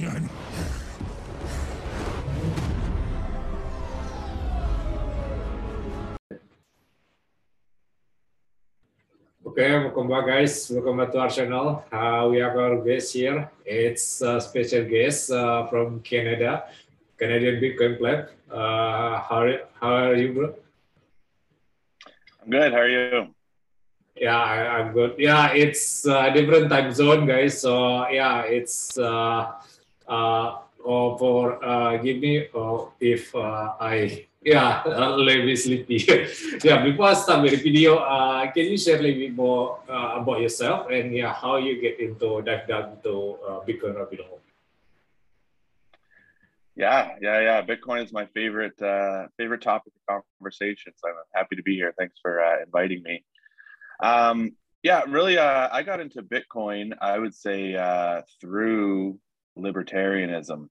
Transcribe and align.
Okay, 0.00 0.16
welcome 9.76 10.08
back, 10.08 10.26
guys. 10.26 10.70
Welcome 10.70 10.96
back 10.96 11.12
to 11.12 11.18
our 11.18 11.28
channel. 11.28 11.84
Uh, 11.92 12.28
we 12.30 12.38
have 12.38 12.56
our 12.56 12.80
guest 12.80 13.12
here. 13.12 13.50
It's 13.66 14.22
a 14.22 14.40
special 14.40 14.84
guest 14.88 15.30
uh, 15.32 15.66
from 15.66 16.00
Canada, 16.00 16.64
Canadian 17.18 17.60
Bitcoin 17.60 17.98
Club. 17.98 18.28
Uh, 18.50 19.20
how, 19.20 19.52
how 19.80 19.92
are 19.92 20.14
you, 20.14 20.32
bro? 20.32 20.54
I'm 22.42 22.50
good. 22.50 22.72
How 22.72 22.78
are 22.78 22.88
you? 22.88 23.34
Yeah, 24.16 24.38
I, 24.38 24.80
am 24.80 24.92
good. 24.92 25.16
Yeah, 25.18 25.52
it's 25.52 26.06
a 26.06 26.32
different 26.32 26.70
time 26.70 26.90
zone, 26.92 27.26
guys. 27.26 27.60
So 27.60 28.08
yeah, 28.08 28.42
it's 28.42 28.96
uh, 28.98 29.52
uh, 30.10 30.58
oh, 30.84 31.16
for 31.16 31.64
uh, 31.64 31.96
give 31.98 32.18
me 32.18 32.48
if 33.00 33.34
uh, 33.34 33.74
I 33.80 34.26
yeah 34.42 34.82
a 34.84 35.16
little 35.16 35.46
bit 35.46 35.58
sleepy. 35.58 36.02
yeah, 36.64 36.82
before 36.82 37.06
I 37.06 37.14
start 37.14 37.42
with 37.42 37.52
the 37.52 37.62
video, 37.62 37.98
uh, 37.98 38.50
can 38.50 38.66
you 38.66 38.76
share 38.76 38.98
a 38.98 39.02
little 39.02 39.20
bit 39.20 39.34
more 39.34 39.78
uh, 39.88 40.18
about 40.20 40.40
yourself 40.40 40.90
and 40.90 41.14
yeah 41.14 41.32
how 41.32 41.56
you 41.56 41.80
get 41.80 42.00
into 42.00 42.42
dive 42.42 42.66
down 42.66 42.98
to 43.04 43.38
uh, 43.46 43.60
Bitcoin 43.64 43.96
rabbit 43.96 44.20
hole? 44.20 44.40
Yeah, 46.76 47.14
yeah, 47.20 47.40
yeah. 47.40 47.62
Bitcoin 47.62 48.04
is 48.04 48.12
my 48.12 48.26
favorite 48.34 48.80
uh, 48.82 49.28
favorite 49.36 49.62
topic 49.62 49.92
of 50.08 50.22
conversation. 50.38 50.92
So 50.96 51.08
I'm 51.08 51.14
happy 51.34 51.56
to 51.56 51.62
be 51.62 51.74
here. 51.74 51.94
Thanks 51.98 52.18
for 52.20 52.42
uh, 52.42 52.62
inviting 52.64 53.02
me. 53.02 53.22
Um, 54.02 54.56
yeah, 54.82 55.02
really, 55.06 55.36
uh, 55.36 55.68
I 55.70 55.82
got 55.82 56.00
into 56.00 56.22
Bitcoin. 56.22 56.96
I 57.02 57.18
would 57.18 57.34
say 57.34 57.74
uh, 57.74 58.22
through 58.40 59.18
libertarianism. 59.60 60.68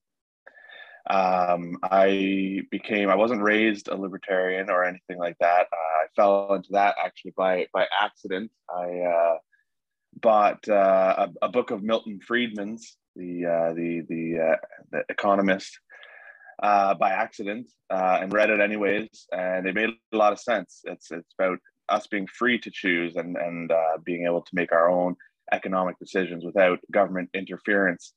Um, 1.08 1.78
I 1.82 2.60
became. 2.70 3.08
I 3.08 3.16
wasn't 3.16 3.42
raised 3.42 3.88
a 3.88 3.96
libertarian 3.96 4.70
or 4.70 4.84
anything 4.84 5.18
like 5.18 5.36
that. 5.40 5.66
Uh, 5.72 6.02
I 6.02 6.06
fell 6.14 6.54
into 6.54 6.68
that 6.72 6.96
actually 7.02 7.32
by 7.36 7.66
by 7.72 7.86
accident. 7.98 8.50
I 8.68 9.00
uh, 9.00 9.36
bought 10.20 10.68
uh, 10.68 11.28
a, 11.42 11.46
a, 11.46 11.48
book 11.48 11.70
of 11.70 11.82
Milton 11.82 12.20
Friedman's, 12.20 12.96
the 13.16 13.46
uh, 13.46 13.72
the 13.72 14.02
the, 14.08 14.52
uh, 14.52 14.56
the 14.92 15.04
economist, 15.08 15.78
uh, 16.62 16.94
by 16.94 17.10
accident 17.10 17.68
and 17.88 18.32
read 18.32 18.50
it 18.50 18.60
anyways, 18.60 19.26
and 19.32 19.66
it 19.66 19.74
made 19.74 19.90
a 20.12 20.16
lot 20.16 20.32
of 20.32 20.38
sense. 20.38 20.82
It's 20.84 21.10
it's 21.10 21.34
about 21.38 21.58
us 21.88 22.06
being 22.06 22.26
free 22.26 22.58
to 22.60 22.70
choose 22.70 23.16
and 23.16 23.36
and 23.36 23.72
being 24.04 24.26
able 24.26 24.42
to 24.42 24.54
make 24.54 24.70
our 24.70 24.90
own 24.90 25.16
economic 25.52 25.98
decisions 25.98 26.44
without 26.44 26.78
government 26.92 27.30
interference. 27.34 28.12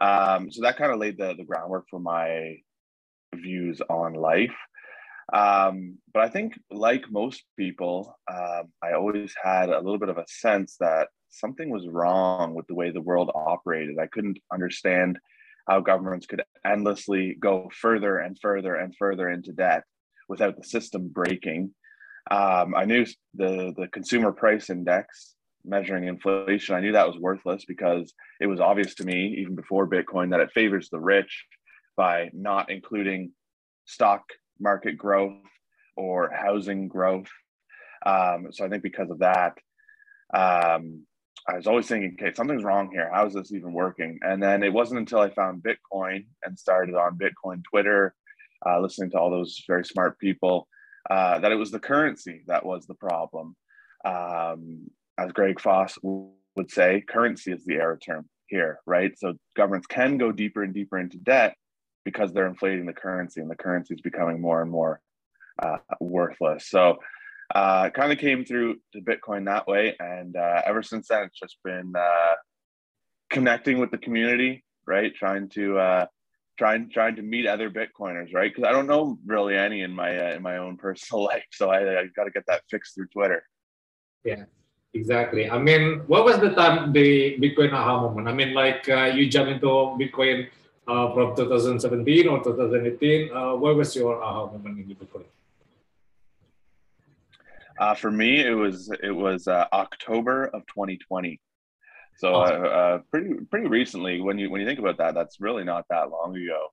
Um, 0.00 0.50
so 0.50 0.62
that 0.62 0.76
kind 0.76 0.92
of 0.92 0.98
laid 0.98 1.18
the 1.18 1.34
the 1.36 1.44
groundwork 1.44 1.86
for 1.88 2.00
my 2.00 2.56
views 3.34 3.80
on 3.88 4.14
life. 4.14 4.54
Um, 5.32 5.98
but 6.12 6.22
I 6.22 6.28
think, 6.28 6.58
like 6.70 7.10
most 7.10 7.42
people, 7.58 8.16
um, 8.30 8.72
I 8.82 8.92
always 8.92 9.34
had 9.42 9.70
a 9.70 9.80
little 9.80 9.98
bit 9.98 10.10
of 10.10 10.18
a 10.18 10.26
sense 10.28 10.76
that 10.80 11.08
something 11.30 11.70
was 11.70 11.88
wrong 11.88 12.54
with 12.54 12.66
the 12.66 12.74
way 12.74 12.90
the 12.90 13.00
world 13.00 13.30
operated. 13.34 13.98
I 13.98 14.06
couldn't 14.06 14.38
understand 14.52 15.18
how 15.68 15.80
governments 15.80 16.26
could 16.26 16.42
endlessly 16.64 17.36
go 17.40 17.70
further 17.72 18.18
and 18.18 18.38
further 18.40 18.74
and 18.74 18.94
further 18.96 19.30
into 19.30 19.52
debt 19.52 19.84
without 20.28 20.56
the 20.56 20.64
system 20.64 21.08
breaking. 21.08 21.74
Um, 22.30 22.74
I 22.74 22.84
knew 22.84 23.06
the 23.34 23.72
the 23.76 23.88
consumer 23.88 24.32
price 24.32 24.70
index 24.70 25.33
measuring 25.64 26.04
inflation. 26.04 26.74
I 26.74 26.80
knew 26.80 26.92
that 26.92 27.06
was 27.06 27.18
worthless 27.18 27.64
because 27.64 28.12
it 28.40 28.46
was 28.46 28.60
obvious 28.60 28.94
to 28.96 29.04
me 29.04 29.36
even 29.38 29.54
before 29.54 29.88
Bitcoin 29.88 30.30
that 30.30 30.40
it 30.40 30.52
favors 30.52 30.88
the 30.90 31.00
rich 31.00 31.44
by 31.96 32.30
not 32.32 32.70
including 32.70 33.32
stock 33.84 34.24
market 34.60 34.96
growth 34.96 35.36
or 35.96 36.30
housing 36.30 36.88
growth. 36.88 37.28
Um, 38.04 38.48
so 38.50 38.64
I 38.64 38.68
think 38.68 38.82
because 38.82 39.10
of 39.10 39.20
that, 39.20 39.54
um, 40.34 41.06
I 41.48 41.56
was 41.56 41.66
always 41.66 41.86
thinking, 41.86 42.16
okay, 42.18 42.34
something's 42.34 42.64
wrong 42.64 42.90
here. 42.90 43.10
How 43.12 43.26
is 43.26 43.34
this 43.34 43.52
even 43.52 43.72
working? 43.72 44.18
And 44.22 44.42
then 44.42 44.62
it 44.62 44.72
wasn't 44.72 45.00
until 45.00 45.20
I 45.20 45.30
found 45.30 45.62
Bitcoin 45.62 46.24
and 46.42 46.58
started 46.58 46.94
on 46.94 47.18
Bitcoin 47.18 47.62
Twitter, 47.70 48.14
uh, 48.66 48.80
listening 48.80 49.10
to 49.10 49.18
all 49.18 49.30
those 49.30 49.62
very 49.66 49.84
smart 49.84 50.18
people, 50.18 50.68
uh, 51.10 51.38
that 51.40 51.52
it 51.52 51.56
was 51.56 51.70
the 51.70 51.78
currency 51.78 52.42
that 52.46 52.64
was 52.64 52.86
the 52.86 52.94
problem. 52.94 53.56
Um, 54.04 54.90
as 55.18 55.32
Greg 55.32 55.60
Foss 55.60 55.98
would 56.02 56.70
say, 56.70 57.02
currency 57.06 57.52
is 57.52 57.64
the 57.64 57.74
error 57.74 57.98
term 58.04 58.28
here, 58.46 58.80
right? 58.86 59.12
So 59.18 59.34
governments 59.56 59.86
can 59.86 60.18
go 60.18 60.32
deeper 60.32 60.62
and 60.62 60.74
deeper 60.74 60.98
into 60.98 61.18
debt 61.18 61.56
because 62.04 62.32
they're 62.32 62.46
inflating 62.46 62.86
the 62.86 62.92
currency, 62.92 63.40
and 63.40 63.50
the 63.50 63.56
currency 63.56 63.94
is 63.94 64.00
becoming 64.00 64.40
more 64.40 64.60
and 64.60 64.70
more 64.70 65.00
uh, 65.62 65.78
worthless. 66.00 66.68
So 66.68 66.98
uh, 67.54 67.90
kind 67.90 68.12
of 68.12 68.18
came 68.18 68.44
through 68.44 68.76
to 68.92 69.00
Bitcoin 69.00 69.46
that 69.46 69.66
way. 69.66 69.96
And 69.98 70.36
uh, 70.36 70.62
ever 70.64 70.82
since 70.82 71.08
then, 71.08 71.24
it's 71.24 71.38
just 71.38 71.56
been 71.64 71.92
uh, 71.96 72.34
connecting 73.30 73.78
with 73.78 73.90
the 73.90 73.98
community, 73.98 74.64
right? 74.86 75.14
Trying 75.14 75.48
to 75.50 75.78
uh, 75.78 76.06
trying 76.58 76.90
trying 76.90 77.16
to 77.16 77.22
meet 77.22 77.46
other 77.46 77.70
Bitcoiners, 77.70 78.34
right? 78.34 78.52
Because 78.52 78.68
I 78.68 78.72
don't 78.72 78.86
know 78.86 79.18
really 79.26 79.56
any 79.56 79.82
in 79.82 79.92
my 79.92 80.16
uh, 80.16 80.34
in 80.34 80.42
my 80.42 80.58
own 80.58 80.76
personal 80.78 81.24
life, 81.24 81.44
so 81.52 81.70
I, 81.70 82.00
I 82.00 82.06
got 82.16 82.24
to 82.24 82.30
get 82.30 82.44
that 82.46 82.62
fixed 82.70 82.94
through 82.94 83.08
Twitter. 83.08 83.44
Yeah, 84.24 84.44
exactly. 84.94 85.50
I 85.50 85.58
mean, 85.58 86.00
what 86.06 86.24
was 86.24 86.38
the 86.38 86.50
time 86.50 86.92
the 86.92 87.36
Bitcoin 87.38 87.72
aha 87.72 88.00
moment? 88.00 88.28
I 88.28 88.32
mean, 88.32 88.54
like 88.54 88.88
uh, 88.88 89.12
you 89.14 89.28
jump 89.28 89.48
into 89.48 89.66
Bitcoin 89.66 90.48
uh, 90.88 91.12
from 91.12 91.36
2017 91.36 92.28
or 92.28 92.42
2018. 92.42 93.30
Uh, 93.30 93.54
what 93.56 93.76
was 93.76 93.94
your 93.96 94.22
aha 94.22 94.46
moment 94.46 94.78
in 94.78 94.96
Bitcoin? 94.96 95.24
Uh, 97.78 97.94
for 97.94 98.10
me, 98.10 98.40
it 98.40 98.54
was 98.54 98.90
it 99.02 99.10
was 99.10 99.48
uh, 99.48 99.66
October 99.72 100.46
of 100.46 100.62
2020. 100.66 101.40
So 102.16 102.34
uh, 102.34 102.38
uh, 102.38 102.98
pretty 103.10 103.34
pretty 103.50 103.66
recently. 103.66 104.20
When 104.20 104.38
you 104.38 104.50
when 104.50 104.60
you 104.60 104.66
think 104.66 104.78
about 104.78 104.98
that, 104.98 105.14
that's 105.14 105.40
really 105.40 105.64
not 105.64 105.84
that 105.90 106.10
long 106.10 106.36
ago. 106.36 106.68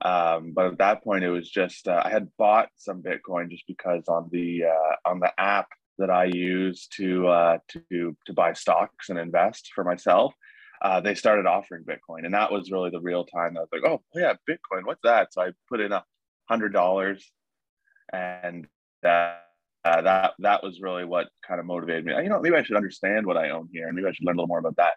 Um, 0.00 0.52
but 0.54 0.66
at 0.66 0.78
that 0.78 1.04
point, 1.04 1.24
it 1.24 1.30
was 1.30 1.50
just 1.50 1.88
uh, 1.88 2.02
I 2.04 2.10
had 2.10 2.28
bought 2.38 2.70
some 2.76 3.02
Bitcoin 3.02 3.50
just 3.50 3.66
because 3.66 4.04
on 4.08 4.28
the 4.32 4.64
uh, 4.64 5.10
on 5.10 5.20
the 5.20 5.32
app 5.38 5.68
that 5.98 6.10
I 6.10 6.24
use 6.24 6.86
to 6.96 7.58
to 7.68 8.16
to 8.26 8.32
buy 8.32 8.52
stocks 8.52 9.08
and 9.08 9.18
invest 9.18 9.70
for 9.74 9.84
myself. 9.84 10.34
they 11.02 11.14
started 11.14 11.46
offering 11.46 11.84
Bitcoin, 11.84 12.24
and 12.24 12.34
that 12.34 12.52
was 12.52 12.70
really 12.70 12.90
the 12.90 13.00
real 13.00 13.24
time. 13.24 13.56
I 13.56 13.60
was 13.60 13.68
like, 13.72 13.84
"Oh, 13.84 14.02
yeah, 14.14 14.34
Bitcoin, 14.48 14.84
what's 14.84 15.02
that?" 15.02 15.32
So 15.32 15.42
I 15.42 15.50
put 15.68 15.80
in 15.80 15.92
a 15.92 16.04
hundred 16.48 16.72
dollars, 16.72 17.30
and 18.12 18.66
uh, 19.04 20.02
that 20.02 20.32
that 20.38 20.62
was 20.62 20.80
really 20.80 21.04
what 21.04 21.28
kind 21.46 21.60
of 21.60 21.66
motivated 21.66 22.04
me. 22.04 22.12
You 22.22 22.28
know, 22.28 22.40
maybe 22.40 22.56
I 22.56 22.62
should 22.62 22.76
understand 22.76 23.26
what 23.26 23.36
I 23.36 23.50
own 23.50 23.68
here, 23.72 23.86
and 23.86 23.96
maybe 23.96 24.08
I 24.08 24.12
should 24.12 24.26
learn 24.26 24.36
a 24.36 24.38
little 24.38 24.48
more 24.48 24.58
about 24.58 24.76
that. 24.76 24.94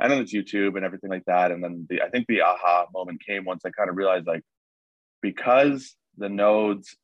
And 0.00 0.12
then 0.12 0.20
it's 0.20 0.34
YouTube 0.34 0.76
and 0.76 0.84
everything 0.84 1.10
like 1.10 1.24
that. 1.26 1.50
And 1.50 1.62
then 1.62 1.86
the 1.88 2.02
I 2.02 2.08
think 2.08 2.26
the 2.26 2.42
aha 2.42 2.86
moment 2.92 3.24
came 3.24 3.44
once 3.44 3.62
I 3.64 3.70
kind 3.70 3.90
of 3.90 3.96
realized 3.96 4.26
like 4.26 4.42
because 5.22 5.94
the 6.16 6.28
nodes 6.28 6.96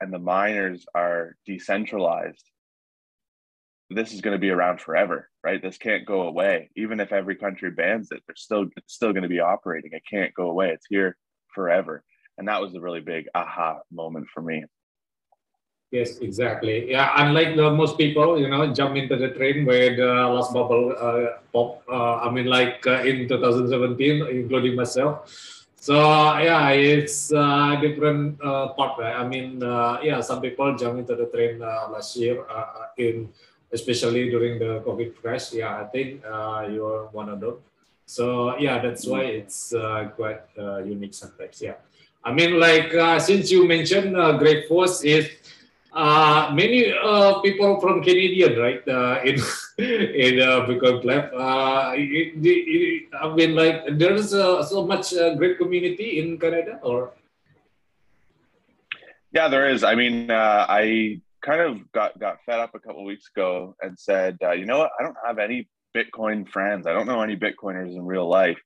and 0.00 0.12
the 0.12 0.18
miners 0.18 0.84
are 0.94 1.36
decentralized, 1.46 2.44
this 3.94 4.12
is 4.12 4.20
going 4.20 4.32
to 4.32 4.40
be 4.40 4.50
around 4.50 4.80
forever, 4.80 5.28
right? 5.42 5.62
This 5.62 5.78
can't 5.78 6.06
go 6.06 6.22
away. 6.22 6.70
Even 6.76 7.00
if 7.00 7.12
every 7.12 7.36
country 7.36 7.70
bans 7.70 8.10
it, 8.10 8.22
they're 8.26 8.36
still 8.36 8.66
still 8.86 9.12
going 9.12 9.22
to 9.22 9.28
be 9.28 9.40
operating. 9.40 9.92
It 9.92 10.02
can't 10.08 10.34
go 10.34 10.50
away. 10.50 10.70
It's 10.70 10.86
here 10.88 11.16
forever. 11.54 12.02
And 12.38 12.48
that 12.48 12.60
was 12.60 12.74
a 12.74 12.80
really 12.80 13.00
big 13.00 13.26
aha 13.34 13.80
moment 13.90 14.28
for 14.32 14.42
me. 14.42 14.64
Yes, 15.92 16.24
exactly. 16.24 16.90
Yeah, 16.90 17.12
unlike 17.16 17.54
the 17.54 17.70
most 17.70 17.98
people, 17.98 18.40
you 18.40 18.48
know, 18.48 18.72
jump 18.72 18.96
into 18.96 19.14
the 19.14 19.28
train 19.28 19.66
where 19.66 19.94
the 19.94 20.08
last 20.24 20.54
bubble 20.54 20.96
uh, 20.96 21.36
pop. 21.52 21.84
Uh, 21.86 22.16
I 22.16 22.30
mean, 22.30 22.46
like 22.46 22.80
uh, 22.86 23.04
in 23.04 23.28
2017, 23.28 24.26
including 24.26 24.74
myself. 24.74 25.28
So 25.76 25.92
yeah, 26.38 26.70
it's 26.70 27.30
a 27.30 27.38
uh, 27.38 27.80
different 27.82 28.40
uh, 28.40 28.72
part. 28.72 28.98
Right? 28.98 29.12
I 29.12 29.28
mean, 29.28 29.62
uh, 29.62 29.98
yeah, 30.02 30.22
some 30.22 30.40
people 30.40 30.74
jump 30.78 30.98
into 30.98 31.14
the 31.14 31.26
train 31.26 31.58
last 31.58 32.16
year, 32.16 32.40
in 32.96 33.28
especially 33.72 34.30
during 34.30 34.58
the 34.58 34.80
COVID 34.86 35.16
crash. 35.16 35.52
Yeah, 35.52 35.80
I 35.80 35.84
think 35.84 36.22
you're 36.70 37.08
one 37.12 37.28
of 37.28 37.40
them. 37.40 37.56
So 38.06 38.58
yeah, 38.58 38.80
that's 38.80 39.06
why 39.06 39.22
it's 39.42 39.72
quite 40.16 40.42
unique 40.84 41.14
sometimes. 41.14 41.60
Yeah, 41.60 41.76
I 42.24 42.32
mean, 42.32 42.58
like 42.58 42.92
since 43.20 43.50
you 43.50 43.66
mentioned 43.66 44.16
uh, 44.16 44.36
Greg 44.38 44.68
Foss 44.68 45.02
is 45.04 45.28
uh, 45.92 46.50
many 46.54 46.92
uh, 46.92 47.40
people 47.40 47.80
from 47.80 48.02
Canadian, 48.02 48.58
right, 48.58 48.82
uh, 48.88 49.20
in 49.24 49.36
in 49.78 50.40
uh, 50.40 50.64
Bitcoin 50.66 51.02
Club. 51.02 51.30
Uh, 51.34 51.92
it, 51.94 52.34
it, 52.40 53.08
I 53.12 53.34
mean, 53.34 53.54
like 53.54 53.98
there's 53.98 54.34
uh, 54.34 54.62
so 54.64 54.86
much 54.86 55.14
uh, 55.14 55.34
great 55.34 55.58
community 55.58 56.18
in 56.20 56.38
Canada, 56.38 56.80
or 56.82 57.12
yeah, 59.32 59.48
there 59.48 59.68
is. 59.68 59.84
I 59.84 59.94
mean, 59.94 60.30
uh, 60.30 60.66
I 60.68 61.20
kind 61.42 61.60
of 61.60 61.92
got 61.92 62.18
got 62.18 62.38
fed 62.46 62.60
up 62.60 62.74
a 62.74 62.80
couple 62.80 63.04
weeks 63.04 63.24
ago 63.34 63.74
and 63.80 63.98
said, 63.98 64.38
uh, 64.42 64.52
you 64.52 64.66
know 64.66 64.78
what, 64.78 64.90
I 64.98 65.02
don't 65.02 65.16
have 65.26 65.38
any 65.38 65.68
Bitcoin 65.94 66.48
friends. 66.48 66.86
I 66.86 66.92
don't 66.92 67.06
know 67.06 67.22
any 67.22 67.36
Bitcoiners 67.36 67.94
in 67.94 68.04
real 68.04 68.28
life. 68.28 68.58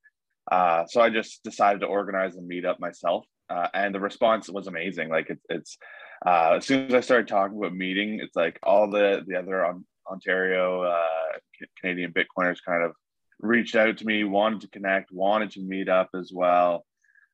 Uh, 0.50 0.84
so 0.86 1.00
I 1.00 1.10
just 1.10 1.42
decided 1.42 1.80
to 1.80 1.86
organize 1.86 2.36
a 2.36 2.40
meetup 2.40 2.78
myself, 2.78 3.24
uh, 3.50 3.68
and 3.74 3.94
the 3.94 4.00
response 4.00 4.48
was 4.48 4.68
amazing. 4.68 5.08
Like 5.08 5.28
it's 5.28 5.44
it's 5.48 5.78
uh, 6.24 6.54
as 6.58 6.66
soon 6.66 6.86
as 6.86 6.94
I 6.94 7.00
started 7.00 7.28
talking 7.28 7.58
about 7.58 7.74
meeting, 7.74 8.20
it's 8.22 8.36
like 8.36 8.58
all 8.62 8.88
the 8.88 9.24
the 9.26 9.36
other 9.36 9.64
on, 9.64 9.84
Ontario 10.08 10.82
uh, 10.82 11.38
Canadian 11.80 12.12
Bitcoiners 12.12 12.58
kind 12.64 12.84
of 12.84 12.92
reached 13.40 13.74
out 13.74 13.98
to 13.98 14.06
me, 14.06 14.24
wanted 14.24 14.60
to 14.62 14.68
connect, 14.68 15.10
wanted 15.10 15.50
to 15.52 15.60
meet 15.60 15.88
up 15.88 16.10
as 16.14 16.30
well. 16.32 16.86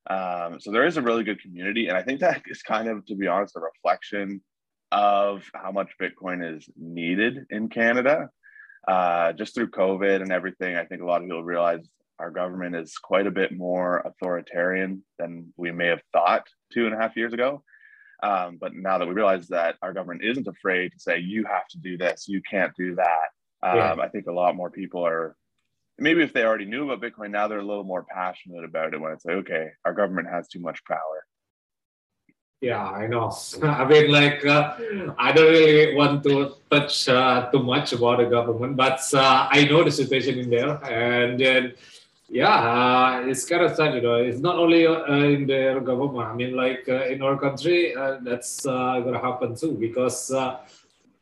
Um, 0.08 0.58
so 0.58 0.72
there 0.72 0.86
is 0.86 0.96
a 0.96 1.02
really 1.02 1.22
good 1.22 1.40
community, 1.40 1.88
and 1.88 1.96
I 1.96 2.02
think 2.02 2.20
that 2.20 2.42
is 2.46 2.62
kind 2.62 2.88
of, 2.88 3.04
to 3.06 3.14
be 3.14 3.26
honest, 3.26 3.56
a 3.56 3.60
reflection 3.60 4.40
of 4.92 5.42
how 5.54 5.72
much 5.72 5.90
Bitcoin 6.00 6.56
is 6.56 6.68
needed 6.76 7.46
in 7.50 7.68
Canada. 7.68 8.28
Uh, 8.86 9.32
just 9.32 9.54
through 9.54 9.70
COVID 9.70 10.20
and 10.20 10.30
everything, 10.30 10.76
I 10.76 10.84
think 10.84 11.02
a 11.02 11.06
lot 11.06 11.22
of 11.22 11.28
people 11.28 11.42
realize 11.42 11.88
our 12.18 12.30
government 12.30 12.76
is 12.76 12.98
quite 12.98 13.26
a 13.26 13.30
bit 13.30 13.56
more 13.56 13.98
authoritarian 14.00 15.02
than 15.18 15.52
we 15.56 15.72
may 15.72 15.86
have 15.86 16.02
thought 16.12 16.46
two 16.72 16.84
and 16.86 16.94
a 16.94 16.98
half 16.98 17.16
years 17.16 17.32
ago. 17.32 17.64
Um, 18.22 18.58
but 18.60 18.74
now 18.74 18.98
that 18.98 19.08
we 19.08 19.14
realize 19.14 19.48
that 19.48 19.76
our 19.82 19.92
government 19.92 20.22
isn't 20.22 20.46
afraid 20.46 20.92
to 20.92 20.98
say, 21.00 21.18
you 21.18 21.44
have 21.44 21.66
to 21.70 21.78
do 21.78 21.96
this, 21.96 22.26
you 22.28 22.42
can't 22.48 22.72
do 22.76 22.94
that, 22.96 23.28
um, 23.62 23.76
yeah. 23.76 23.96
I 24.00 24.08
think 24.08 24.26
a 24.26 24.32
lot 24.32 24.54
more 24.54 24.70
people 24.70 25.04
are, 25.04 25.36
maybe 25.98 26.22
if 26.22 26.32
they 26.32 26.44
already 26.44 26.66
knew 26.66 26.90
about 26.90 27.00
Bitcoin, 27.00 27.30
now 27.30 27.48
they're 27.48 27.58
a 27.58 27.64
little 27.64 27.84
more 27.84 28.04
passionate 28.04 28.64
about 28.64 28.94
it 28.94 29.00
when 29.00 29.12
it's 29.12 29.24
like, 29.24 29.36
okay, 29.36 29.70
our 29.84 29.94
government 29.94 30.28
has 30.28 30.48
too 30.48 30.60
much 30.60 30.84
power. 30.84 31.24
Yeah, 32.62 32.84
I 32.84 33.08
know. 33.08 33.34
I 33.62 33.84
mean, 33.84 34.12
like, 34.12 34.46
uh, 34.46 34.74
I 35.18 35.32
don't 35.32 35.50
really 35.50 35.96
want 35.96 36.22
to 36.22 36.54
touch 36.70 37.08
uh, 37.08 37.50
too 37.50 37.60
much 37.60 37.92
about 37.92 38.18
the 38.18 38.26
government, 38.26 38.76
but 38.76 39.02
uh, 39.12 39.48
I 39.50 39.64
know 39.64 39.82
the 39.82 39.90
situation 39.90 40.38
in 40.38 40.48
there. 40.48 40.78
And 40.84 41.40
then, 41.40 41.74
yeah, 42.28 42.54
uh, 42.54 43.26
it's 43.26 43.44
kind 43.44 43.64
of 43.64 43.74
sad, 43.74 43.96
you 43.96 44.00
know. 44.00 44.14
It's 44.14 44.38
not 44.38 44.58
only 44.58 44.86
uh, 44.86 45.12
in 45.12 45.48
the 45.48 45.82
government. 45.84 46.28
I 46.28 46.34
mean, 46.34 46.54
like 46.54 46.88
uh, 46.88 47.06
in 47.06 47.20
our 47.20 47.36
country, 47.36 47.94
that's 48.22 48.62
going 48.62 49.12
to 49.12 49.18
happen 49.18 49.56
too, 49.56 49.72
because 49.72 50.30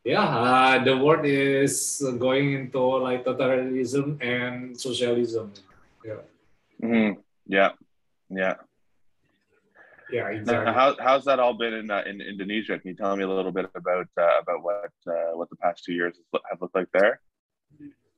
yeah, 0.04 0.84
the 0.84 0.96
world 0.96 1.24
is 1.24 2.04
going 2.18 2.52
into 2.52 2.80
like 2.80 3.24
totalitarianism 3.24 4.22
and 4.22 4.78
socialism. 4.78 5.52
Yeah. 6.04 6.20
Mm-hmm. 6.82 7.20
Yeah. 7.46 7.70
Yeah. 8.28 8.54
Yeah, 10.12 10.28
exactly. 10.28 10.72
How, 10.72 10.96
how's 10.98 11.24
that 11.24 11.38
all 11.38 11.54
been 11.54 11.74
in 11.74 11.90
uh, 11.90 12.02
in 12.06 12.20
Indonesia? 12.20 12.78
Can 12.78 12.90
you 12.90 12.96
tell 12.96 13.16
me 13.16 13.24
a 13.24 13.28
little 13.28 13.52
bit 13.52 13.70
about 13.74 14.08
uh, 14.18 14.40
about 14.42 14.62
what 14.62 14.92
uh, 15.06 15.32
what 15.34 15.50
the 15.50 15.56
past 15.56 15.84
two 15.84 15.92
years 15.92 16.14
have 16.50 16.60
looked 16.60 16.74
like 16.74 16.90
there? 16.92 17.20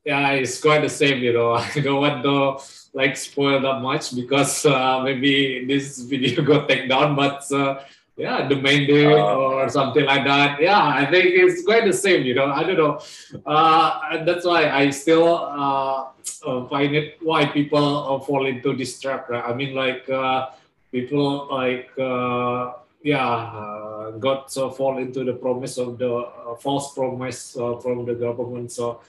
yeah, 0.04 0.30
it's 0.30 0.60
quite 0.60 0.82
the 0.82 0.88
same, 0.88 1.22
you 1.22 1.32
know. 1.32 1.52
I 1.76 1.80
don't 1.80 2.00
want 2.00 2.22
to 2.24 2.58
like 2.94 3.16
spoil 3.16 3.60
that 3.60 3.80
much 3.80 4.14
because 4.14 4.66
uh, 4.66 5.00
maybe 5.00 5.64
this 5.66 6.00
video 6.00 6.42
got 6.50 6.68
taken 6.68 6.88
down, 6.88 7.14
but 7.14 7.50
uh, 7.52 7.82
yeah, 8.16 8.46
the 8.46 8.56
main 8.56 8.86
day 8.86 9.06
oh. 9.06 9.54
or 9.54 9.68
something 9.68 10.04
like 10.04 10.24
that. 10.24 10.60
Yeah, 10.60 10.82
I 10.84 11.06
think 11.06 11.26
it's 11.26 11.64
quite 11.64 11.84
the 11.84 11.92
same, 11.92 12.24
you 12.24 12.34
know. 12.34 12.46
I 12.46 12.62
don't 12.62 12.76
know. 12.76 13.00
Uh, 13.46 14.24
that's 14.24 14.44
why 14.44 14.68
I 14.70 14.90
still 14.90 15.28
uh, 15.28 16.08
uh, 16.46 16.68
find 16.68 16.94
it 16.94 17.18
why 17.22 17.46
people 17.46 18.14
uh, 18.14 18.20
fall 18.20 18.46
into 18.46 18.74
this 18.74 19.00
trap. 19.00 19.28
Right? 19.30 19.44
I 19.44 19.54
mean, 19.54 19.74
like 19.74 20.08
people 20.92 21.48
like 21.50 21.90
yeah 23.02 24.12
got 24.20 24.52
so 24.52 24.70
fall 24.70 24.98
into 24.98 25.24
the 25.24 25.32
promise 25.32 25.78
of 25.78 25.98
the 25.98 26.28
false 26.60 26.94
promise 26.94 27.52
from 27.82 28.04
the 28.04 28.14
government. 28.14 28.70
So 28.70 29.00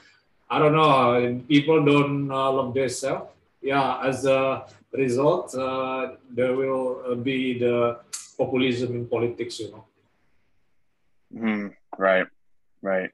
I 0.49 0.59
don't 0.59 0.73
know, 0.73 1.41
people 1.47 1.83
don't 1.83 2.31
uh, 2.31 2.51
love 2.51 2.73
themselves. 2.73 3.29
Yeah, 3.61 4.01
as 4.03 4.25
a 4.25 4.65
result, 4.91 5.55
uh, 5.55 6.13
there 6.29 6.53
will 6.55 7.01
uh, 7.07 7.15
be 7.15 7.57
the 7.57 7.99
populism 8.37 8.95
in 8.95 9.07
politics, 9.07 9.59
you 9.59 9.71
know. 9.71 9.85
Mm, 11.33 11.73
right, 11.97 12.27
right. 12.81 13.09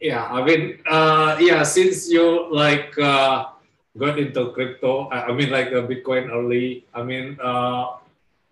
Yeah, 0.00 0.24
I 0.24 0.44
mean, 0.44 0.78
uh, 0.86 1.36
yeah, 1.38 1.62
since 1.62 2.10
you 2.10 2.50
like 2.50 2.98
uh, 2.98 3.53
got 3.96 4.18
into 4.18 4.50
crypto, 4.50 5.08
I 5.10 5.32
mean, 5.32 5.50
like 5.50 5.68
uh, 5.68 5.86
Bitcoin 5.86 6.30
early, 6.30 6.84
I 6.94 7.02
mean, 7.02 7.38
uh, 7.42 7.96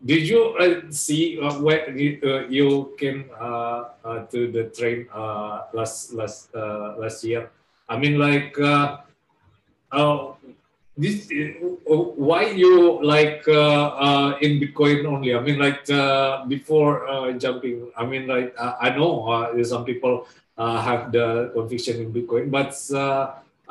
did 0.05 0.27
you 0.29 0.55
uh, 0.59 0.83
see 0.91 1.39
uh, 1.41 1.63
when 1.63 1.99
you, 1.99 2.19
uh, 2.25 2.47
you 2.49 2.95
came 2.99 3.31
uh, 3.39 3.95
uh, 4.05 4.27
to 4.35 4.51
the 4.51 4.65
train 4.75 5.07
uh, 5.15 5.71
last 5.73 6.13
last 6.13 6.51
last 6.55 7.23
year? 7.23 7.51
I 7.89 7.99
mean, 7.99 8.19
like, 8.19 8.55
this, 10.97 11.29
why 11.87 12.51
you 12.51 13.03
like 13.03 13.47
in 14.43 14.59
Bitcoin 14.59 15.07
only? 15.07 15.35
I 15.35 15.41
mean, 15.41 15.59
like 15.59 15.87
before 16.49 17.33
jumping. 17.39 17.91
I 17.97 18.05
mean, 18.05 18.27
like 18.27 18.55
I 18.59 18.91
know 18.91 19.55
some 19.63 19.85
people 19.85 20.27
have 20.59 21.13
the 21.13 21.51
conviction 21.55 22.03
in 22.03 22.13
Bitcoin, 22.13 22.51
but 22.51 22.75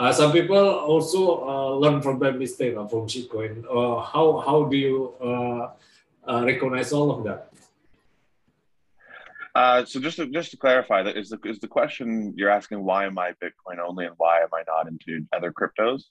uh, 0.02 0.12
some 0.12 0.32
people 0.32 0.58
also 0.58 1.22
uh, 1.48 1.70
learn 1.76 2.02
from 2.02 2.18
their 2.18 2.34
mistake 2.34 2.76
uh, 2.76 2.88
from 2.88 3.06
shitcoin. 3.06 3.64
Uh, 3.70 4.02
how 4.02 4.42
how 4.46 4.64
do 4.64 4.76
you 4.76 5.14
uh, 5.22 5.70
uh, 6.26 6.42
recognize 6.44 6.92
all 6.92 7.12
of 7.12 7.24
that? 7.24 7.54
Uh, 9.54 9.86
so 9.86 10.00
just 10.00 10.18
to, 10.18 10.26
just 10.28 10.50
to 10.50 10.58
clarify, 10.58 11.04
that 11.04 11.18
is 11.18 11.30
the 11.30 11.38
is 11.46 11.60
the 11.60 11.68
question 11.68 12.34
you're 12.36 12.50
asking 12.50 12.84
why 12.84 13.06
am 13.06 13.20
I 13.20 13.34
Bitcoin 13.44 13.78
only 13.78 14.06
and 14.08 14.16
why 14.18 14.42
am 14.42 14.50
I 14.54 14.64
not 14.66 14.88
into 14.88 15.24
other 15.34 15.54
cryptos? 15.54 16.10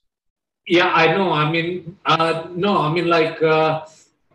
Yeah, 0.68 0.92
I 0.94 1.16
know. 1.16 1.32
I 1.32 1.50
mean, 1.50 1.96
uh, 2.06 2.46
no, 2.54 2.78
I 2.78 2.92
mean 2.92 3.08
like 3.08 3.42
uh, 3.42 3.86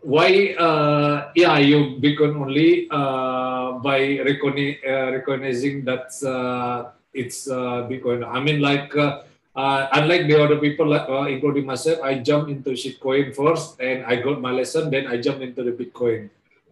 why? 0.02 0.52
Uh, 0.58 1.32
yeah, 1.34 1.56
you 1.56 1.96
Bitcoin 2.04 2.36
only 2.44 2.88
uh, 2.90 3.78
by 3.78 4.20
recogni- 4.28 4.84
uh, 4.84 5.12
recognizing 5.12 5.84
that 5.86 6.12
uh, 6.26 6.90
it's 7.14 7.48
uh, 7.48 7.88
Bitcoin. 7.88 8.20
I 8.26 8.40
mean, 8.40 8.60
like 8.60 8.94
uh, 8.96 9.22
uh, 9.56 9.88
unlike 9.92 10.28
the 10.28 10.36
other 10.36 10.60
people, 10.60 10.92
uh, 10.92 11.26
including 11.26 11.64
myself, 11.64 11.98
I 12.04 12.20
jumped 12.20 12.50
into 12.50 12.76
shitcoin 12.76 13.34
first, 13.34 13.80
and 13.80 14.04
I 14.04 14.20
got 14.20 14.40
my 14.40 14.52
lesson. 14.52 14.90
Then 14.90 15.08
I 15.08 15.16
jumped 15.16 15.42
into 15.42 15.64
the 15.64 15.72
Bitcoin. 15.72 16.28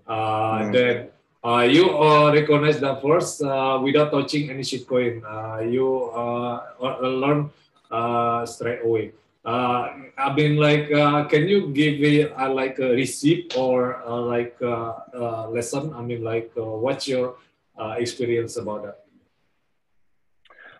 Uh, 0.06 0.68
mm. 0.68 0.72
Then 0.72 1.08
uh, 1.42 1.64
you 1.64 1.96
uh, 1.96 2.32
recognize 2.32 2.78
that 2.80 3.00
first 3.00 3.42
uh, 3.42 3.80
without 3.82 4.12
touching 4.12 4.50
any 4.50 4.62
shitcoin. 4.62 5.24
Uh, 5.24 5.64
you 5.64 6.12
uh, 6.12 6.60
learn 7.00 7.50
uh, 7.90 8.44
straight 8.46 8.84
away. 8.84 9.12
Uh, 9.44 10.08
I 10.16 10.32
mean, 10.32 10.56
like, 10.56 10.90
uh, 10.90 11.24
can 11.28 11.46
you 11.48 11.68
give 11.68 12.00
me 12.00 12.24
uh, 12.24 12.48
like 12.48 12.78
a 12.78 12.96
receipt 12.96 13.52
or 13.56 14.00
like 14.08 14.56
uh, 14.62 15.04
uh, 15.12 15.48
lesson? 15.52 15.92
I 15.92 16.00
mean, 16.00 16.24
like, 16.24 16.50
uh, 16.56 16.64
what's 16.64 17.06
your 17.06 17.36
uh, 17.76 17.96
experience 17.98 18.56
about 18.56 18.84
that? 18.84 19.04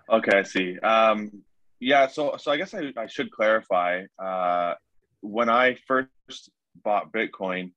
Okay, 0.08 0.38
I 0.38 0.42
see. 0.44 0.78
Um, 0.80 1.43
yeah, 1.84 2.06
so 2.06 2.36
so 2.38 2.50
I 2.50 2.56
guess 2.56 2.72
I, 2.72 2.92
I 2.96 3.06
should 3.06 3.30
clarify. 3.30 4.04
Uh, 4.18 4.74
when 5.20 5.50
I 5.50 5.76
first 5.86 6.50
bought 6.82 7.12
Bitcoin, 7.12 7.72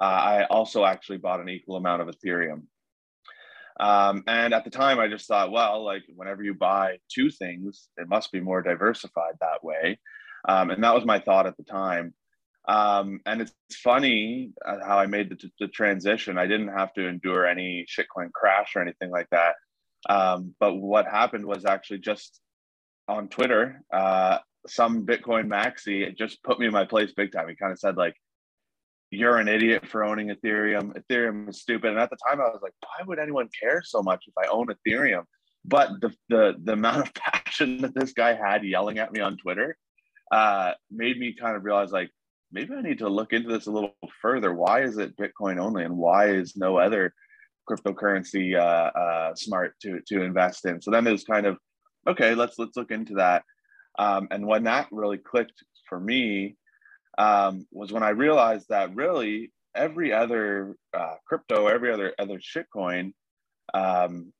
uh, 0.00 0.04
I 0.04 0.44
also 0.44 0.84
actually 0.84 1.18
bought 1.18 1.40
an 1.40 1.48
equal 1.48 1.76
amount 1.76 2.02
of 2.02 2.08
Ethereum. 2.08 2.62
Um, 3.80 4.24
and 4.26 4.54
at 4.54 4.64
the 4.64 4.70
time, 4.70 5.00
I 5.00 5.08
just 5.08 5.26
thought, 5.26 5.50
well, 5.50 5.84
like 5.84 6.02
whenever 6.14 6.42
you 6.42 6.54
buy 6.54 6.98
two 7.08 7.30
things, 7.30 7.88
it 7.96 8.08
must 8.08 8.30
be 8.32 8.40
more 8.40 8.62
diversified 8.62 9.34
that 9.40 9.62
way. 9.62 9.98
Um, 10.48 10.70
and 10.70 10.82
that 10.82 10.94
was 10.94 11.04
my 11.04 11.18
thought 11.18 11.46
at 11.46 11.56
the 11.56 11.64
time. 11.64 12.14
Um, 12.68 13.20
and 13.26 13.40
it's 13.40 13.54
funny 13.72 14.52
uh, 14.64 14.78
how 14.84 14.98
I 14.98 15.06
made 15.06 15.30
the, 15.30 15.50
the, 15.58 15.68
transition. 15.68 16.38
I 16.38 16.46
didn't 16.46 16.68
have 16.68 16.92
to 16.94 17.08
endure 17.08 17.46
any 17.46 17.86
shitcoin 17.88 18.30
crash 18.32 18.76
or 18.76 18.82
anything 18.82 19.10
like 19.10 19.28
that. 19.30 19.54
Um, 20.08 20.54
but 20.60 20.74
what 20.74 21.06
happened 21.06 21.46
was 21.46 21.64
actually 21.64 22.00
just 22.00 22.40
on 23.08 23.28
Twitter, 23.28 23.82
uh, 23.92 24.38
some 24.66 25.06
Bitcoin 25.06 25.46
maxi 25.46 26.16
just 26.16 26.42
put 26.42 26.58
me 26.58 26.66
in 26.66 26.72
my 26.72 26.84
place 26.84 27.12
big 27.16 27.32
time. 27.32 27.48
He 27.48 27.56
kind 27.56 27.72
of 27.72 27.78
said 27.78 27.96
like, 27.96 28.14
you're 29.10 29.38
an 29.38 29.48
idiot 29.48 29.86
for 29.86 30.04
owning 30.04 30.28
Ethereum. 30.28 30.92
Ethereum 30.98 31.48
is 31.48 31.60
stupid. 31.60 31.90
And 31.90 31.98
at 31.98 32.10
the 32.10 32.18
time, 32.28 32.40
I 32.40 32.44
was 32.44 32.60
like, 32.62 32.74
why 32.80 33.06
would 33.06 33.18
anyone 33.18 33.48
care 33.58 33.80
so 33.82 34.02
much 34.02 34.24
if 34.26 34.34
I 34.36 34.48
own 34.50 34.66
Ethereum? 34.66 35.24
But 35.64 36.00
the 36.00 36.14
the 36.28 36.56
the 36.62 36.72
amount 36.72 37.06
of 37.06 37.14
passion 37.14 37.78
that 37.82 37.94
this 37.94 38.12
guy 38.12 38.34
had 38.34 38.64
yelling 38.64 38.98
at 38.98 39.12
me 39.12 39.20
on 39.20 39.36
Twitter 39.38 39.76
uh, 40.30 40.72
made 40.90 41.18
me 41.18 41.32
kind 41.32 41.56
of 41.56 41.64
realize 41.64 41.90
like 41.90 42.10
maybe 42.52 42.74
I 42.74 42.82
need 42.82 42.98
to 42.98 43.08
look 43.08 43.32
into 43.32 43.48
this 43.48 43.66
a 43.66 43.70
little 43.70 43.94
further. 44.20 44.54
Why 44.54 44.82
is 44.82 44.98
it 44.98 45.16
Bitcoin 45.16 45.58
only, 45.58 45.84
and 45.84 45.96
why 45.96 46.28
is 46.28 46.56
no 46.56 46.76
other 46.76 47.12
cryptocurrency 47.68 48.56
uh, 48.56 48.98
uh, 48.98 49.34
smart 49.34 49.74
to 49.82 50.00
to 50.08 50.22
invest 50.22 50.66
in? 50.66 50.80
So 50.82 50.90
then 50.90 51.06
it 51.06 51.12
was 51.12 51.24
kind 51.24 51.46
of 51.46 51.56
okay. 52.08 52.34
Let's 52.34 52.58
let's 52.58 52.76
look 52.76 52.90
into 52.90 53.14
that. 53.14 53.44
Um, 53.98 54.28
and 54.30 54.46
when 54.46 54.64
that 54.64 54.88
really 54.90 55.18
clicked 55.18 55.62
for 55.88 55.98
me, 55.98 56.56
um, 57.18 57.66
was 57.72 57.92
when 57.92 58.02
I 58.02 58.10
realized 58.10 58.66
that 58.68 58.94
really 58.94 59.52
every 59.74 60.12
other 60.12 60.76
uh, 60.94 61.14
crypto, 61.26 61.66
every 61.66 61.92
other 61.92 62.14
other 62.18 62.38
shitcoin, 62.38 63.12
um, 63.74 64.32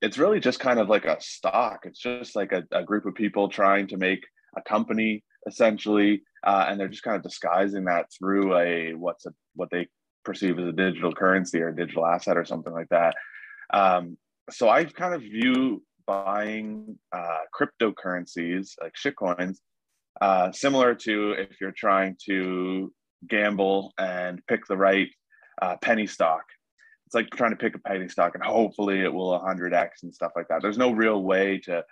it's 0.00 0.18
really 0.18 0.40
just 0.40 0.60
kind 0.60 0.78
of 0.78 0.88
like 0.88 1.04
a 1.04 1.20
stock. 1.20 1.80
It's 1.84 2.00
just 2.00 2.36
like 2.36 2.52
a, 2.52 2.64
a 2.72 2.82
group 2.82 3.06
of 3.06 3.14
people 3.14 3.48
trying 3.48 3.86
to 3.88 3.96
make 3.96 4.24
a 4.56 4.62
company 4.62 5.24
essentially, 5.46 6.22
uh, 6.46 6.66
and 6.68 6.80
they're 6.80 6.88
just 6.88 7.02
kind 7.02 7.16
of 7.16 7.22
disguising 7.22 7.84
that 7.84 8.06
through 8.18 8.56
a 8.56 8.94
what's 8.94 9.26
a 9.26 9.34
what 9.54 9.70
they 9.70 9.88
perceive 10.24 10.58
as 10.58 10.66
a 10.66 10.72
digital 10.72 11.12
currency 11.12 11.60
or 11.60 11.68
a 11.68 11.76
digital 11.76 12.06
asset 12.06 12.36
or 12.36 12.44
something 12.44 12.72
like 12.72 12.88
that. 12.88 13.14
Um, 13.72 14.16
so 14.50 14.68
I 14.68 14.84
kind 14.84 15.14
of 15.14 15.22
view 15.22 15.82
buying 16.06 16.98
uh, 17.12 17.38
cryptocurrencies 17.58 18.72
like 18.80 18.92
shitcoins 18.94 19.56
uh, 20.20 20.52
similar 20.52 20.94
to 20.94 21.32
if 21.32 21.60
you're 21.60 21.72
trying 21.72 22.16
to 22.26 22.92
gamble 23.28 23.92
and 23.98 24.40
pick 24.46 24.66
the 24.66 24.76
right 24.76 25.08
uh, 25.60 25.76
penny 25.82 26.06
stock. 26.06 26.42
It's 27.06 27.14
like 27.14 27.30
trying 27.30 27.50
to 27.50 27.56
pick 27.56 27.74
a 27.74 27.78
penny 27.78 28.08
stock 28.08 28.34
and 28.34 28.44
hopefully 28.44 29.00
it 29.00 29.12
will 29.12 29.38
100x 29.38 30.02
and 30.02 30.14
stuff 30.14 30.32
like 30.36 30.48
that. 30.48 30.62
There's 30.62 30.78
no 30.78 30.92
real 30.92 31.22
way 31.22 31.58
to 31.64 31.84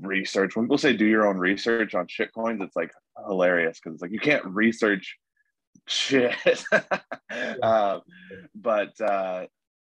research. 0.00 0.56
When 0.56 0.66
people 0.66 0.78
say 0.78 0.96
do 0.96 1.06
your 1.06 1.26
own 1.26 1.38
research 1.38 1.94
on 1.94 2.06
shitcoins, 2.06 2.62
it's 2.62 2.76
like 2.76 2.92
hilarious 3.26 3.78
because 3.78 3.94
it's 3.94 4.02
like 4.02 4.12
you 4.12 4.20
can't 4.20 4.44
research 4.46 5.16
shit. 5.86 6.64
um, 7.62 8.00
but 8.54 8.98
uh, 9.00 9.46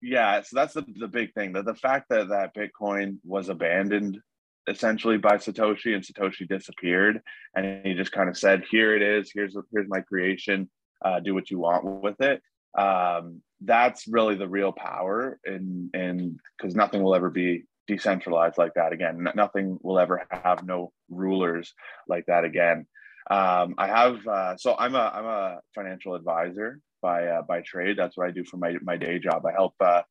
yeah, 0.02 0.42
so 0.42 0.56
that's 0.56 0.74
the, 0.74 0.86
the 0.96 1.08
big 1.08 1.34
thing. 1.34 1.54
That 1.54 1.66
the 1.66 1.76
fact 1.76 2.10
that 2.10 2.30
that 2.30 2.56
Bitcoin 2.56 3.18
was 3.24 3.50
abandoned 3.50 4.20
essentially 4.68 5.18
by 5.18 5.38
Satoshi 5.38 5.94
and 5.94 6.04
Satoshi 6.04 6.48
disappeared 6.48 7.22
and 7.56 7.86
he 7.86 7.94
just 7.94 8.12
kind 8.12 8.30
of 8.30 8.38
said, 8.38 8.64
here 8.70 8.96
it 8.96 9.02
is, 9.02 9.32
here's 9.34 9.56
here's 9.72 9.88
my 9.88 10.02
creation, 10.02 10.70
uh, 11.04 11.20
do 11.20 11.34
what 11.34 11.50
you 11.52 11.60
want 11.60 11.86
with 11.86 12.20
it. 12.22 12.42
Um, 12.78 13.42
that's 13.62 14.08
really 14.08 14.36
the 14.36 14.50
real 14.50 14.72
power 14.72 15.40
and 15.46 15.90
and 15.94 16.40
because 16.58 16.76
nothing 16.76 17.02
will 17.02 17.16
ever 17.16 17.30
be 17.30 17.64
decentralized 17.88 18.58
like 18.58 18.74
that 18.76 18.92
again. 18.92 19.28
Nothing 19.36 19.78
will 19.82 20.00
ever 20.00 20.26
have 20.30 20.66
no 20.66 20.92
rulers 21.10 21.74
like 22.08 22.26
that 22.26 22.44
again. 22.44 22.88
Um, 23.30 23.76
I 23.78 23.88
have 23.88 24.28
uh, 24.28 24.58
so 24.58 24.76
I'm 24.78 24.96
a 24.96 25.12
I'm 25.14 25.26
a 25.26 25.60
financial 25.74 26.16
advisor 26.16 26.80
by 27.06 27.28
uh, 27.28 27.42
by 27.44 27.62
trade. 27.62 27.98
That's 27.98 28.18
what 28.18 28.28
I 28.28 28.32
do 28.32 28.44
for 28.44 28.58
my 28.58 28.74
my 28.82 28.98
day 28.98 29.20
job. 29.20 29.46
I 29.46 29.52
help 29.52 29.76
uh, 29.80 30.02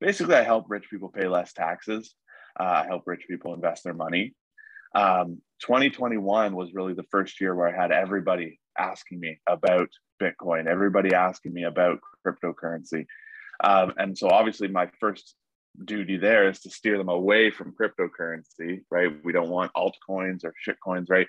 basically 0.00 0.34
I 0.34 0.42
help 0.42 0.64
rich 0.68 0.86
people 0.90 1.10
pay 1.10 1.28
less 1.28 1.52
taxes. 1.52 2.14
Uh, 2.58 2.82
I 2.82 2.86
help 2.86 3.02
rich 3.06 3.24
people 3.28 3.52
invest 3.52 3.84
their 3.84 3.98
money. 4.06 4.34
Um, 4.94 5.42
2021 5.60 6.54
was 6.54 6.72
really 6.72 6.94
the 6.94 7.10
first 7.10 7.38
year 7.40 7.54
where 7.54 7.68
I 7.68 7.78
had 7.82 7.92
everybody 7.92 8.58
asking 8.78 9.20
me 9.20 9.38
about 9.46 9.90
Bitcoin, 10.22 10.66
everybody 10.66 11.14
asking 11.14 11.52
me 11.52 11.64
about 11.64 11.98
cryptocurrency. 12.26 13.04
Um, 13.62 13.92
and 13.98 14.16
so 14.16 14.28
obviously 14.30 14.68
my 14.68 14.88
first 14.98 15.34
duty 15.84 16.16
there 16.16 16.48
is 16.48 16.60
to 16.60 16.70
steer 16.70 16.96
them 16.96 17.10
away 17.10 17.50
from 17.50 17.74
cryptocurrency, 17.78 18.80
right? 18.90 19.12
We 19.22 19.32
don't 19.32 19.50
want 19.50 19.72
altcoins 19.76 20.44
or 20.44 20.54
shitcoins, 20.66 21.10
right? 21.10 21.28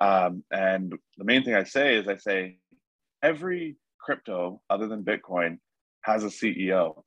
Um, 0.00 0.44
and 0.52 0.92
the 1.18 1.24
main 1.24 1.42
thing 1.42 1.54
I 1.54 1.64
say 1.64 1.96
is 1.96 2.06
I 2.06 2.16
say 2.16 2.58
every 3.22 3.76
crypto 4.04 4.60
other 4.70 4.88
than 4.88 5.04
Bitcoin 5.04 5.58
has 6.02 6.24
a 6.24 6.28
CEO. 6.28 7.02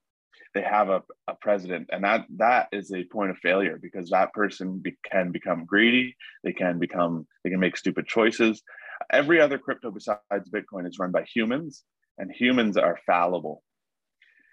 They 0.54 0.62
have 0.62 0.88
a, 0.88 1.02
a 1.26 1.34
president, 1.40 1.90
and 1.92 2.04
that 2.04 2.26
that 2.36 2.68
is 2.72 2.92
a 2.92 3.04
point 3.04 3.30
of 3.30 3.38
failure 3.38 3.78
because 3.80 4.10
that 4.10 4.32
person 4.32 4.78
be, 4.78 4.96
can 5.10 5.32
become 5.32 5.64
greedy. 5.64 6.16
They 6.44 6.52
can 6.52 6.78
become 6.78 7.26
they 7.42 7.50
can 7.50 7.60
make 7.60 7.76
stupid 7.76 8.06
choices. 8.06 8.62
Every 9.12 9.40
other 9.40 9.58
crypto 9.58 9.90
besides 9.90 10.50
Bitcoin 10.50 10.88
is 10.88 10.98
run 10.98 11.10
by 11.10 11.24
humans, 11.24 11.82
and 12.18 12.30
humans 12.30 12.76
are 12.76 12.98
fallible. 13.06 13.62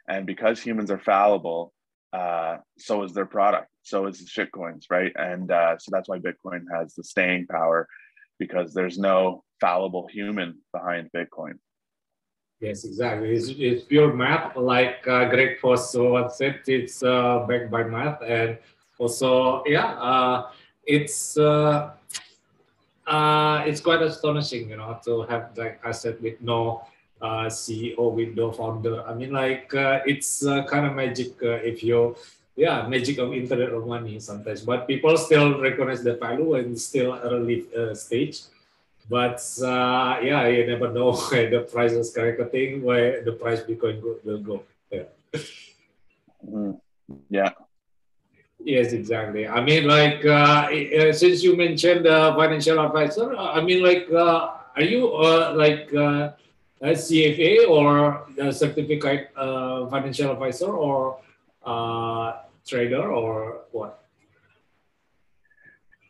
And 0.07 0.25
because 0.25 0.62
humans 0.62 0.89
are 0.89 1.00
fallible, 1.00 1.74
uh, 2.13 2.57
so 2.77 3.03
is 3.03 3.13
their 3.13 3.25
product. 3.25 3.67
So 3.83 4.07
is 4.07 4.19
the 4.19 4.25
shitcoins, 4.25 4.86
right? 4.89 5.12
And 5.15 5.51
uh, 5.51 5.77
so 5.77 5.89
that's 5.91 6.10
why 6.10 6.19
Bitcoin 6.19 6.65
has 6.74 6.93
the 6.95 7.03
staying 7.03 7.48
power 7.48 7.88
because 8.39 8.74
there's 8.74 8.98
no 8.98 9.43
fallible 9.60 10.07
human 10.12 10.60
behind 10.74 11.10
Bitcoin. 11.15 11.53
Yes, 12.61 12.85
exactly. 12.85 13.33
It's, 13.33 13.49
it's 13.49 13.83
pure 13.85 14.13
math, 14.13 14.55
like 14.55 15.05
uh, 15.07 15.25
Greg 15.29 15.57
once 15.63 15.97
said. 16.37 16.61
It's 16.67 17.01
uh, 17.01 17.43
backed 17.49 17.71
by 17.71 17.83
math, 17.83 18.21
and 18.21 18.59
also, 18.99 19.63
yeah, 19.65 19.97
uh, 19.97 20.51
it's 20.85 21.39
uh, 21.39 21.89
uh, 23.07 23.63
it's 23.65 23.81
quite 23.81 24.03
astonishing, 24.03 24.69
you 24.69 24.77
know, 24.77 24.99
to 25.05 25.23
have 25.23 25.57
like 25.57 25.83
I 25.83 25.91
said 25.91 26.21
with 26.21 26.39
no 26.39 26.85
uh, 27.19 27.49
CEO, 27.49 28.13
with 28.13 28.35
no 28.37 28.51
founder. 28.51 29.01
I 29.07 29.15
mean, 29.15 29.31
like 29.31 29.73
uh, 29.73 30.01
it's 30.05 30.45
kind 30.45 30.85
of 30.85 30.93
magic 30.93 31.33
if 31.41 31.83
you, 31.83 32.15
yeah, 32.55 32.85
magic 32.87 33.17
of 33.17 33.33
internet 33.33 33.69
of 33.69 33.87
money 33.87 34.19
sometimes. 34.19 34.61
But 34.61 34.85
people 34.85 35.17
still 35.17 35.59
recognize 35.59 36.03
the 36.03 36.13
value 36.13 36.53
and 36.53 36.79
still 36.79 37.17
early 37.23 37.65
stage. 37.95 38.41
But 39.10 39.41
uh, 39.62 40.20
yeah, 40.24 40.48
you 40.48 40.65
never 40.67 40.91
know 40.91 41.13
where 41.29 41.50
the 41.50 41.62
price 41.62 41.91
is 41.91 42.13
skyrocketing, 42.13 42.81
where 42.81 43.24
the 43.24 43.34
price 43.34 43.62
Bitcoin 43.62 44.01
will 44.24 44.39
go. 44.39 44.63
Yeah. 44.91 45.03
Mm, 46.48 46.79
yeah. 47.29 47.51
Yes, 48.63 48.93
exactly. 48.93 49.48
I 49.48 49.63
mean, 49.63 49.88
like, 49.88 50.24
uh, 50.25 50.70
uh, 50.70 51.13
since 51.13 51.43
you 51.43 51.55
mentioned 51.55 52.05
uh, 52.05 52.36
financial 52.36 52.79
advisor, 52.79 53.36
I 53.36 53.62
mean, 53.62 53.84
like, 53.84 54.08
uh, 54.12 54.51
are 54.75 54.84
you 54.84 55.13
uh, 55.13 55.53
like 55.55 55.93
uh, 55.93 56.31
a 56.81 56.91
CFA 56.93 57.67
or 57.67 58.25
a 58.38 58.53
certificate 58.53 59.31
uh, 59.36 59.88
financial 59.88 60.31
advisor 60.31 60.72
or 60.72 61.17
uh, 61.65 62.34
trader 62.65 63.12
or 63.12 63.62
what? 63.72 64.00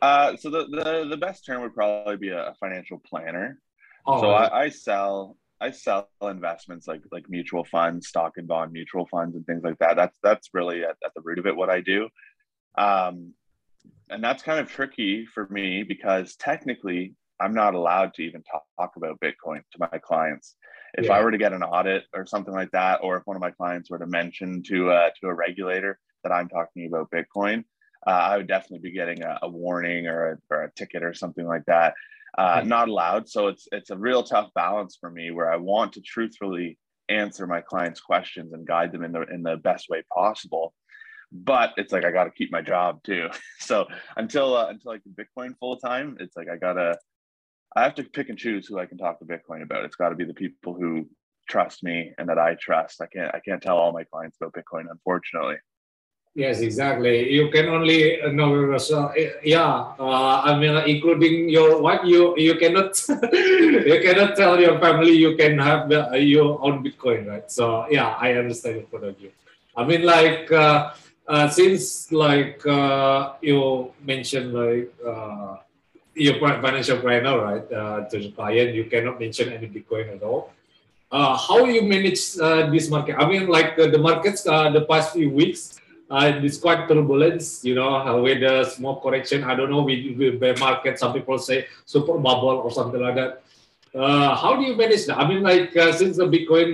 Uh, 0.02 0.36
so 0.36 0.50
the, 0.50 0.66
the 0.66 1.08
the 1.10 1.18
best 1.18 1.46
term 1.46 1.62
would 1.62 1.76
probably 1.76 2.18
be 2.18 2.30
a, 2.30 2.56
financial 2.60 3.00
planner. 3.06 3.60
Oh, 4.08 4.20
so 4.20 4.32
I, 4.32 4.64
I 4.64 4.70
sell 4.70 5.38
I 5.60 5.70
sell 5.70 6.10
investments 6.24 6.88
like 6.88 7.02
like 7.12 7.30
mutual 7.30 7.64
funds, 7.64 8.08
stock 8.08 8.34
and 8.38 8.48
bond 8.48 8.72
mutual 8.72 9.08
funds, 9.08 9.36
and 9.36 9.46
things 9.46 9.64
like 9.64 9.78
that. 9.80 9.96
That's 9.96 10.18
that's 10.24 10.50
really 10.54 10.84
at, 10.84 10.98
at 11.06 11.14
the 11.16 11.22
root 11.22 11.40
of 11.40 11.46
it 11.46 11.56
what 11.56 11.70
I 11.70 11.82
do. 11.82 12.10
Um, 12.78 13.34
and 14.10 14.24
that's 14.24 14.44
kind 14.44 14.60
of 14.60 14.70
tricky 14.70 15.26
for 15.26 15.48
me 15.50 15.84
because 15.84 16.36
technically 16.36 17.16
I'm 17.40 17.54
not 17.54 17.74
allowed 17.74 18.14
to 18.16 18.24
even 18.24 18.44
talk, 18.44 18.64
talk 18.80 18.92
about 18.98 19.20
Bitcoin 19.20 19.62
to 19.72 19.88
my 19.92 19.98
clients. 20.00 20.56
If 20.96 21.06
yeah. 21.06 21.14
I 21.14 21.24
were 21.24 21.32
to 21.32 21.38
get 21.38 21.54
an 21.54 21.64
audit 21.64 22.04
or 22.14 22.26
something 22.26 22.54
like 22.54 22.72
that, 22.72 23.00
or 23.02 23.18
if 23.18 23.24
one 23.26 23.36
of 23.36 23.42
my 23.42 23.52
clients 23.52 23.90
were 23.90 24.00
to 24.00 24.08
mention 24.08 24.62
to 24.64 24.92
uh, 24.92 25.10
to 25.22 25.28
a 25.28 25.34
regulator 25.34 26.00
that 26.24 26.32
I'm 26.32 26.50
talking 26.50 26.88
about 26.88 27.12
Bitcoin, 27.12 27.64
uh, 28.06 28.10
I 28.10 28.38
would 28.38 28.48
definitely 28.48 28.90
be 28.90 28.96
getting 28.96 29.24
a, 29.24 29.40
a 29.44 29.50
warning 29.50 30.08
or 30.08 30.32
a, 30.32 30.38
or 30.50 30.64
a, 30.64 30.72
ticket 30.72 31.04
or 31.04 31.14
something 31.14 31.46
like 31.46 31.66
that. 31.66 31.94
Uh, 32.38 32.60
mm-hmm. 32.60 32.70
Not 32.70 32.90
allowed. 32.90 33.30
So 33.30 33.48
it's 33.48 33.68
it's 33.72 33.90
a 33.90 33.98
real 33.98 34.24
tough 34.24 34.50
balance 34.56 34.98
for 35.00 35.10
me 35.10 35.32
where 35.32 35.52
I 35.52 35.58
want 35.58 35.94
to 35.94 36.02
truthfully 36.02 36.78
answer 37.10 37.46
my 37.46 37.62
clients' 37.62 38.00
questions 38.00 38.54
and 38.54 38.66
guide 38.66 38.92
them 38.92 39.04
in 39.04 39.12
the 39.12 39.22
in 39.24 39.44
the 39.44 39.58
best 39.58 39.90
way 39.90 40.04
possible 40.14 40.74
but 41.32 41.72
it's 41.78 41.94
like 41.94 42.06
I 42.06 42.12
got 42.12 42.26
to 42.26 42.32
keep 42.32 42.52
my 42.52 42.62
job 42.62 43.04
too. 43.04 43.30
So 43.60 43.86
until 44.18 44.58
uh, 44.58 44.68
until 44.70 44.92
I 44.92 44.98
can 44.98 45.14
Bitcoin 45.14 45.56
full 45.60 45.78
time, 45.78 46.18
it's 46.20 46.36
like 46.36 46.50
I 46.50 46.58
gotta 46.58 46.98
I 47.76 47.84
have 47.84 47.96
to 47.96 48.04
pick 48.04 48.30
and 48.30 48.38
choose 48.38 48.68
who 48.68 48.80
I 48.80 48.86
can 48.86 48.98
talk 48.98 49.20
to 49.20 49.26
Bitcoin 49.26 49.62
about. 49.64 49.86
It's 49.86 49.96
got 49.96 50.10
to 50.10 50.16
be 50.16 50.26
the 50.26 50.34
people 50.34 50.74
who 50.74 51.08
trust 51.48 51.84
me 51.84 52.12
and 52.18 52.28
that 52.28 52.38
I 52.38 52.56
trust. 52.56 53.02
I 53.02 53.06
can't 53.06 53.34
I 53.34 53.40
can't 53.40 53.62
tell 53.62 53.78
all 53.78 53.94
my 53.94 54.04
clients 54.04 54.38
about 54.42 54.54
Bitcoin, 54.54 54.86
unfortunately. 54.90 55.56
Yes, 56.34 56.62
exactly. 56.62 57.30
You 57.30 57.52
can 57.52 57.68
only 57.68 58.18
know 58.32 58.78
so 58.78 59.12
yeah. 59.44 59.92
Uh, 60.00 60.40
I 60.40 60.58
mean, 60.58 60.78
including 60.88 61.50
your 61.50 61.82
wife, 61.82 62.02
you 62.06 62.38
you 62.38 62.56
cannot 62.56 62.96
you 63.92 64.00
cannot 64.00 64.38
tell 64.40 64.56
your 64.56 64.80
family 64.80 65.12
you 65.12 65.36
can 65.36 65.60
have 65.60 65.90
the, 65.90 66.16
your 66.18 66.56
own 66.64 66.84
Bitcoin, 66.88 67.28
right? 67.28 67.52
So 67.52 67.86
yeah, 67.92 68.16
I 68.16 68.40
understand 68.40 68.78
your 68.78 68.88
point 68.88 69.04
of 69.06 69.18
view. 69.18 69.32
I 69.76 69.84
mean, 69.84 70.04
like. 70.04 70.52
Uh, 70.52 70.94
uh, 71.32 71.48
since 71.48 72.12
like 72.12 72.60
uh, 72.66 73.34
you 73.42 73.94
mentioned 74.04 74.54
like 74.54 74.92
uh, 75.06 75.58
your 76.14 76.36
financial 76.40 76.98
planner 77.00 77.40
right 77.40 77.72
uh, 77.72 78.04
to 78.10 78.20
the 78.20 78.32
client 78.32 78.76
you 78.76 78.86
cannot 78.86 79.20
mention 79.20 79.54
any 79.54 79.68
bitcoin 79.68 80.12
at 80.16 80.22
all 80.24 80.52
uh, 81.12 81.38
how 81.38 81.64
you 81.66 81.84
manage 81.84 82.38
uh, 82.42 82.68
this 82.70 82.90
market 82.90 83.16
i 83.18 83.26
mean 83.26 83.48
like 83.48 83.78
the 83.78 83.98
markets 83.98 84.44
the 84.44 84.86
past 84.90 85.14
few 85.14 85.30
weeks 85.30 85.80
uh, 86.12 86.32
it's 86.48 86.58
quite 86.58 86.88
turbulence 86.88 87.64
you 87.64 87.76
know 87.76 88.22
with 88.22 88.40
the 88.42 88.66
small 88.76 89.00
correction 89.02 89.44
i 89.44 89.56
don't 89.56 89.72
know 89.72 89.82
with, 89.82 90.18
with 90.18 90.40
bear 90.40 90.56
market 90.58 91.00
some 91.00 91.14
people 91.14 91.38
say 91.40 91.66
super 91.86 92.18
bubble 92.18 92.58
or 92.66 92.70
something 92.70 93.02
like 93.02 93.16
that 93.16 93.42
how 94.44 94.56
do 94.58 94.64
you 94.64 94.76
manage 94.76 95.06
that 95.08 95.18
i 95.18 95.28
mean 95.28 95.42
like 95.42 95.72
since 96.00 96.18
the 96.18 96.28
bitcoin 96.36 96.72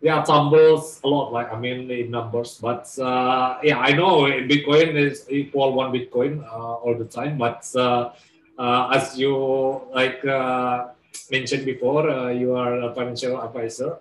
yeah, 0.00 0.22
tumbles 0.22 1.00
a 1.04 1.08
lot. 1.08 1.32
Like 1.32 1.52
I 1.52 1.58
mean, 1.58 1.90
in 1.90 2.10
numbers, 2.10 2.58
but 2.60 2.88
uh, 2.98 3.58
yeah, 3.62 3.78
I 3.78 3.92
know 3.92 4.22
Bitcoin 4.48 4.96
is 4.96 5.26
equal 5.28 5.74
one 5.74 5.92
Bitcoin 5.92 6.42
uh, 6.44 6.80
all 6.80 6.96
the 6.96 7.04
time. 7.04 7.38
But 7.38 7.68
uh, 7.76 8.12
uh 8.58 8.90
as 8.94 9.18
you 9.18 9.82
like 9.92 10.24
uh, 10.24 10.88
mentioned 11.30 11.64
before, 11.66 12.08
uh, 12.08 12.30
you 12.30 12.56
are 12.56 12.80
a 12.80 12.94
financial 12.94 13.40
advisor. 13.40 13.98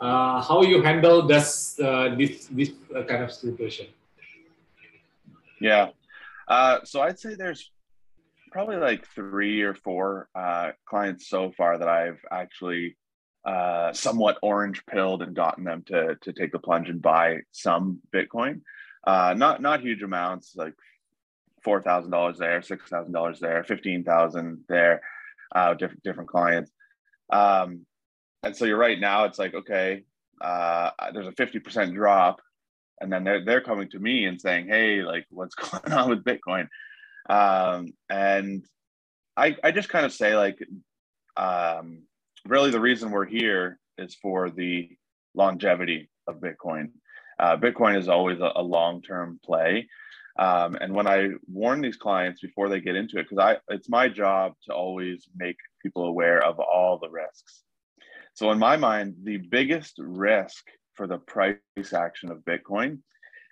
How 0.00 0.62
you 0.62 0.82
handle 0.82 1.26
this 1.26 1.74
this 1.74 2.46
this 2.46 2.70
kind 3.08 3.22
of 3.24 3.32
situation? 3.32 3.86
Yeah, 5.60 5.90
so 6.84 7.00
I'd 7.02 7.18
say 7.18 7.34
there's 7.34 7.70
probably 8.50 8.76
like 8.76 9.06
three 9.14 9.62
or 9.62 9.74
four 9.74 10.28
uh, 10.34 10.72
clients 10.84 11.28
so 11.28 11.52
far 11.56 11.78
that 11.78 11.88
I've 11.88 12.20
actually 12.30 12.96
uh, 13.44 13.92
somewhat 13.92 14.38
orange 14.42 14.84
pilled 14.86 15.22
and 15.22 15.34
gotten 15.34 15.64
them 15.64 15.82
to 15.86 16.16
to 16.20 16.32
take 16.32 16.52
the 16.52 16.58
plunge 16.58 16.88
and 16.90 17.00
buy 17.00 17.38
some 17.52 18.00
Bitcoin. 18.12 18.62
Uh, 19.06 19.34
not 19.36 19.62
not 19.62 19.80
huge 19.80 20.02
amounts, 20.02 20.54
like 20.56 20.74
four 21.62 21.80
thousand 21.82 22.10
dollars 22.10 22.38
there, 22.38 22.60
six 22.62 22.88
thousand 22.88 23.12
dollars 23.12 23.40
there, 23.40 23.64
fifteen 23.64 24.04
thousand 24.04 24.64
there, 24.68 25.00
uh, 25.54 25.74
different 25.74 26.02
different 26.02 26.28
clients. 26.28 26.70
Um, 27.32 27.86
and 28.42 28.56
so 28.56 28.64
you're 28.64 28.78
right 28.78 28.98
now. 28.98 29.24
It's 29.24 29.38
like 29.38 29.54
okay, 29.54 30.04
uh, 30.40 30.90
there's 31.12 31.26
a 31.26 31.32
fifty 31.32 31.58
percent 31.58 31.94
drop, 31.94 32.40
and 33.00 33.12
then 33.12 33.24
they're 33.24 33.44
they're 33.44 33.60
coming 33.60 33.88
to 33.90 33.98
me 33.98 34.24
and 34.24 34.40
saying, 34.40 34.68
hey, 34.68 35.02
like 35.02 35.26
what's 35.30 35.54
going 35.56 35.92
on 35.92 36.10
with 36.10 36.24
Bitcoin? 36.24 36.68
Um, 37.28 37.92
and 38.08 38.64
I 39.36 39.56
I 39.62 39.70
just 39.70 39.88
kind 39.88 40.06
of 40.06 40.12
say 40.12 40.36
like, 40.36 40.58
um, 41.36 42.02
really 42.46 42.70
the 42.70 42.80
reason 42.80 43.10
we're 43.10 43.26
here 43.26 43.78
is 43.98 44.14
for 44.14 44.50
the 44.50 44.88
longevity 45.34 46.10
of 46.26 46.40
Bitcoin. 46.40 46.90
Uh, 47.38 47.56
Bitcoin 47.56 47.98
is 47.98 48.08
always 48.08 48.38
a, 48.40 48.52
a 48.56 48.62
long-term 48.62 49.40
play. 49.42 49.88
Um, 50.38 50.76
and 50.80 50.94
when 50.94 51.06
I 51.06 51.30
warn 51.50 51.80
these 51.80 51.96
clients 51.96 52.40
before 52.40 52.68
they 52.68 52.80
get 52.80 52.96
into 52.96 53.18
it, 53.18 53.28
because 53.28 53.38
I 53.38 53.74
it's 53.74 53.88
my 53.88 54.08
job 54.08 54.54
to 54.66 54.74
always 54.74 55.28
make 55.36 55.56
people 55.82 56.04
aware 56.04 56.42
of 56.42 56.58
all 56.58 56.98
the 56.98 57.10
risks. 57.10 57.62
So 58.34 58.50
in 58.50 58.58
my 58.58 58.76
mind, 58.76 59.16
the 59.22 59.38
biggest 59.38 59.94
risk 59.98 60.64
for 60.94 61.06
the 61.06 61.18
price 61.18 61.58
action 61.94 62.30
of 62.30 62.38
Bitcoin 62.38 62.98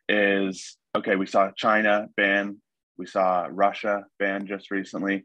is 0.08 0.76
okay, 0.96 1.16
we 1.16 1.26
saw 1.26 1.50
China 1.56 2.08
ban, 2.16 2.58
we 2.96 3.06
saw 3.06 3.46
Russia 3.50 4.04
ban 4.18 4.46
just 4.46 4.70
recently. 4.70 5.24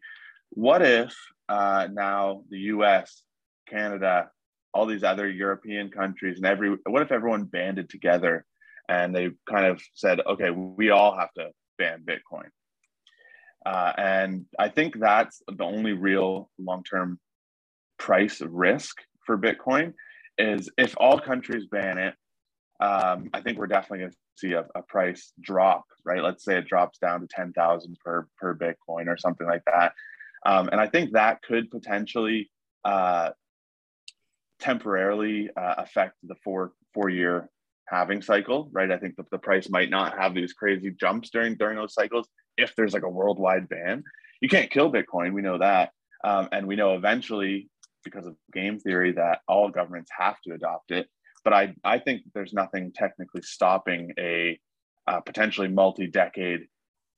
What 0.49 0.81
if 0.81 1.15
uh, 1.49 1.87
now 1.91 2.43
the 2.49 2.59
US, 2.59 3.23
Canada, 3.67 4.29
all 4.73 4.85
these 4.85 5.03
other 5.03 5.29
European 5.29 5.89
countries, 5.89 6.37
and 6.37 6.45
every 6.45 6.75
what 6.85 7.01
if 7.01 7.11
everyone 7.11 7.45
banded 7.45 7.89
together 7.89 8.45
and 8.89 9.15
they 9.15 9.31
kind 9.49 9.65
of 9.65 9.81
said, 9.93 10.19
okay, 10.25 10.49
we 10.49 10.89
all 10.89 11.17
have 11.17 11.31
to 11.33 11.49
ban 11.77 12.03
Bitcoin. 12.05 12.49
Uh, 13.65 13.93
and 13.97 14.45
I 14.59 14.69
think 14.69 14.99
that's 14.99 15.41
the 15.47 15.63
only 15.63 15.93
real 15.93 16.49
long 16.59 16.83
term 16.83 17.19
price 17.97 18.41
risk 18.41 18.97
for 19.25 19.37
Bitcoin 19.37 19.93
is 20.37 20.69
if 20.77 20.95
all 20.97 21.19
countries 21.19 21.65
ban 21.71 21.97
it, 21.97 22.15
um, 22.79 23.29
I 23.33 23.41
think 23.41 23.57
we're 23.57 23.67
definitely 23.67 23.99
going 23.99 24.11
to 24.11 24.17
see 24.35 24.53
a, 24.53 24.65
a, 24.75 24.81
price 24.81 25.31
drop, 25.39 25.85
right? 26.05 26.23
Let's 26.23 26.43
say 26.43 26.57
it 26.57 26.67
drops 26.67 26.97
down 26.97 27.21
to 27.21 27.27
10,000 27.27 27.97
per, 28.03 28.27
per 28.37 28.55
Bitcoin 28.55 29.07
or 29.07 29.17
something 29.17 29.47
like 29.47 29.61
that. 29.65 29.93
Um, 30.45 30.69
and 30.71 30.81
I 30.81 30.87
think 30.87 31.11
that 31.11 31.41
could 31.43 31.71
potentially 31.71 32.49
uh, 32.83 33.29
temporarily 34.59 35.49
uh, 35.55 35.75
affect 35.77 36.15
the 36.23 36.35
four, 36.43 36.73
four 36.93 37.09
year 37.09 37.49
halving 37.87 38.21
cycle, 38.21 38.69
right? 38.71 38.91
I 38.91 38.97
think 38.97 39.15
the, 39.15 39.25
the 39.31 39.37
price 39.37 39.69
might 39.69 39.89
not 39.89 40.17
have 40.17 40.33
these 40.33 40.53
crazy 40.53 40.91
jumps 40.91 41.29
during 41.29 41.55
during 41.55 41.77
those 41.77 41.93
cycles 41.93 42.27
if 42.57 42.75
there's 42.75 42.93
like 42.93 43.03
a 43.03 43.09
worldwide 43.09 43.69
ban. 43.69 44.03
You 44.41 44.49
can't 44.49 44.71
kill 44.71 44.91
Bitcoin, 44.91 45.33
we 45.33 45.41
know 45.41 45.59
that, 45.59 45.91
um, 46.23 46.49
and 46.51 46.67
we 46.67 46.75
know 46.75 46.95
eventually 46.95 47.69
because 48.03 48.25
of 48.25 48.35
game 48.51 48.79
theory 48.79 49.13
that 49.13 49.39
all 49.47 49.69
governments 49.69 50.11
have 50.17 50.39
to 50.45 50.53
adopt 50.53 50.91
it. 50.91 51.07
But 51.43 51.53
I 51.53 51.73
I 51.83 51.99
think 51.99 52.23
there's 52.33 52.53
nothing 52.53 52.91
technically 52.93 53.41
stopping 53.41 54.13
a 54.19 54.59
uh, 55.07 55.19
potentially 55.21 55.67
multi-decade 55.67 56.67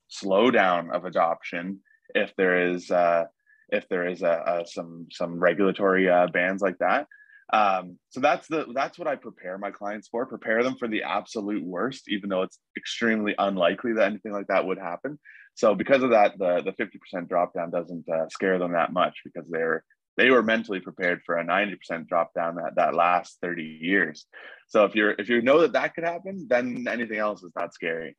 slowdown 0.09 0.91
of 0.91 1.05
adoption 1.05 1.79
if 2.13 2.33
there 2.37 2.71
is 2.71 2.91
uh, 2.91 3.25
if 3.69 3.87
there 3.89 4.07
is 4.07 4.21
a, 4.21 4.63
a 4.63 4.67
some 4.67 5.07
some 5.11 5.39
regulatory 5.39 6.09
uh, 6.09 6.27
bans 6.27 6.61
like 6.61 6.77
that. 6.79 7.07
Um, 7.53 7.99
so 8.09 8.21
that's 8.21 8.47
the 8.47 8.65
that's 8.73 8.97
what 8.97 9.07
I 9.07 9.15
prepare 9.15 9.57
my 9.57 9.71
clients 9.71 10.07
for. 10.07 10.25
Prepare 10.25 10.63
them 10.63 10.77
for 10.77 10.87
the 10.87 11.03
absolute 11.03 11.63
worst, 11.63 12.09
even 12.09 12.29
though 12.29 12.41
it's 12.41 12.59
extremely 12.75 13.35
unlikely 13.37 13.93
that 13.93 14.07
anything 14.07 14.31
like 14.31 14.47
that 14.47 14.65
would 14.65 14.79
happen. 14.79 15.19
So 15.53 15.75
because 15.75 16.03
of 16.03 16.09
that, 16.09 16.37
the 16.37 16.61
the 16.65 16.73
fifty 16.73 16.97
percent 16.97 17.29
drop 17.29 17.53
down 17.53 17.69
doesn't 17.69 18.09
uh, 18.09 18.27
scare 18.29 18.57
them 18.57 18.73
that 18.73 18.93
much 18.93 19.21
because 19.23 19.47
they're 19.49 19.83
they 20.17 20.29
were 20.29 20.43
mentally 20.43 20.79
prepared 20.79 21.21
for 21.25 21.37
a 21.37 21.43
ninety 21.43 21.75
percent 21.75 22.07
drop 22.07 22.33
down 22.33 22.55
that 22.55 22.75
that 22.75 22.93
last 22.93 23.37
thirty 23.41 23.79
years. 23.81 24.25
So 24.67 24.85
if 24.85 24.95
you're 24.95 25.11
if 25.11 25.29
you 25.29 25.41
know 25.41 25.61
that 25.61 25.73
that 25.73 25.93
could 25.95 26.03
happen, 26.03 26.47
then 26.49 26.85
anything 26.89 27.17
else 27.17 27.43
is 27.43 27.51
not 27.55 27.73
scary. 27.73 28.15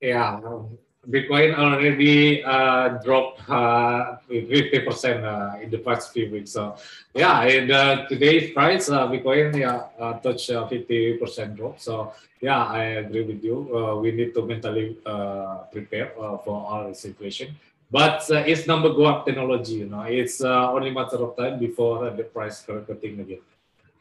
Yeah, 0.00 0.40
Bitcoin 1.08 1.56
already 1.56 2.42
uh, 2.42 3.00
dropped 3.04 3.48
uh, 3.48 4.16
50% 4.30 5.24
uh, 5.24 5.60
in 5.60 5.70
the 5.70 5.78
past 5.78 6.12
few 6.12 6.30
weeks. 6.30 6.52
So 6.52 6.76
yeah, 7.14 7.44
in 7.44 7.70
uh, 7.70 8.06
today's 8.08 8.52
price, 8.52 8.88
uh, 8.88 9.08
Bitcoin 9.08 9.56
yeah, 9.56 9.88
uh, 9.98 10.14
touched 10.20 10.50
50% 10.50 11.22
uh, 11.22 11.44
drop. 11.54 11.80
So 11.80 12.12
yeah, 12.40 12.64
I 12.64 13.04
agree 13.04 13.24
with 13.24 13.42
you. 13.44 13.68
Uh, 13.76 13.96
we 13.96 14.12
need 14.12 14.34
to 14.34 14.46
mentally 14.46 14.98
prepare 15.72 16.12
for 16.44 16.66
our 16.68 16.94
situation. 16.94 17.54
But 17.90 18.24
it's 18.28 18.66
number 18.66 18.90
go 18.92 19.04
up 19.04 19.24
technology, 19.24 19.74
you 19.74 19.86
know, 19.86 20.02
it's 20.02 20.40
only 20.40 20.90
matter 20.90 21.16
of 21.16 21.36
time 21.36 21.58
before 21.58 22.10
the 22.10 22.24
price 22.24 22.62
cutting 22.62 23.20
again. 23.20 23.40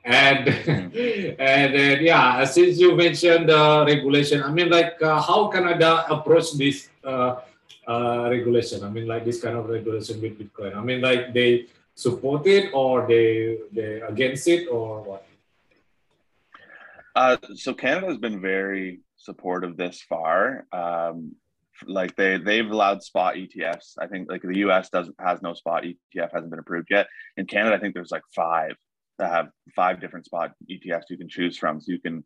And 0.03 0.47
mm-hmm. 0.47 1.35
and 1.39 1.73
then 1.73 2.03
yeah, 2.03 2.43
since 2.43 2.77
you 2.77 2.95
mentioned 2.95 3.49
the 3.49 3.85
regulation, 3.87 4.43
I 4.43 4.51
mean, 4.51 4.69
like 4.69 5.01
uh, 5.01 5.21
how 5.21 5.47
Canada 5.47 6.05
approach 6.09 6.53
this 6.53 6.89
uh, 7.03 7.39
uh, 7.87 8.27
regulation? 8.29 8.83
I 8.83 8.89
mean, 8.89 9.07
like 9.07 9.23
this 9.23 9.41
kind 9.41 9.55
of 9.55 9.69
regulation 9.69 10.21
with 10.21 10.37
Bitcoin. 10.37 10.75
I 10.75 10.81
mean, 10.81 10.99
like 10.99 11.33
they 11.33 11.67
support 11.95 12.45
it 12.47 12.71
or 12.73 13.07
they 13.07 13.59
they 13.71 14.01
against 14.01 14.47
it 14.47 14.67
or 14.67 15.03
what? 15.03 15.25
Uh, 17.15 17.37
so 17.55 17.73
Canada 17.73 18.07
has 18.07 18.17
been 18.17 18.41
very 18.41 18.99
supportive 19.15 19.77
this 19.77 20.01
far. 20.01 20.65
Um, 20.73 21.35
like 21.85 22.15
they 22.15 22.37
they've 22.37 22.69
allowed 22.69 23.03
spot 23.03 23.35
ETFs. 23.35 23.93
I 23.99 24.07
think 24.07 24.29
like 24.29 24.41
the 24.41 24.59
U.S. 24.59 24.89
doesn't 24.89 25.15
has 25.19 25.41
no 25.41 25.53
spot 25.53 25.83
ETF 25.83 26.31
hasn't 26.33 26.49
been 26.49 26.59
approved 26.59 26.89
yet. 26.89 27.07
In 27.37 27.45
Canada, 27.45 27.75
I 27.75 27.79
think 27.79 27.93
there's 27.93 28.11
like 28.11 28.23
five 28.35 28.75
that 29.19 29.31
have 29.31 29.49
five 29.75 30.01
different 30.01 30.25
spot 30.25 30.53
ETFs 30.69 31.03
you 31.09 31.17
can 31.17 31.29
choose 31.29 31.57
from. 31.57 31.79
So 31.81 31.91
you 31.91 31.99
can 31.99 32.23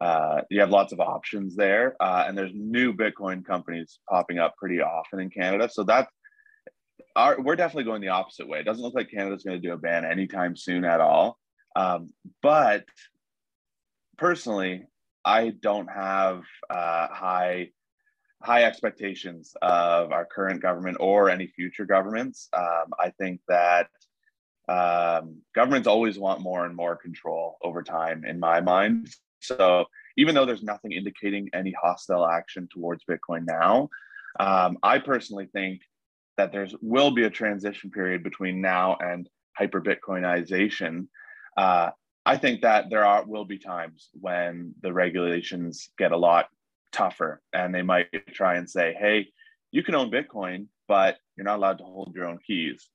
uh, 0.00 0.42
you 0.50 0.60
have 0.60 0.70
lots 0.70 0.92
of 0.92 1.00
options 1.00 1.56
there, 1.56 1.96
uh, 2.00 2.24
and 2.26 2.38
there's 2.38 2.52
new 2.54 2.92
Bitcoin 2.92 3.44
companies 3.44 3.98
popping 4.08 4.38
up 4.38 4.54
pretty 4.56 4.80
often 4.80 5.20
in 5.20 5.30
Canada. 5.30 5.68
So 5.70 5.84
that 5.84 6.08
our, 7.16 7.40
we're 7.40 7.56
definitely 7.56 7.84
going 7.84 8.00
the 8.00 8.08
opposite 8.08 8.48
way. 8.48 8.60
It 8.60 8.64
doesn't 8.64 8.82
look 8.82 8.94
like 8.94 9.10
Canada's 9.10 9.42
going 9.42 9.60
to 9.60 9.66
do 9.66 9.74
a 9.74 9.78
ban 9.78 10.04
anytime 10.04 10.56
soon 10.56 10.84
at 10.84 11.00
all. 11.00 11.38
Um, 11.74 12.10
but 12.42 12.84
personally, 14.16 14.86
I 15.24 15.50
don't 15.50 15.88
have 15.88 16.42
uh, 16.70 17.08
high 17.08 17.70
high 18.42 18.64
expectations 18.64 19.54
of 19.62 20.12
our 20.12 20.24
current 20.24 20.62
government 20.62 20.96
or 21.00 21.28
any 21.28 21.46
future 21.46 21.84
governments. 21.84 22.48
Um, 22.56 22.92
I 22.98 23.10
think 23.18 23.40
that 23.48 23.88
um, 24.68 25.40
governments 25.54 25.88
always 25.88 26.18
want 26.18 26.40
more 26.40 26.64
and 26.64 26.76
more 26.76 26.96
control 26.96 27.56
over 27.62 27.82
time, 27.82 28.24
in 28.24 28.38
my 28.38 28.60
mind. 28.60 29.08
So 29.40 29.86
even 30.16 30.34
though 30.34 30.44
there's 30.44 30.62
nothing 30.62 30.92
indicating 30.92 31.48
any 31.52 31.72
hostile 31.80 32.26
action 32.26 32.68
towards 32.72 33.04
Bitcoin 33.04 33.44
now, 33.46 33.88
um, 34.38 34.78
I 34.82 34.98
personally 34.98 35.48
think 35.52 35.80
that 36.36 36.52
there's 36.52 36.74
will 36.80 37.10
be 37.10 37.24
a 37.24 37.30
transition 37.30 37.90
period 37.90 38.22
between 38.22 38.60
now 38.60 38.96
and 39.00 39.28
hyper 39.56 39.80
Bitcoinization. 39.80 41.08
Uh, 41.56 41.90
I 42.24 42.36
think 42.36 42.60
that 42.60 42.90
there 42.90 43.04
are 43.04 43.24
will 43.26 43.44
be 43.44 43.58
times 43.58 44.10
when 44.12 44.74
the 44.82 44.92
regulations 44.92 45.88
get 45.98 46.12
a 46.12 46.16
lot 46.16 46.48
tougher, 46.98 47.40
and 47.52 47.74
they 47.74 47.82
might 47.82 48.08
try 48.32 48.56
and 48.56 48.68
say, 48.68 48.94
"Hey, 48.98 49.28
you 49.70 49.82
can 49.82 49.94
own 49.94 50.10
Bitcoin, 50.10 50.66
but 50.86 51.18
you're 51.36 51.44
not 51.44 51.58
allowed 51.58 51.78
to 51.78 51.84
hold 51.84 52.14
your 52.14 52.26
own 52.26 52.38
keys." 52.46 52.88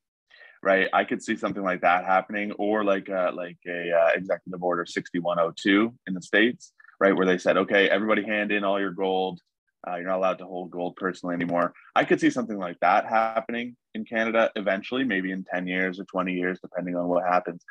right? 0.64 0.88
I 0.94 1.04
could 1.04 1.22
see 1.22 1.36
something 1.36 1.62
like 1.62 1.82
that 1.82 2.06
happening, 2.06 2.52
or 2.52 2.84
like 2.84 3.08
a, 3.08 3.30
like 3.34 3.58
a 3.68 3.92
uh, 3.92 4.08
executive 4.14 4.62
order 4.62 4.86
6102 4.86 5.94
in 6.06 6.14
the 6.14 6.22
states, 6.22 6.72
right, 6.98 7.14
where 7.14 7.26
they 7.26 7.36
said, 7.36 7.58
okay, 7.58 7.88
everybody 7.90 8.24
hand 8.24 8.50
in 8.50 8.64
all 8.64 8.80
your 8.80 8.90
gold. 8.90 9.40
Uh, 9.86 9.96
you're 9.96 10.08
not 10.08 10.16
allowed 10.16 10.38
to 10.38 10.46
hold 10.46 10.70
gold 10.70 10.96
personally 10.96 11.34
anymore. 11.34 11.74
I 11.94 12.04
could 12.04 12.18
see 12.18 12.30
something 12.30 12.58
like 12.58 12.80
that 12.80 13.06
happening 13.06 13.76
in 13.94 14.06
Canada 14.06 14.50
eventually, 14.56 15.04
maybe 15.04 15.30
in 15.30 15.44
10 15.44 15.66
years 15.66 16.00
or 16.00 16.04
20 16.04 16.32
years, 16.32 16.58
depending 16.60 16.96
on 16.96 17.06
what 17.06 17.24
happens. 17.24 17.62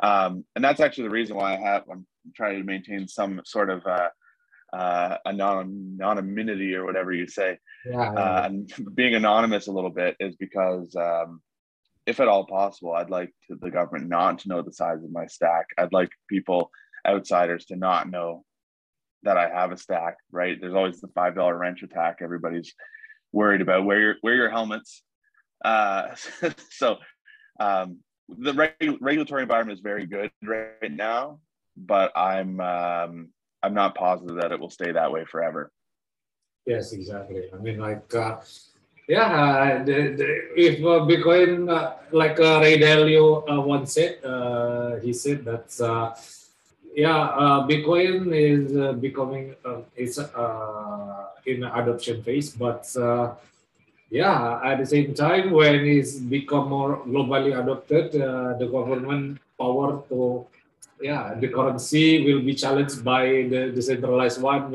Um, 0.00 0.44
and 0.54 0.64
that's 0.64 0.78
actually 0.78 1.04
the 1.04 1.14
reason 1.14 1.36
why 1.36 1.54
I 1.54 1.56
have 1.56 1.82
I'm 1.90 2.06
trying 2.36 2.58
to 2.58 2.64
maintain 2.64 3.08
some 3.08 3.40
sort 3.44 3.70
of 3.70 3.84
uh, 3.84 4.10
uh, 4.72 5.16
anon- 5.26 5.98
anonymity 6.02 6.74
or 6.74 6.84
whatever 6.84 7.12
you 7.12 7.26
say. 7.26 7.58
Yeah, 7.84 8.12
yeah. 8.12 8.20
Uh, 8.20 8.42
and 8.46 8.72
being 8.94 9.14
anonymous 9.14 9.66
a 9.66 9.72
little 9.72 9.90
bit 9.90 10.16
is 10.20 10.36
because 10.36 10.94
um, 10.96 11.40
if 12.06 12.20
at 12.20 12.28
all 12.28 12.46
possible, 12.46 12.92
I'd 12.92 13.10
like 13.10 13.32
to, 13.48 13.56
the 13.60 13.70
government 13.70 14.08
not 14.08 14.40
to 14.40 14.48
know 14.48 14.62
the 14.62 14.72
size 14.72 15.02
of 15.02 15.12
my 15.12 15.26
stack. 15.26 15.66
I'd 15.78 15.92
like 15.92 16.10
people, 16.28 16.70
outsiders, 17.06 17.66
to 17.66 17.76
not 17.76 18.10
know 18.10 18.44
that 19.22 19.36
I 19.36 19.48
have 19.48 19.72
a 19.72 19.76
stack. 19.76 20.16
Right? 20.30 20.56
There's 20.60 20.74
always 20.74 21.00
the 21.00 21.08
five 21.08 21.34
dollar 21.34 21.56
wrench 21.56 21.82
attack. 21.82 22.18
Everybody's 22.20 22.74
worried 23.32 23.60
about. 23.60 23.84
Wear 23.84 24.00
your 24.00 24.14
wear 24.22 24.34
your 24.34 24.50
helmets. 24.50 25.02
Uh, 25.64 26.14
so 26.70 26.96
um, 27.58 27.98
the 28.28 28.52
reg- 28.52 28.98
regulatory 29.00 29.42
environment 29.42 29.78
is 29.78 29.82
very 29.82 30.06
good 30.06 30.30
right 30.44 30.90
now, 30.90 31.40
but 31.76 32.12
I'm 32.16 32.60
um, 32.60 33.28
I'm 33.62 33.74
not 33.74 33.94
positive 33.94 34.36
that 34.36 34.52
it 34.52 34.60
will 34.60 34.70
stay 34.70 34.92
that 34.92 35.10
way 35.10 35.24
forever. 35.24 35.70
Yes, 36.66 36.92
exactly. 36.92 37.44
I 37.52 37.56
mean, 37.58 37.78
like, 37.78 38.12
uh, 38.14 38.38
yeah, 39.08 39.82
the, 39.84 40.14
the, 40.18 40.26
if 40.56 40.80
uh, 40.80 41.06
Bitcoin, 41.06 41.70
uh, 41.70 41.94
like 42.10 42.40
uh, 42.40 42.58
Ray 42.60 42.78
Dalio 42.78 43.48
uh, 43.48 43.60
once 43.60 43.92
said, 43.94 44.18
uh, 44.24 44.96
he 44.96 45.12
said 45.12 45.44
that, 45.44 45.80
uh, 45.80 46.14
yeah, 46.94 47.64
Bitcoin 47.68 48.34
is 48.34 48.96
becoming, 48.96 49.54
it's 49.94 50.18
in 51.46 51.62
adoption 51.62 52.22
phase, 52.22 52.50
but 52.50 52.84
yeah, 54.10 54.60
at 54.64 54.78
the 54.78 54.86
same 54.86 55.14
time, 55.14 55.50
when 55.50 55.86
it's 55.86 56.16
become 56.16 56.68
more 56.68 57.04
globally 57.04 57.58
adopted, 57.60 58.12
the 58.12 58.68
government 58.72 59.38
power 59.58 60.02
to 60.08 60.46
yeah, 61.00 61.34
the 61.34 61.48
currency 61.48 62.24
will 62.24 62.42
be 62.42 62.54
challenged 62.54 63.04
by 63.04 63.48
the 63.50 63.72
decentralized 63.74 64.40
one. 64.40 64.72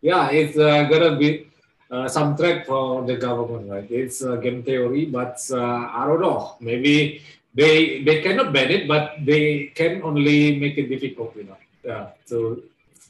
Yeah, 0.00 0.30
it's 0.30 0.58
uh, 0.58 0.84
gonna 0.84 1.16
be 1.16 1.46
uh, 1.90 2.08
some 2.08 2.36
threat 2.36 2.66
for 2.66 3.04
the 3.04 3.16
government, 3.16 3.70
right? 3.70 3.90
It's 3.90 4.22
a 4.22 4.36
game 4.36 4.62
theory, 4.62 5.06
but 5.06 5.38
uh, 5.50 5.88
I 5.92 6.04
don't 6.06 6.20
know. 6.20 6.56
Maybe 6.60 7.22
they 7.54 8.02
they 8.02 8.22
cannot 8.22 8.52
ban 8.52 8.70
it, 8.70 8.88
but 8.88 9.16
they 9.24 9.72
can 9.74 10.02
only 10.02 10.58
make 10.58 10.78
it 10.78 10.88
difficult, 10.88 11.36
you 11.36 11.44
know. 11.44 11.60
Yeah, 11.84 12.10
to 12.28 12.62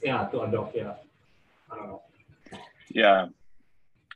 yeah 0.03 0.27
to 0.29 0.42
adopt. 0.42 0.77
Yeah, 0.77 0.94
I 1.70 1.77
don't 1.77 1.88
know. 1.88 2.03
Yeah, 2.90 3.29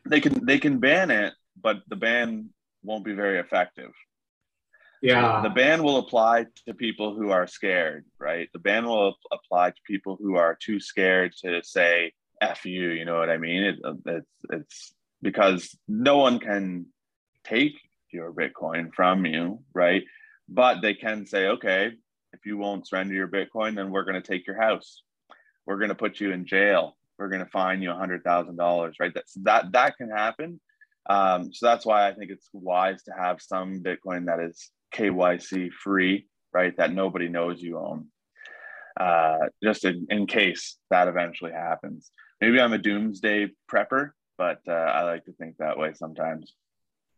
they 0.04 0.20
can 0.20 0.44
they 0.44 0.58
can 0.58 0.78
ban 0.78 1.10
it, 1.10 1.34
but 1.60 1.82
the 1.88 1.96
ban 1.96 2.50
won't 2.82 3.04
be 3.04 3.12
very 3.12 3.38
effective. 3.38 3.92
Yeah. 5.02 5.40
The 5.42 5.50
ban 5.50 5.82
will 5.82 5.98
apply 5.98 6.46
to 6.66 6.74
people 6.74 7.14
who 7.14 7.30
are 7.30 7.46
scared, 7.46 8.04
right? 8.18 8.48
The 8.52 8.58
ban 8.58 8.86
will 8.86 9.14
apply 9.30 9.70
to 9.70 9.76
people 9.86 10.16
who 10.20 10.36
are 10.36 10.56
too 10.60 10.80
scared 10.80 11.32
to 11.44 11.62
say 11.62 12.12
"f 12.40 12.64
you." 12.64 12.90
You 12.90 13.04
know 13.04 13.18
what 13.18 13.30
I 13.30 13.36
mean? 13.36 13.62
It, 13.62 13.76
it's 14.06 14.26
it's 14.50 14.94
because 15.22 15.76
no 15.86 16.18
one 16.18 16.38
can 16.38 16.86
take 17.44 17.74
your 18.12 18.32
Bitcoin 18.32 18.92
from 18.94 19.26
you, 19.26 19.62
right? 19.74 20.02
But 20.48 20.80
they 20.80 20.94
can 20.94 21.26
say, 21.26 21.48
okay, 21.48 21.92
if 22.32 22.46
you 22.46 22.56
won't 22.56 22.86
surrender 22.86 23.14
your 23.14 23.28
Bitcoin, 23.28 23.74
then 23.74 23.90
we're 23.90 24.04
going 24.04 24.20
to 24.20 24.26
take 24.26 24.46
your 24.46 24.60
house. 24.60 25.02
We're 25.66 25.78
going 25.78 25.88
to 25.88 25.94
put 25.94 26.20
you 26.20 26.32
in 26.32 26.46
jail. 26.46 26.96
We're 27.18 27.28
going 27.28 27.44
to 27.44 27.50
fine 27.50 27.82
you 27.82 27.90
a 27.90 27.96
hundred 27.96 28.22
thousand 28.24 28.56
dollars, 28.56 28.96
right? 29.00 29.12
That's 29.14 29.34
that 29.42 29.72
that 29.72 29.96
can 29.96 30.10
happen. 30.10 30.60
Um, 31.08 31.52
so 31.52 31.66
that's 31.66 31.86
why 31.86 32.08
I 32.08 32.14
think 32.14 32.30
it's 32.30 32.48
wise 32.52 33.02
to 33.04 33.12
have 33.12 33.40
some 33.40 33.82
Bitcoin 33.82 34.26
that 34.26 34.40
is 34.40 34.70
KYC 34.96 35.72
free, 35.72 36.26
right? 36.52 36.76
That 36.76 36.92
nobody 36.92 37.28
knows 37.28 37.62
you 37.62 37.78
own, 37.78 38.06
uh, 38.98 39.46
just 39.62 39.84
in, 39.84 40.06
in 40.10 40.26
case 40.26 40.76
that 40.90 41.08
eventually 41.08 41.52
happens. 41.52 42.10
Maybe 42.40 42.60
I'm 42.60 42.72
a 42.72 42.78
doomsday 42.78 43.52
prepper, 43.70 44.12
but 44.38 44.60
uh, 44.68 44.72
I 44.72 45.02
like 45.04 45.24
to 45.26 45.32
think 45.32 45.56
that 45.58 45.78
way 45.78 45.92
sometimes. 45.94 46.54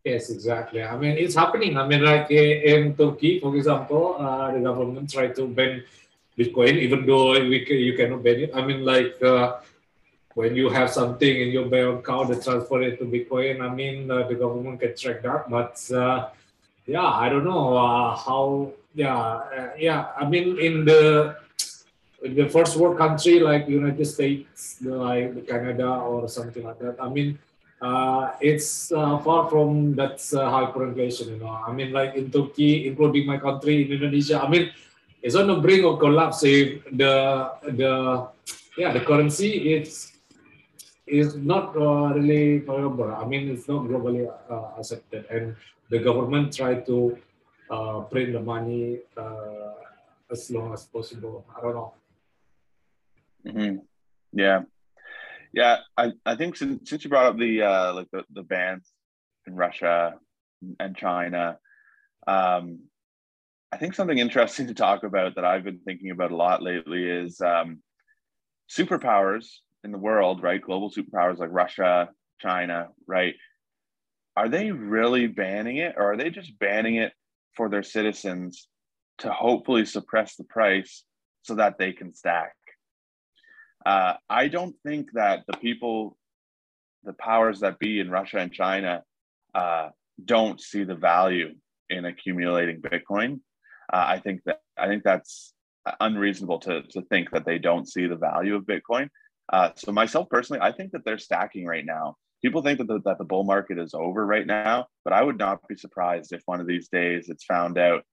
Yes, 0.05 0.31
exactly. 0.31 0.83
I 0.83 0.97
mean, 0.97 1.19
it's 1.19 1.35
happening. 1.35 1.77
I 1.77 1.87
mean, 1.87 2.03
like 2.03 2.31
in 2.31 2.95
Turkey, 2.97 3.41
for 3.41 3.55
example, 3.57 4.17
uh, 4.19 4.53
the 4.53 4.61
government 4.61 5.11
tried 5.11 5.35
to 5.37 5.47
ban 5.47 5.83
Bitcoin, 6.39 6.79
even 6.79 7.05
though 7.05 7.33
we 7.33 7.65
can, 7.65 7.77
you 7.77 7.95
cannot 7.97 8.23
ban 8.23 8.41
it. 8.41 8.51
I 8.55 8.65
mean, 8.65 8.85
like 8.85 9.21
uh, 9.23 9.59
when 10.35 10.55
you 10.55 10.71
have 10.71 10.91
something 10.91 11.41
in 11.43 11.49
your 11.49 11.67
bank 11.67 11.99
account, 11.99 12.29
they 12.31 12.39
transfer 12.39 12.81
it 12.83 12.99
to 13.01 13.05
Bitcoin. 13.05 13.61
I 13.61 13.75
mean, 13.75 14.09
uh, 14.11 14.23
the 14.29 14.37
government 14.37 14.81
can 14.81 14.95
track 14.97 15.23
that, 15.23 15.51
but 15.51 15.75
uh, 15.93 16.31
yeah, 16.89 17.05
I 17.05 17.29
don't 17.29 17.45
know 17.45 17.77
uh, 17.77 18.17
how. 18.17 18.73
Yeah, 18.95 19.15
uh, 19.15 19.71
yeah. 19.79 20.09
I 20.17 20.25
mean, 20.25 20.59
in 20.59 20.85
the 20.89 21.37
in 22.25 22.35
the 22.35 22.49
first 22.49 22.77
world 22.77 22.97
country 22.97 23.39
like 23.39 23.69
United 23.69 24.05
States, 24.07 24.81
like 24.81 25.47
Canada 25.47 26.01
or 26.01 26.27
something 26.29 26.65
like 26.65 26.81
that. 26.81 26.97
I 26.99 27.09
mean, 27.09 27.39
uh, 27.81 28.33
it's 28.41 28.91
uh, 28.91 29.19
far 29.19 29.49
from 29.51 29.95
that 30.01 30.17
uh, 30.33 30.49
hyperinflation. 30.49 31.37
You 31.37 31.45
know, 31.45 31.53
I 31.53 31.71
mean, 31.71 31.93
like 31.93 32.17
in 32.17 32.33
Turkey, 32.33 32.89
including 32.89 33.27
my 33.27 33.37
country, 33.37 33.85
in 33.85 33.93
Indonesia. 33.93 34.41
I 34.41 34.49
mean, 34.49 34.73
it's 35.23 35.37
on 35.37 35.47
the 35.47 35.61
brink 35.61 35.85
of 35.85 36.01
collapse 36.01 36.43
if 36.43 36.83
the 36.91 37.53
the 37.69 38.27
yeah 38.81 38.97
the 38.97 39.05
currency 39.05 39.77
is 39.77 40.18
is 41.09 41.37
not 41.37 41.77
uh, 41.77 42.13
really 42.15 42.59
viable. 42.59 43.15
I 43.15 43.25
mean, 43.25 43.51
it's 43.51 43.69
not 43.69 43.85
globally 43.85 44.31
uh, 44.51 44.79
accepted, 44.79 45.27
and 45.31 45.57
the 45.91 45.99
government 45.99 46.55
try 46.55 46.75
to 46.75 47.19
uh, 47.71 48.01
print 48.01 48.33
the 48.33 48.41
money 48.41 49.01
uh, 49.17 49.73
as 50.31 50.51
long 50.51 50.73
as 50.73 50.85
possible. 50.85 51.45
I 51.57 51.61
don't 51.61 51.75
know. 51.75 51.95
Mm-hmm. 53.47 53.77
Yeah, 54.33 54.63
yeah. 55.53 55.79
I, 55.97 56.13
I 56.27 56.37
think 56.37 56.57
since, 56.57 56.89
since 56.91 57.05
you 57.05 57.11
brought 57.11 57.27
up 57.27 57.39
the 57.39 57.63
uh, 57.63 57.95
like 57.95 58.09
the, 58.13 58.25
the 58.33 58.43
bans 58.43 58.91
in 59.47 59.55
Russia 59.55 60.15
and 60.79 60.97
China, 60.97 61.59
um, 62.27 62.81
I 63.73 63.77
think 63.77 63.95
something 63.95 64.19
interesting 64.19 64.67
to 64.69 64.75
talk 64.75 65.05
about 65.05 65.35
that 65.37 65.45
I've 65.45 65.65
been 65.65 65.81
thinking 65.85 66.11
about 66.11 66.33
a 66.33 66.37
lot 66.37 66.63
lately 66.63 67.05
is 67.05 67.41
um, 67.41 67.83
superpowers 68.71 69.47
in 69.85 69.93
the 69.93 69.99
world, 69.99 70.43
right? 70.43 70.61
Global 70.61 70.91
superpowers 70.91 71.39
like 71.39 71.51
Russia, 71.53 72.11
China, 72.41 72.89
right? 73.07 73.35
are 74.39 74.49
they 74.49 74.71
really 74.71 75.27
banning 75.27 75.79
it 75.79 75.97
or 75.97 76.13
are 76.13 76.17
they 76.17 76.31
just 76.31 76.57
banning 76.61 76.95
it 76.95 77.13
for 77.57 77.69
their 77.69 77.83
citizens 77.83 78.69
to 79.19 79.33
hopefully 79.33 79.85
suppress 79.85 80.37
the 80.37 80.45
price 80.45 81.03
so 81.43 81.57
that 81.57 81.77
they 81.77 81.93
can 81.93 82.15
stack? 82.15 82.55
Uh, 83.85 84.15
I 84.31 84.47
don't 84.47 84.77
think 84.87 85.09
that 85.15 85.43
the 85.49 85.57
people, 85.57 86.17
the 87.03 87.15
powers 87.15 87.59
that 87.61 87.81
be 87.81 87.99
in 87.99 88.11
Russia 88.11 88.39
and 88.39 88.53
China, 88.53 89.03
uh, 89.57 89.89
don't 90.25 90.61
see 90.61 90.85
the 90.85 90.95
value 90.95 91.57
in 91.91 92.05
accumulating 92.05 92.81
Bitcoin. 92.81 93.41
Uh, 93.93 94.05
I 94.07 94.21
think 94.21 94.43
that 94.45 94.61
I 94.79 94.87
think 94.87 95.03
that's 95.03 95.53
unreasonable 95.99 96.61
to, 96.61 96.83
to 96.83 97.03
think 97.03 97.33
that 97.33 97.45
they 97.45 97.59
don't 97.59 97.89
see 97.89 98.07
the 98.07 98.15
value 98.15 98.55
of 98.55 98.63
Bitcoin. 98.63 99.09
Uh, 99.53 99.71
so 99.77 99.93
myself 99.93 100.29
personally, 100.29 100.61
I 100.63 100.73
think 100.73 100.93
that 100.93 101.05
they're 101.05 101.19
stacking 101.19 101.67
right 101.67 101.85
now 101.85 102.17
people 102.43 102.63
think 102.63 102.79
that 102.79 102.87
the, 102.87 103.01
that 103.05 103.19
the 103.19 103.25
bull 103.25 103.45
market 103.45 103.79
is 103.79 103.95
over 103.95 104.25
right 104.25 104.47
now, 104.47 104.87
but 105.05 105.13
I 105.13 105.23
would 105.23 105.39
not 105.39 105.67
be 105.69 105.77
surprised 105.77 106.33
if 106.33 106.43
one 106.47 106.61
of 106.61 106.67
these 106.67 106.89
days 106.89 107.29
it's 107.29 107.45
found 107.45 107.79
out, 107.79 108.05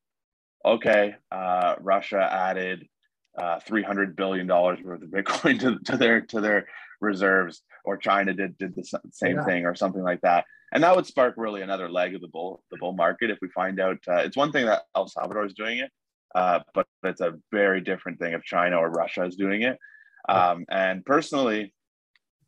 okay, 0.66 1.16
uh, 1.32 1.76
Russia 1.80 2.28
added 2.32 2.88
uh, 3.38 3.60
300 3.60 4.16
billion 4.16 4.48
dollars 4.48 4.80
worth 4.84 5.02
of 5.02 5.10
Bitcoin 5.10 5.60
to, 5.62 5.80
to 5.92 5.98
their 5.98 6.22
to 6.22 6.42
their 6.42 6.68
reserves, 7.02 7.62
or 7.84 7.98
China 7.98 8.34
did 8.34 8.58
did 8.58 8.76
the 8.76 8.84
same 9.12 9.36
yeah. 9.38 9.46
thing, 9.46 9.66
or 9.66 9.76
something 9.76 10.04
like 10.04 10.22
that, 10.22 10.46
and 10.72 10.84
that 10.84 10.96
would 10.96 11.06
spark 11.06 11.36
really 11.38 11.62
another 11.62 11.90
leg 11.90 12.16
of 12.16 12.22
the 12.22 12.30
bull 12.30 12.64
the 12.72 12.78
bull 12.78 12.94
market 12.94 13.30
if 13.30 13.38
we 13.42 13.50
find 13.50 13.80
out. 13.80 13.98
Uh, 14.08 14.18
it's 14.18 14.38
one 14.38 14.52
thing 14.52 14.66
that 14.66 14.84
El 14.96 15.08
Salvador 15.08 15.46
is 15.46 15.54
doing 15.54 15.80
it, 15.80 15.92
uh, 16.34 16.60
but 16.74 16.88
it's 17.04 17.22
a 17.22 17.34
very 17.52 17.82
different 17.82 18.20
thing 18.20 18.34
if 18.34 18.44
China 18.44 18.78
or 18.78 18.90
Russia 18.90 19.26
is 19.26 19.36
doing 19.36 19.64
it. 19.64 19.78
Um, 20.28 20.66
and 20.70 21.06
personally, 21.06 21.74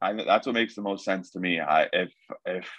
I, 0.01 0.13
that's 0.13 0.45
what 0.45 0.53
makes 0.53 0.75
the 0.75 0.81
most 0.81 1.05
sense 1.05 1.31
to 1.31 1.39
me. 1.39 1.59
I, 1.59 1.87
if 1.93 2.11
if 2.45 2.69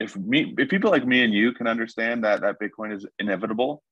if 0.00 0.16
me 0.16 0.54
if 0.58 0.68
people 0.68 0.90
like 0.90 1.06
me 1.06 1.22
and 1.22 1.32
you 1.32 1.52
can 1.52 1.66
understand 1.66 2.24
that 2.24 2.40
that 2.42 2.56
Bitcoin 2.60 2.94
is 2.94 3.06
inevitable, 3.18 3.82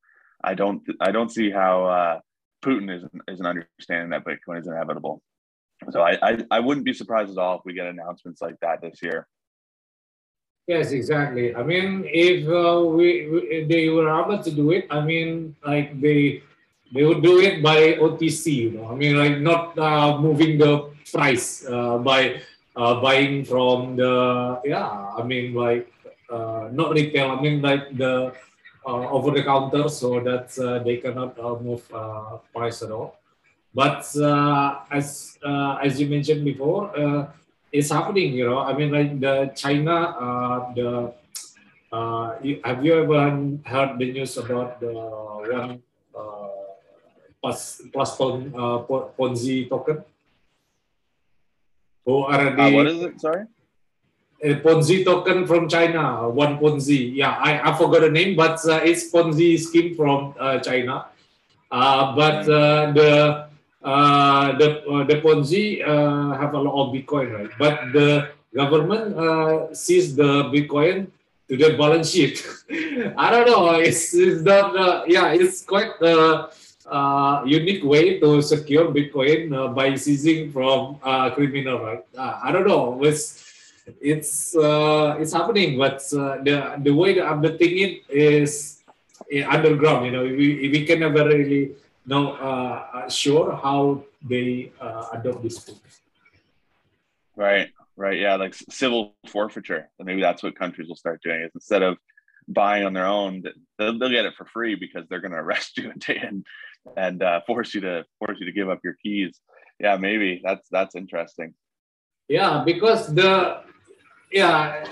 I 0.43 0.55
don't 0.55 0.83
I 1.01 1.13
don't 1.13 1.31
see 1.31 1.51
how 1.51 1.87
uh, 1.87 2.21
Putin 2.65 2.95
isn't 2.95 3.23
isn't 3.29 3.47
understanding 3.47 4.11
that 4.11 4.25
Bitcoin 4.25 4.61
is 4.61 4.67
inevitable. 4.67 5.23
So 5.91 6.01
I, 6.01 6.19
I 6.23 6.45
I 6.51 6.61
wouldn't 6.61 6.87
be 6.87 6.93
surprised 6.93 7.33
at 7.33 7.39
all 7.39 7.59
if 7.59 7.63
we 7.65 7.75
get 7.75 7.87
announcements 7.87 8.41
like 8.41 8.57
that 8.61 8.81
this 8.81 9.03
year. 9.03 9.27
Yes, 10.69 10.93
exactly. 10.93 11.55
I 11.57 11.65
mean, 11.65 12.05
if 12.07 12.47
uh, 12.47 12.85
we, 12.87 13.29
we, 13.29 13.65
they 13.65 13.89
were 13.89 14.09
able 14.09 14.41
to 14.41 14.51
do 14.51 14.71
it, 14.71 14.87
I 14.91 15.01
mean, 15.01 15.57
like 15.67 16.01
they 16.01 16.45
they 16.93 17.05
would 17.05 17.23
do 17.23 17.41
it 17.41 17.63
by 17.63 17.95
OTC. 17.95 18.55
You 18.55 18.71
know, 18.73 18.87
I 18.93 18.95
mean, 18.95 19.17
like 19.17 19.39
not 19.39 19.79
uh, 19.79 20.19
moving 20.19 20.59
the 20.59 20.93
price 21.13 21.65
uh, 21.69 21.99
by 21.99 22.41
uh, 22.75 23.01
buying 23.01 23.45
from 23.45 23.97
the 23.97 24.61
yeah 24.65 25.13
i 25.19 25.23
mean 25.23 25.53
like 25.53 25.93
uh, 26.33 26.69
not 26.73 26.93
retail 26.97 27.31
i 27.31 27.41
mean 27.41 27.61
like 27.61 27.85
the 27.97 28.33
uh, 28.89 29.05
over 29.13 29.31
the 29.31 29.45
counter 29.45 29.89
so 29.89 30.19
that 30.21 30.49
uh, 30.59 30.83
they 30.83 30.97
cannot 30.97 31.37
move 31.63 31.85
price 32.53 32.83
at 32.83 32.91
all 32.91 33.21
but 33.75 34.01
as 34.91 35.39
as 35.85 36.01
you 36.01 36.09
mentioned 36.09 36.45
before 36.45 36.91
it's 37.71 37.91
happening 37.91 38.33
you 38.33 38.49
know 38.49 38.61
i 38.61 38.73
mean 38.73 38.91
like 38.91 39.13
the 39.21 39.53
china 39.55 39.95
the 40.77 41.13
have 42.65 42.81
you 42.85 42.95
ever 43.05 43.21
heard 43.73 43.99
the 44.01 44.09
news 44.17 44.37
about 44.39 44.81
the 44.81 44.93
one 45.61 45.83
plus 47.43 47.83
plus 47.93 48.17
Ponzi 48.17 49.69
token 49.69 50.05
who 52.05 52.25
are 52.25 52.51
the, 52.57 52.63
uh, 52.63 52.71
what 52.71 52.87
is 52.87 53.03
it? 53.03 53.21
Sorry. 53.21 53.47
a 54.43 54.55
Ponzi 54.57 55.05
token 55.05 55.47
from 55.47 55.69
China, 55.69 56.29
one 56.29 56.59
Ponzi. 56.59 57.15
Yeah, 57.15 57.39
I, 57.39 57.71
I 57.71 57.79
forgot 57.79 58.01
the 58.01 58.11
name, 58.11 58.35
but 58.35 58.59
uh, 58.67 58.81
it's 58.83 59.11
Ponzi 59.11 59.59
scheme 59.59 59.95
from 59.95 60.35
uh, 60.39 60.59
China. 60.59 61.07
Uh, 61.71 62.15
but 62.17 62.49
uh, 62.49 62.93
the 62.93 63.47
uh, 63.83 64.59
the 64.59 64.83
uh, 64.87 65.05
the 65.05 65.17
Ponzi 65.23 65.79
have 66.39 66.55
a 66.55 66.59
lot 66.59 66.87
of 66.87 66.95
Bitcoin, 66.95 67.33
right? 67.33 67.51
But 67.59 67.93
the 67.93 68.31
government 68.55 69.77
seize 69.77 70.15
the 70.15 70.51
Bitcoin 70.51 71.07
to 71.49 71.57
their 71.57 71.79
balance 71.79 72.11
sheet. 72.11 72.45
I 73.17 73.31
don't 73.31 73.47
know. 73.47 73.75
It's, 73.79 74.15
it's 74.15 74.43
not. 74.43 75.09
yeah, 75.09 75.33
it's 75.33 75.63
quite 75.63 75.99
a 76.87 77.43
unique 77.47 77.85
way 77.85 78.19
to 78.21 78.43
secure 78.43 78.91
Bitcoin 78.93 79.75
by 79.75 79.95
seizing 79.95 80.53
from 80.53 80.99
criminal, 81.35 81.81
right? 81.81 82.05
I 82.19 82.53
don't 82.53 82.67
know. 82.67 83.03
It's 83.03 83.53
it's 84.01 84.57
uh, 84.57 85.17
it's 85.19 85.33
happening, 85.33 85.79
but 85.79 86.03
uh, 86.15 86.39
the 86.43 86.79
the 86.83 86.91
way 86.91 87.15
the 87.15 87.23
updating 87.23 87.81
it 87.81 88.03
is 88.09 88.83
underground. 89.49 90.07
You 90.07 90.13
know, 90.13 90.23
we 90.23 90.71
we 90.71 90.85
can 90.87 91.01
never 91.01 91.25
really 91.27 91.73
know 92.07 92.35
uh, 92.35 92.87
uh 92.95 93.09
sure 93.09 93.57
how 93.57 94.05
they 94.23 94.73
uh, 94.81 95.07
adopt 95.13 95.43
this 95.43 95.59
book. 95.59 95.79
Right, 97.35 97.71
right, 97.97 98.19
yeah, 98.19 98.37
like 98.37 98.55
civil 98.55 99.15
forfeiture. 99.27 99.89
Maybe 99.99 100.21
that's 100.21 100.43
what 100.43 100.59
countries 100.59 100.89
will 100.89 100.97
start 100.97 101.23
doing. 101.23 101.41
Is 101.43 101.51
instead 101.55 101.83
of 101.83 101.99
buying 102.47 102.85
on 102.85 102.93
their 102.93 103.07
own, 103.07 103.43
they'll, 103.79 103.99
they'll 103.99 104.11
get 104.11 104.27
it 104.27 104.35
for 104.37 104.45
free 104.45 104.75
because 104.75 105.09
they're 105.09 105.21
going 105.21 105.33
to 105.37 105.39
arrest 105.39 105.79
you 105.79 105.91
and 105.91 106.05
and, 106.09 106.47
and 106.97 107.23
uh, 107.23 107.41
force 107.47 107.75
you 107.75 107.81
to 107.83 108.05
force 108.19 108.39
you 108.41 108.47
to 108.47 108.53
give 108.53 108.69
up 108.69 108.81
your 108.85 108.97
keys. 109.03 109.41
Yeah, 109.79 109.97
maybe 109.97 110.41
that's 110.45 110.69
that's 110.71 110.95
interesting. 110.95 111.55
Yeah, 112.29 112.63
because 112.65 113.13
the 113.13 113.63
yeah 114.33 114.85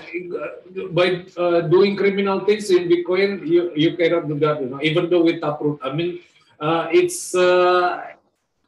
by 0.93 1.25
uh, 1.35 1.61
doing 1.65 1.97
criminal 1.97 2.45
things 2.45 2.69
in 2.69 2.85
bitcoin 2.85 3.41
you 3.45 3.73
you 3.75 3.97
cannot 3.97 4.29
do 4.29 4.37
that 4.37 4.61
you 4.61 4.69
know 4.69 4.79
even 4.81 5.09
though 5.09 5.25
with 5.25 5.41
taproot 5.41 5.81
i 5.81 5.91
mean 5.91 6.21
uh, 6.61 6.87
it's 6.93 7.33
uh, 7.33 8.05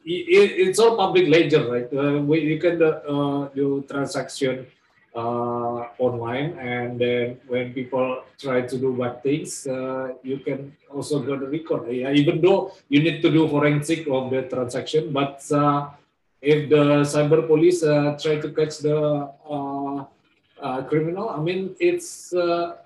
it, 0.03 0.49
it's 0.65 0.79
all 0.81 0.97
public 0.97 1.29
ledger 1.29 1.69
right 1.69 1.89
uh, 1.93 2.17
you 2.33 2.57
can 2.57 2.81
uh, 2.81 3.47
do 3.53 3.85
transaction 3.87 4.65
uh, 5.15 5.87
online 5.99 6.57
and 6.59 6.99
then 6.99 7.39
when 7.47 7.73
people 7.73 8.23
try 8.39 8.61
to 8.61 8.77
do 8.77 8.97
bad 8.97 9.21
things 9.21 9.67
you 10.23 10.37
can 10.45 10.75
also 10.89 11.19
go 11.19 11.37
to 11.37 11.45
record 11.45 11.91
yeah, 11.91 12.11
even 12.11 12.41
though 12.41 12.71
you 12.89 13.01
need 13.01 13.21
to 13.21 13.29
do 13.29 13.47
forensic 13.47 14.07
of 14.07 14.31
the 14.31 14.41
transaction 14.43 15.13
but 15.13 15.37
if 16.41 16.69
the 16.69 16.83
cyber 17.13 17.45
police 17.47 17.81
try 18.21 18.35
to 18.41 18.49
catch 18.51 18.79
the 18.79 19.29
uh, 20.63 20.81
criminal. 20.83 21.29
I 21.29 21.37
mean, 21.37 21.75
it's 21.79 22.33
uh, 22.33 22.77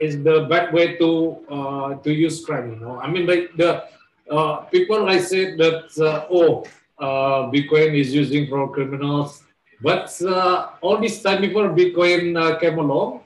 it's 0.00 0.16
the 0.16 0.46
bad 0.48 0.72
way 0.72 0.96
to 0.96 1.36
uh, 1.48 1.94
to 2.00 2.10
use 2.10 2.44
crime. 2.44 2.72
You 2.72 2.80
know, 2.80 2.98
I 2.98 3.10
mean, 3.10 3.26
like 3.26 3.54
the 3.56 3.84
uh, 4.30 4.64
people 4.72 5.06
I 5.08 5.18
said 5.18 5.58
that 5.58 5.92
uh, 6.00 6.26
oh, 6.32 6.64
uh, 6.98 7.52
Bitcoin 7.52 7.94
is 7.94 8.14
using 8.14 8.48
for 8.48 8.72
criminals, 8.72 9.44
but 9.80 10.10
uh, 10.22 10.70
all 10.80 10.98
this 10.98 11.22
time 11.22 11.40
before 11.40 11.68
Bitcoin 11.70 12.36
uh, 12.36 12.58
came 12.58 12.78
along, 12.78 13.20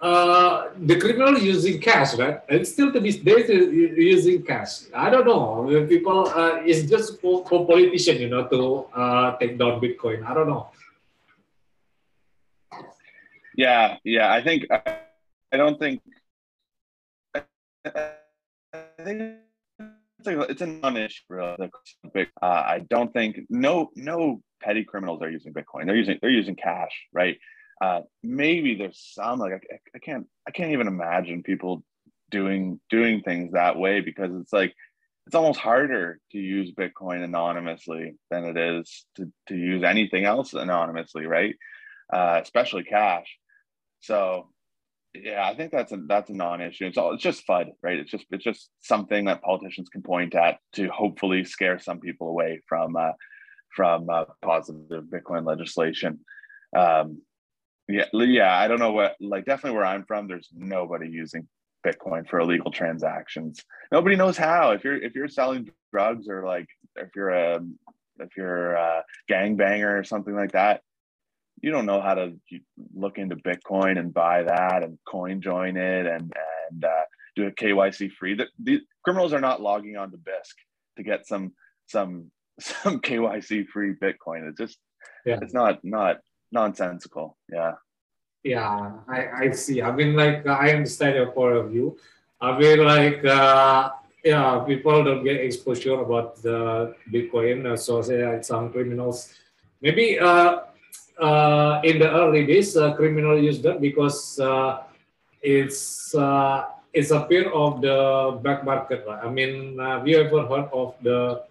uh, 0.00 0.68
the 0.78 0.98
criminal 0.98 1.38
using 1.38 1.80
cash, 1.80 2.14
right? 2.14 2.40
And 2.48 2.66
still 2.66 2.92
to 2.92 2.98
this 2.98 3.16
day, 3.16 3.46
using 3.46 4.42
cash. 4.42 4.90
I 4.94 5.10
don't 5.10 5.26
know. 5.26 5.86
People, 5.86 6.32
it's 6.64 6.90
just 6.90 7.20
for, 7.20 7.46
for 7.46 7.66
politicians, 7.66 8.20
you 8.20 8.28
know, 8.28 8.48
to 8.48 9.36
take 9.38 9.58
down 9.58 9.80
Bitcoin. 9.80 10.24
I 10.26 10.34
don't 10.34 10.48
know. 10.48 10.70
Yeah, 13.56 13.96
yeah. 14.04 14.32
I 14.32 14.42
think 14.42 14.64
I, 14.70 15.56
don't 15.56 15.78
think 15.78 16.00
I, 17.34 17.42
I 17.84 19.02
think 19.04 19.36
it's 20.18 20.28
a, 20.28 20.40
it's 20.40 20.62
a 20.62 20.66
non-issue. 20.66 21.22
Really. 21.28 21.70
Uh, 22.14 22.46
I 22.46 22.86
don't 22.88 23.12
think 23.12 23.40
no 23.50 23.90
no 23.94 24.40
petty 24.62 24.84
criminals 24.84 25.22
are 25.22 25.30
using 25.30 25.52
Bitcoin. 25.52 25.86
They're 25.86 25.96
using 25.96 26.18
they're 26.20 26.30
using 26.30 26.56
cash, 26.56 26.92
right? 27.12 27.38
Uh, 27.80 28.02
maybe 28.22 28.76
there's 28.76 29.00
some 29.14 29.38
like 29.38 29.52
I, 29.52 29.78
I 29.94 29.98
can't 29.98 30.26
I 30.46 30.50
can't 30.50 30.72
even 30.72 30.86
imagine 30.86 31.42
people 31.42 31.82
doing 32.30 32.80
doing 32.90 33.22
things 33.22 33.52
that 33.52 33.76
way 33.76 34.00
because 34.00 34.30
it's 34.40 34.52
like 34.52 34.74
it's 35.26 35.34
almost 35.34 35.60
harder 35.60 36.18
to 36.32 36.38
use 36.38 36.72
Bitcoin 36.72 37.22
anonymously 37.22 38.14
than 38.30 38.44
it 38.44 38.56
is 38.56 39.04
to, 39.16 39.30
to 39.48 39.56
use 39.56 39.84
anything 39.84 40.24
else 40.24 40.52
anonymously, 40.52 41.26
right? 41.26 41.54
Uh, 42.12 42.40
especially 42.42 42.82
cash. 42.82 43.26
So 44.00 44.48
yeah, 45.14 45.46
I 45.46 45.54
think 45.54 45.72
that's 45.72 45.92
a 45.92 45.98
that's 46.06 46.30
a 46.30 46.34
non-issue. 46.34 46.86
It's 46.86 46.98
all 46.98 47.14
it's 47.14 47.22
just 47.22 47.46
FUD, 47.46 47.72
right? 47.82 47.98
It's 47.98 48.10
just 48.10 48.24
it's 48.30 48.44
just 48.44 48.70
something 48.80 49.26
that 49.26 49.42
politicians 49.42 49.88
can 49.88 50.02
point 50.02 50.34
at 50.34 50.58
to 50.74 50.88
hopefully 50.88 51.44
scare 51.44 51.78
some 51.78 52.00
people 52.00 52.28
away 52.28 52.60
from 52.68 52.96
uh, 52.96 53.12
from 53.74 54.08
uh, 54.10 54.24
positive 54.40 55.04
Bitcoin 55.04 55.46
legislation. 55.46 56.20
Um, 56.76 57.22
yeah, 57.88 58.04
yeah, 58.12 58.56
I 58.56 58.68
don't 58.68 58.78
know 58.78 58.92
what 58.92 59.16
like 59.20 59.44
definitely 59.44 59.76
where 59.76 59.86
I'm 59.86 60.04
from. 60.04 60.28
There's 60.28 60.48
nobody 60.54 61.08
using 61.08 61.48
Bitcoin 61.84 62.28
for 62.28 62.40
illegal 62.40 62.70
transactions. 62.70 63.60
Nobody 63.90 64.16
knows 64.16 64.36
how. 64.36 64.70
If 64.70 64.84
you're 64.84 64.96
if 64.96 65.14
you're 65.14 65.28
selling 65.28 65.70
drugs 65.92 66.28
or 66.28 66.44
like 66.44 66.66
if 66.96 67.10
you're 67.16 67.30
a 67.30 67.60
if 68.18 68.36
you're 68.36 68.72
a 68.72 69.04
gang 69.28 69.56
banger 69.56 69.98
or 69.98 70.04
something 70.04 70.34
like 70.34 70.52
that, 70.52 70.82
you 71.60 71.70
don't 71.70 71.86
know 71.86 72.00
how 72.00 72.14
to 72.14 72.34
look 72.94 73.18
into 73.18 73.36
Bitcoin 73.36 73.98
and 73.98 74.14
buy 74.14 74.44
that 74.44 74.82
and 74.82 74.98
coin 75.06 75.40
join 75.40 75.76
it 75.76 76.06
and 76.06 76.32
and 76.70 76.84
uh, 76.84 77.04
do 77.36 77.46
a 77.46 77.50
KYC 77.50 78.12
free. 78.12 78.34
The, 78.34 78.46
the, 78.62 78.80
criminals 79.04 79.32
are 79.32 79.40
not 79.40 79.60
logging 79.60 79.96
on 79.96 80.10
to 80.12 80.16
Bisq 80.16 80.54
to 80.96 81.02
get 81.02 81.26
some 81.26 81.52
some 81.86 82.30
some 82.60 83.00
KYC 83.00 83.68
free 83.68 83.94
Bitcoin. 83.94 84.48
It's 84.48 84.58
just 84.58 84.78
yeah. 85.24 85.38
it's 85.40 85.54
not 85.54 85.84
not 85.84 86.18
nonsensical. 86.50 87.36
Yeah. 87.50 87.74
Yeah, 88.42 88.98
I, 89.06 89.46
I 89.46 89.50
see. 89.52 89.82
I 89.82 89.92
mean, 89.94 90.16
like 90.16 90.46
I 90.46 90.74
understand 90.74 91.14
your 91.14 91.30
point 91.30 91.56
of 91.56 91.70
view. 91.70 91.96
I 92.40 92.58
mean, 92.58 92.82
like 92.82 93.24
uh, 93.24 93.90
yeah, 94.24 94.58
people 94.66 95.04
don't 95.04 95.22
get 95.22 95.38
exposure 95.38 95.94
about 95.94 96.42
the 96.42 96.94
Bitcoin. 97.06 97.66
Uh, 97.66 97.76
so 97.76 98.02
say 98.02 98.26
like 98.26 98.42
some 98.42 98.72
criminals, 98.72 99.34
maybe 99.80 100.18
uh, 100.18 100.66
uh, 101.22 101.80
in 101.84 101.98
the 101.98 102.10
early 102.10 102.44
days, 102.44 102.76
uh, 102.76 102.94
criminal 102.94 103.38
used 103.38 103.62
that 103.62 103.80
because 103.80 104.40
uh, 104.40 104.82
it's 105.40 106.12
uh, 106.14 106.66
it's 106.92 107.10
a 107.10 107.26
fear 107.26 107.50
of 107.50 107.80
the 107.80 108.40
black 108.42 108.64
market. 108.64 109.04
Right? 109.06 109.22
I 109.22 109.30
mean, 109.30 109.78
have 109.78 110.06
you 110.06 110.18
ever 110.18 110.46
heard 110.46 110.66
of 110.72 110.94
the 111.02 111.46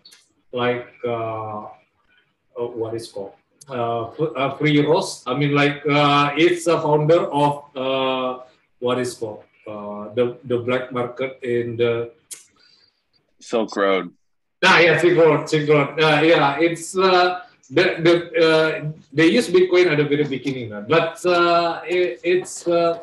like 0.54 0.88
uh, 1.06 1.64
uh, 1.64 2.68
what 2.76 2.94
is 2.94 3.08
called 3.08 3.34
uh, 3.70 4.56
Free 4.58 4.86
Ross? 4.86 5.24
I 5.28 5.36
mean, 5.36 5.54
like 5.56 5.82
it's 6.38 6.68
a 6.68 6.82
founder 6.82 7.26
of 7.32 7.72
what 8.80 9.00
is 9.00 9.14
called 9.14 9.44
the 10.16 10.38
the 10.46 10.58
black 10.60 10.92
market 10.92 11.40
in 11.44 11.78
the 11.78 12.12
Silk 13.40 13.76
Road. 13.76 14.12
Ah, 14.64 14.80
yeah, 14.80 14.98
Silk 15.00 15.18
Road, 15.18 15.50
Silk 15.50 15.70
Road. 15.70 15.96
yeah, 15.98 16.60
it's 16.60 16.96
the, 17.72 17.96
the 18.04 18.16
uh, 18.36 18.92
they 19.14 19.28
use 19.28 19.48
Bitcoin 19.48 19.88
at 19.88 19.98
the 19.98 20.04
very 20.04 20.26
beginning, 20.26 20.70
but 20.88 21.26
uh, 21.26 21.82
it, 21.88 22.20
it's 22.24 22.68
uh, 22.68 23.02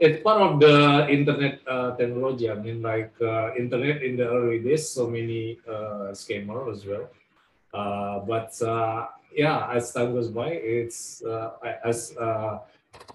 it's 0.00 0.22
part 0.22 0.40
of 0.40 0.58
the 0.58 1.06
internet 1.10 1.60
uh, 1.68 1.94
technology. 1.94 2.50
I 2.50 2.54
mean, 2.54 2.80
like 2.80 3.12
uh, 3.20 3.54
internet 3.54 4.02
in 4.02 4.16
the 4.16 4.26
early 4.26 4.58
days, 4.58 4.88
so 4.88 5.06
many 5.06 5.60
uh, 5.68 6.16
scammers 6.16 6.72
as 6.72 6.86
well. 6.86 7.06
but 8.26 8.56
yeah, 9.36 9.70
as 9.70 9.92
time 9.92 10.12
goes 10.12 10.28
by, 10.28 10.48
it's 10.48 11.22
as 11.84 12.16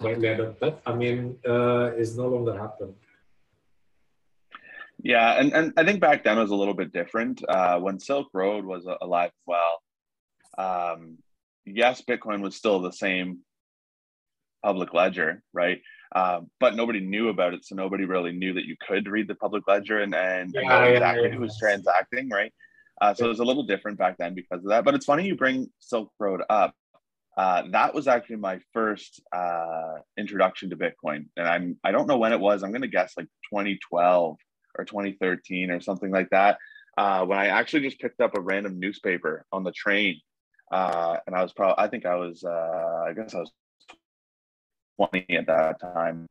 widely 0.00 0.28
adopted. 0.28 0.74
I 0.86 0.94
mean, 0.94 1.36
it's 1.44 2.14
no 2.14 2.28
longer 2.28 2.56
happen. 2.56 2.94
Yeah, 5.02 5.38
and, 5.38 5.52
and 5.52 5.72
I 5.76 5.84
think 5.84 6.00
back 6.00 6.24
then 6.24 6.38
was 6.38 6.50
a 6.50 6.54
little 6.54 6.74
bit 6.74 6.92
different. 6.92 7.42
when 7.80 7.98
Silk 7.98 8.28
Road 8.32 8.64
was 8.64 8.86
alive 9.02 9.32
well, 9.44 9.82
um, 10.56 11.18
yes, 11.66 12.00
Bitcoin 12.00 12.40
was 12.40 12.54
still 12.54 12.80
the 12.80 12.92
same 12.92 13.40
public 14.62 14.94
ledger, 14.94 15.42
right? 15.52 15.82
Uh, 16.16 16.40
but 16.60 16.74
nobody 16.74 16.98
knew 16.98 17.28
about 17.28 17.52
it, 17.52 17.62
so 17.62 17.74
nobody 17.74 18.06
really 18.06 18.32
knew 18.32 18.54
that 18.54 18.64
you 18.64 18.74
could 18.80 19.06
read 19.06 19.28
the 19.28 19.34
public 19.34 19.62
ledger 19.68 20.00
and, 20.00 20.14
and, 20.14 20.50
yeah, 20.54 20.62
know 20.62 20.82
exactly 20.84 21.24
yeah, 21.24 21.28
yeah. 21.28 21.34
who 21.34 21.40
was 21.42 21.58
transacting, 21.58 22.30
right? 22.30 22.54
Uh, 23.02 23.12
so 23.12 23.26
it 23.26 23.28
was 23.28 23.40
a 23.40 23.44
little 23.44 23.64
different 23.64 23.98
back 23.98 24.16
then 24.16 24.32
because 24.34 24.64
of 24.64 24.70
that. 24.70 24.82
But 24.82 24.94
it's 24.94 25.04
funny 25.04 25.26
you 25.26 25.36
bring 25.36 25.68
Silk 25.78 26.10
Road 26.18 26.40
up. 26.48 26.74
Uh, 27.36 27.64
that 27.70 27.94
was 27.94 28.08
actually 28.08 28.36
my 28.36 28.58
first 28.72 29.20
uh, 29.30 29.96
introduction 30.16 30.70
to 30.70 30.76
Bitcoin, 30.76 31.26
and 31.36 31.46
I'm 31.46 31.76
I 31.84 31.92
don't 31.92 32.06
know 32.06 32.16
when 32.16 32.32
it 32.32 32.40
was. 32.40 32.62
I'm 32.62 32.70
going 32.70 32.80
to 32.80 32.88
guess 32.88 33.12
like 33.18 33.28
2012 33.52 34.38
or 34.78 34.84
2013 34.86 35.70
or 35.70 35.82
something 35.82 36.10
like 36.10 36.30
that. 36.30 36.56
Uh, 36.96 37.26
when 37.26 37.38
I 37.38 37.48
actually 37.48 37.82
just 37.82 38.00
picked 38.00 38.22
up 38.22 38.34
a 38.34 38.40
random 38.40 38.80
newspaper 38.80 39.44
on 39.52 39.64
the 39.64 39.72
train 39.72 40.18
uh, 40.72 41.18
and 41.26 41.36
I 41.36 41.42
was 41.42 41.52
probably, 41.52 41.84
I 41.84 41.88
think 41.88 42.06
I 42.06 42.16
was, 42.16 42.42
uh, 42.44 43.04
I 43.06 43.12
guess 43.14 43.34
I 43.34 43.38
was 43.38 43.52
20 44.96 45.26
at 45.36 45.46
that 45.46 45.80
time. 45.80 46.26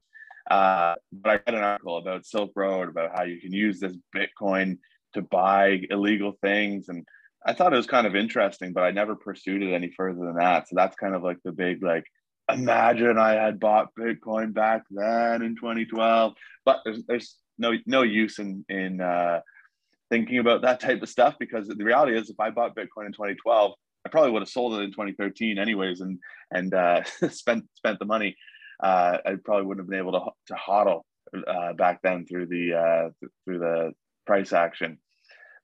Uh, 0.50 0.96
but 1.12 1.30
I 1.30 1.34
read 1.34 1.56
an 1.56 1.64
article 1.64 1.98
about 1.98 2.26
Silk 2.26 2.52
Road 2.56 2.90
about 2.90 3.12
how 3.16 3.24
you 3.24 3.40
can 3.40 3.52
use 3.52 3.80
this 3.80 3.96
Bitcoin 4.16 4.78
to 5.14 5.22
buy 5.22 5.82
illegal 5.90 6.34
things. 6.42 6.90
And 6.90 7.06
I 7.46 7.54
thought 7.54 7.74
it 7.74 7.78
was 7.78 7.88
kind 7.88 8.06
of 8.06 8.16
interesting, 8.16 8.74
but 8.74 8.84
I 8.84 8.92
never 8.92 9.16
pursued 9.16 9.64
it 9.64 9.74
any 9.74 9.92
further 9.96 10.26
than 10.26 10.36
that. 10.36 10.68
So 10.68 10.76
that's 10.76 10.96
kind 10.96 11.16
of 11.16 11.24
like 11.24 11.38
the 11.44 11.52
big, 11.52 11.84
like, 11.84 12.06
imagine 12.52 13.18
I 13.18 13.34
had 13.34 13.60
bought 13.60 13.96
Bitcoin 14.00 14.54
back 14.54 14.84
then 14.92 15.42
in 15.42 15.56
2012. 15.56 16.34
But 16.64 16.82
there's, 16.86 17.04
there's 17.08 17.38
no, 17.58 17.74
no 17.88 18.04
use 18.04 18.38
in, 18.38 18.66
in, 18.70 19.02
uh, 19.02 19.40
thinking 20.10 20.38
about 20.38 20.62
that 20.62 20.80
type 20.80 21.02
of 21.02 21.10
stuff 21.10 21.36
because 21.40 21.68
the 21.68 21.84
reality 21.84 22.16
is 22.18 22.30
if 22.30 22.40
I 22.40 22.52
bought 22.52 22.76
Bitcoin 22.76 23.08
in 23.08 23.14
2012, 23.14 23.74
I 24.06 24.10
probably 24.10 24.32
would 24.32 24.44
have 24.44 24.50
sold 24.50 24.76
it 24.76 24.84
in 24.84 24.92
2013 24.92 25.58
anyways 25.58 26.02
and 26.02 26.20
and 26.52 26.74
uh, 26.74 27.04
spent 27.30 27.66
spent 27.76 28.00
the 28.00 28.06
money. 28.06 28.36
Uh, 28.82 29.18
I 29.26 29.36
probably 29.44 29.66
wouldn't 29.66 29.86
have 29.86 29.90
been 29.90 30.00
able 30.00 30.14
to 30.14 30.32
to 30.48 30.54
hodl 30.56 31.02
uh, 31.48 31.74
back 31.74 32.02
then 32.02 32.26
through 32.26 32.48
the 32.48 32.74
uh, 32.74 33.28
through 33.44 33.60
the 33.60 33.94
price 34.26 34.54
action. 34.54 35.00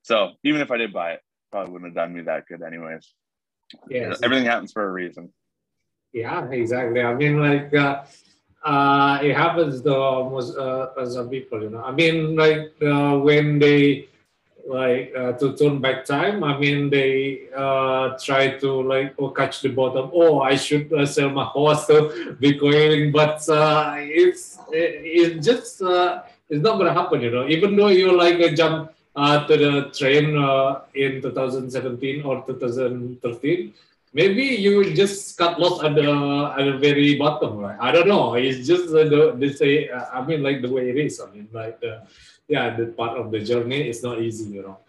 So 0.03 0.31
even 0.43 0.61
if 0.61 0.71
I 0.71 0.77
did 0.77 0.93
buy 0.93 1.13
it, 1.13 1.21
probably 1.51 1.73
wouldn't 1.73 1.91
have 1.91 2.07
done 2.07 2.15
me 2.15 2.21
that 2.23 2.45
good 2.47 2.61
anyways. 2.61 3.13
Yeah, 3.89 4.13
everything 4.23 4.45
happens 4.45 4.71
for 4.71 4.87
a 4.87 4.91
reason. 4.91 5.31
Yeah, 6.13 6.49
exactly. 6.49 7.01
I 7.01 7.13
mean, 7.13 7.39
like 7.39 7.73
uh, 7.73 8.03
uh, 8.63 9.19
it 9.21 9.35
happens 9.35 9.81
to 9.81 9.95
almost 9.95 10.57
uh, 10.57 11.05
some 11.05 11.29
people. 11.29 11.63
You 11.63 11.69
know, 11.69 11.83
I 11.83 11.91
mean, 11.91 12.35
like 12.35 12.73
uh, 12.81 13.17
when 13.17 13.59
they 13.59 14.09
like 14.67 15.13
uh, 15.17 15.33
to 15.33 15.55
turn 15.55 15.79
back 15.79 16.05
time. 16.05 16.43
I 16.43 16.57
mean, 16.57 16.89
they 16.89 17.49
uh, 17.55 18.17
try 18.23 18.57
to 18.59 18.81
like 18.81 19.15
oh, 19.19 19.29
catch 19.29 19.61
the 19.61 19.69
bottom. 19.69 20.11
Oh, 20.13 20.41
I 20.41 20.55
should 20.55 20.91
uh, 20.93 21.05
sell 21.05 21.29
my 21.29 21.45
horse 21.45 21.85
to 21.87 22.35
Bitcoin, 22.41 23.11
but 23.11 23.47
uh, 23.49 23.95
it's 23.97 24.59
it, 24.71 25.01
it's 25.03 25.45
just 25.45 25.81
uh, 25.81 26.23
it's 26.49 26.63
not 26.63 26.77
gonna 26.77 26.93
happen. 26.93 27.21
You 27.21 27.31
know, 27.31 27.47
even 27.47 27.75
though 27.75 27.89
you 27.89 28.15
like 28.17 28.55
jump 28.55 28.91
uh, 29.15 29.45
to 29.47 29.57
the 29.57 29.89
train 29.91 30.35
in 30.95 31.21
2017 31.21 32.23
or 32.23 32.43
2013. 32.45 33.73
Maybe 34.13 34.43
you 34.43 34.93
just 34.93 35.37
got 35.37 35.57
lost 35.57 35.85
at 35.85 35.95
the 35.95 36.03
at 36.03 36.65
the 36.65 36.77
very 36.77 37.15
bottom, 37.15 37.59
right? 37.59 37.77
I 37.79 37.93
don't 37.93 38.09
know. 38.09 38.33
It's 38.33 38.67
just 38.67 38.91
the 38.91 39.33
they 39.39 39.53
say. 39.53 39.89
I 39.89 40.19
mean, 40.25 40.43
like 40.43 40.61
the 40.61 40.69
way 40.69 40.89
it 40.89 40.97
is. 40.97 41.21
I 41.21 41.31
mean, 41.31 41.47
like 41.53 41.79
yeah, 42.47 42.75
the 42.75 42.87
part 42.87 43.17
of 43.17 43.31
the 43.31 43.39
journey 43.39 43.89
is 43.89 44.03
not 44.03 44.21
easy, 44.21 44.49
you 44.55 44.61
know. 44.63 44.79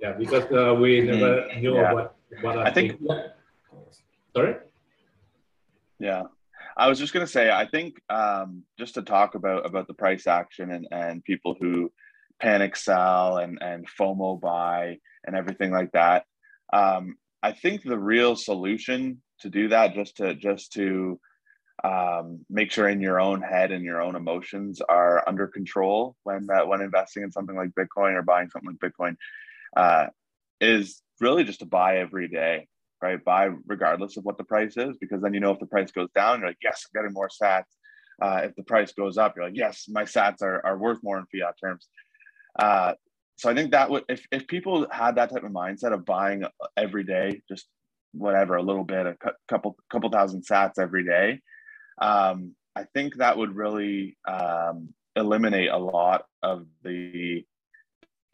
Yeah, 0.00 0.12
because 0.12 0.44
uh, 0.52 0.74
we 0.74 1.00
mm-hmm. 1.00 1.06
never 1.06 1.48
knew 1.60 1.74
yeah. 1.74 1.92
what 1.92 2.16
what 2.42 2.58
I, 2.58 2.64
I 2.64 2.72
think. 2.72 3.00
Sorry. 4.36 4.56
Yeah, 5.98 6.24
I 6.76 6.88
was 6.88 6.98
just 6.98 7.12
gonna 7.12 7.26
say. 7.26 7.50
I 7.50 7.66
think 7.66 7.94
um, 8.10 8.64
just 8.78 8.94
to 8.94 9.02
talk 9.02 9.34
about 9.34 9.64
about 9.64 9.86
the 9.86 9.94
price 9.94 10.26
action 10.26 10.72
and 10.72 10.86
and 10.90 11.24
people 11.24 11.56
who 11.60 11.92
panic 12.40 12.76
sell 12.76 13.38
and 13.38 13.58
and 13.62 13.86
FOMO 13.98 14.40
buy 14.40 14.98
and 15.26 15.36
everything 15.36 15.70
like 15.70 15.92
that. 15.92 16.24
Um, 16.72 17.16
I 17.42 17.52
think 17.52 17.82
the 17.82 17.98
real 17.98 18.36
solution 18.36 19.22
to 19.40 19.48
do 19.48 19.68
that, 19.68 19.94
just 19.94 20.16
to 20.16 20.34
just 20.34 20.72
to 20.72 21.20
um, 21.84 22.40
make 22.48 22.72
sure 22.72 22.88
in 22.88 23.02
your 23.02 23.20
own 23.20 23.42
head 23.42 23.70
and 23.70 23.84
your 23.84 24.00
own 24.00 24.16
emotions 24.16 24.80
are 24.80 25.22
under 25.28 25.46
control 25.46 26.16
when 26.24 26.48
uh, 26.50 26.64
when 26.64 26.80
investing 26.80 27.22
in 27.22 27.30
something 27.30 27.54
like 27.54 27.70
Bitcoin 27.70 28.14
or 28.14 28.22
buying 28.22 28.48
something 28.48 28.76
like 28.80 28.92
Bitcoin 28.92 29.16
uh, 29.76 30.06
is 30.60 31.02
really 31.20 31.44
just 31.44 31.60
to 31.60 31.66
buy 31.66 31.98
every 31.98 32.26
day, 32.26 32.66
right? 33.02 33.22
Buy 33.22 33.50
regardless 33.66 34.16
of 34.16 34.24
what 34.24 34.38
the 34.38 34.44
price 34.44 34.78
is, 34.78 34.96
because 34.98 35.20
then 35.20 35.34
you 35.34 35.40
know 35.40 35.52
if 35.52 35.58
the 35.58 35.66
price 35.66 35.92
goes 35.92 36.08
down, 36.14 36.40
you're 36.40 36.48
like, 36.48 36.56
yes, 36.62 36.86
I'm 36.86 37.02
getting 37.02 37.12
more 37.12 37.28
sats. 37.28 37.64
Uh, 38.20 38.42
if 38.44 38.54
the 38.54 38.62
price 38.62 38.92
goes 38.92 39.18
up, 39.18 39.34
you're 39.36 39.44
like, 39.44 39.56
yes, 39.56 39.84
my 39.88 40.04
sats 40.04 40.40
are, 40.40 40.64
are 40.64 40.78
worth 40.78 41.02
more 41.02 41.18
in 41.18 41.26
fiat 41.26 41.54
terms. 41.62 41.88
Uh, 42.58 42.94
so 43.36 43.50
I 43.50 43.54
think 43.54 43.72
that 43.72 43.90
would 43.90 44.04
if 44.08 44.26
if 44.32 44.46
people 44.46 44.86
had 44.90 45.16
that 45.16 45.30
type 45.30 45.44
of 45.44 45.52
mindset 45.52 45.92
of 45.92 46.06
buying 46.06 46.44
every 46.78 47.04
day, 47.04 47.42
just 47.46 47.66
whatever, 48.12 48.56
a 48.56 48.62
little 48.62 48.84
bit, 48.84 49.06
a 49.06 49.16
couple 49.48 49.76
couple 49.90 50.08
thousand 50.08 50.46
sats 50.46 50.78
every 50.78 51.04
day, 51.04 51.40
um, 51.98 52.54
I 52.76 52.84
think 52.94 53.16
that 53.16 53.36
would 53.36 53.54
really 53.54 54.16
um, 54.26 54.90
eliminate 55.16 55.70
a 55.70 55.78
lot 55.78 56.24
of 56.42 56.66
the 56.82 57.44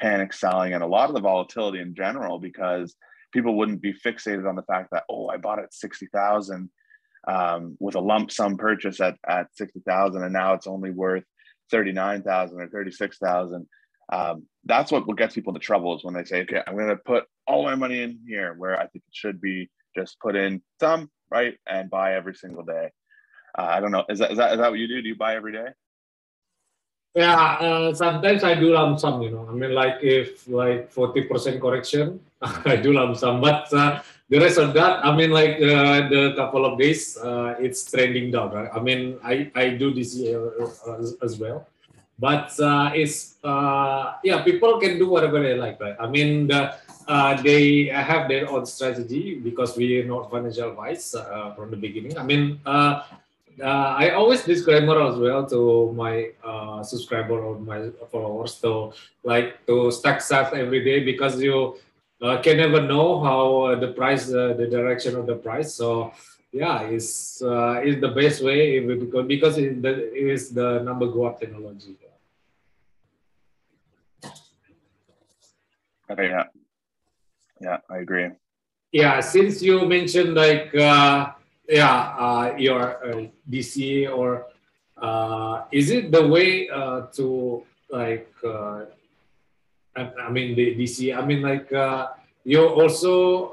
panic 0.01 0.33
selling 0.33 0.73
and 0.73 0.83
a 0.83 0.87
lot 0.87 1.11
of 1.11 1.15
the 1.15 1.21
volatility 1.21 1.79
in 1.81 1.95
general 1.95 2.39
because 2.39 2.97
people 3.33 3.57
wouldn't 3.57 3.83
be 3.83 3.93
fixated 3.93 4.49
on 4.49 4.57
the 4.57 4.63
fact 4.63 4.89
that 4.93 5.05
oh 5.11 5.29
I 5.29 5.37
bought 5.37 5.59
at 5.59 5.75
sixty 5.75 6.07
thousand 6.07 6.71
um, 7.29 7.77
with 7.79 7.97
a 7.97 8.01
lump 8.01 8.31
sum 8.31 8.57
purchase 8.57 9.01
at 9.01 9.17
at 9.29 9.49
sixty 9.55 9.81
thousand 9.87 10.25
and 10.25 10.33
now 10.33 10.55
it's 10.55 10.67
only 10.67 10.91
worth 10.91 11.25
thirty 11.71 11.93
nine 11.93 12.23
thousand 12.23 12.61
or 12.61 12.69
thirty 12.69 12.91
six 12.91 13.19
thousand. 13.19 13.67
Um, 14.13 14.47
that's 14.65 14.91
what 14.91 15.07
gets 15.17 15.35
people 15.35 15.55
into 15.55 15.65
trouble 15.65 15.97
is 15.97 16.03
when 16.03 16.15
they 16.15 16.25
say, 16.25 16.43
okay, 16.43 16.63
I'm 16.67 16.75
going 16.75 16.89
to 16.89 16.97
put 16.97 17.25
all 17.47 17.63
my 17.63 17.77
money 17.77 18.03
in 18.03 18.19
here, 18.27 18.55
where 18.55 18.75
I 18.75 18.87
think 18.89 19.05
it 19.07 19.15
should 19.15 19.41
be 19.41 19.71
just 19.97 20.19
put 20.19 20.35
in 20.35 20.63
some, 20.81 21.11
right, 21.31 21.55
and 21.69 21.89
buy 21.89 22.15
every 22.15 22.35
single 22.35 22.65
day. 22.65 22.91
Uh, 23.57 23.63
I 23.63 23.81
don't 23.81 23.91
know. 23.91 24.05
Is 24.09 24.19
that, 24.19 24.31
is 24.33 24.39
that 24.39 24.53
is 24.53 24.59
that 24.59 24.71
what 24.71 24.79
you 24.79 24.89
do? 24.89 25.03
Do 25.03 25.09
you 25.09 25.17
buy 25.17 25.35
every 25.35 25.53
day? 25.53 25.69
Yeah, 27.15 27.59
uh, 27.59 27.95
sometimes 27.95 28.45
I 28.45 28.55
do 28.55 28.73
lump 28.73 29.01
sum. 29.01 29.21
You 29.23 29.31
know, 29.31 29.49
I 29.51 29.53
mean, 29.53 29.75
like 29.75 29.99
if 30.01 30.47
like 30.47 30.93
forty 30.93 31.23
percent 31.23 31.61
correction, 31.61 32.21
I 32.43 32.77
do 32.77 32.93
lump 32.93 33.17
sum. 33.17 33.41
But 33.41 33.67
uh, 33.75 34.01
the 34.29 34.39
rest 34.39 34.59
of 34.59 34.75
that, 34.75 35.05
I 35.05 35.15
mean, 35.17 35.31
like 35.31 35.59
uh, 35.59 36.07
the 36.07 36.35
couple 36.37 36.65
of 36.65 36.79
days, 36.79 37.19
uh, 37.19 37.57
it's 37.59 37.91
trending 37.91 38.31
down. 38.31 38.53
Right? 38.55 38.71
I 38.73 38.79
mean, 38.79 39.19
I 39.25 39.51
I 39.57 39.71
do 39.71 39.93
this 39.93 40.15
year 40.15 40.55
as, 41.01 41.17
as 41.21 41.39
well. 41.39 41.67
But 42.21 42.55
uh, 42.61 42.93
it's 42.95 43.35
yeah, 43.43 44.43
people 44.45 44.79
can 44.79 44.99
do 44.99 45.09
whatever 45.09 45.43
they 45.43 45.57
like, 45.57 45.81
right? 45.81 45.97
I 45.99 46.07
mean, 46.07 46.47
the, 46.47 46.77
they 47.43 47.91
have 47.91 48.29
their 48.29 48.47
own 48.47 48.67
strategy 48.67 49.35
because 49.35 49.75
we 49.75 49.99
are 49.99 50.05
not 50.07 50.31
financial 50.31 50.71
advice 50.71 51.17
from 51.57 51.73
the 51.73 51.81
beginning. 51.81 52.17
I 52.19 52.23
mean 52.23 52.61
uh, 53.63 53.95
I 53.99 54.11
always 54.11 54.45
disclaimer 54.45 55.01
as 55.03 55.17
well 55.19 55.47
to 55.49 55.93
my 55.93 56.31
uh, 56.45 56.83
subscriber 56.83 57.39
or 57.39 57.59
my 57.59 57.91
followers 58.11 58.61
to 58.61 58.93
like 59.23 59.67
to 59.67 59.91
stack 59.91 60.19
sats 60.19 60.53
every 60.53 60.85
day 60.85 61.05
because 61.05 61.41
you 61.41 61.77
uh, 62.23 62.41
can 62.43 62.57
never 62.57 62.81
know 62.81 63.23
how 63.23 63.63
uh, 63.63 63.79
the 63.79 63.89
price, 63.89 64.33
uh, 64.33 64.55
the 64.57 64.67
direction 64.67 65.17
of 65.17 65.27
the 65.27 65.37
price. 65.37 65.75
So 65.75 66.13
yeah, 66.53 66.83
it's 66.83 67.43
uh, 67.43 67.81
is 67.85 68.01
the 68.01 68.09
best 68.09 68.43
way 68.43 68.81
because 68.81 69.27
because 69.27 69.59
it, 69.59 69.85
it 69.85 70.13
is 70.15 70.51
the 70.51 70.81
number 70.81 71.07
go 71.07 71.25
up 71.25 71.41
technology. 71.41 71.97
Okay, 76.11 76.29
yeah, 76.29 76.45
yeah, 77.61 77.79
I 77.89 77.99
agree. 77.99 78.31
Yeah, 78.91 79.21
since 79.21 79.63
you 79.63 79.87
mentioned 79.87 80.35
like 80.35 80.75
yeah, 81.71 82.19
uh, 82.19 82.55
your 82.59 82.99
uh, 82.99 83.27
DC 83.49 84.11
or 84.11 84.47
uh, 84.99 85.63
is 85.71 85.91
it 85.91 86.11
the 86.11 86.27
way 86.27 86.67
to 87.15 87.63
like 87.91 88.29
I, 88.45 88.87
I, 89.97 90.31
mean 90.31 90.57
the 90.57 90.75
DC? 90.75 91.17
I 91.17 91.25
mean 91.25 91.43
like 91.43 91.71
you 92.45 92.69
also 92.69 93.49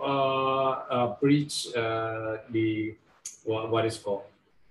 preach 1.22 1.72
the 1.74 2.96
what, 3.46 3.70
what 3.70 3.86
is 3.86 3.98
called 3.98 4.24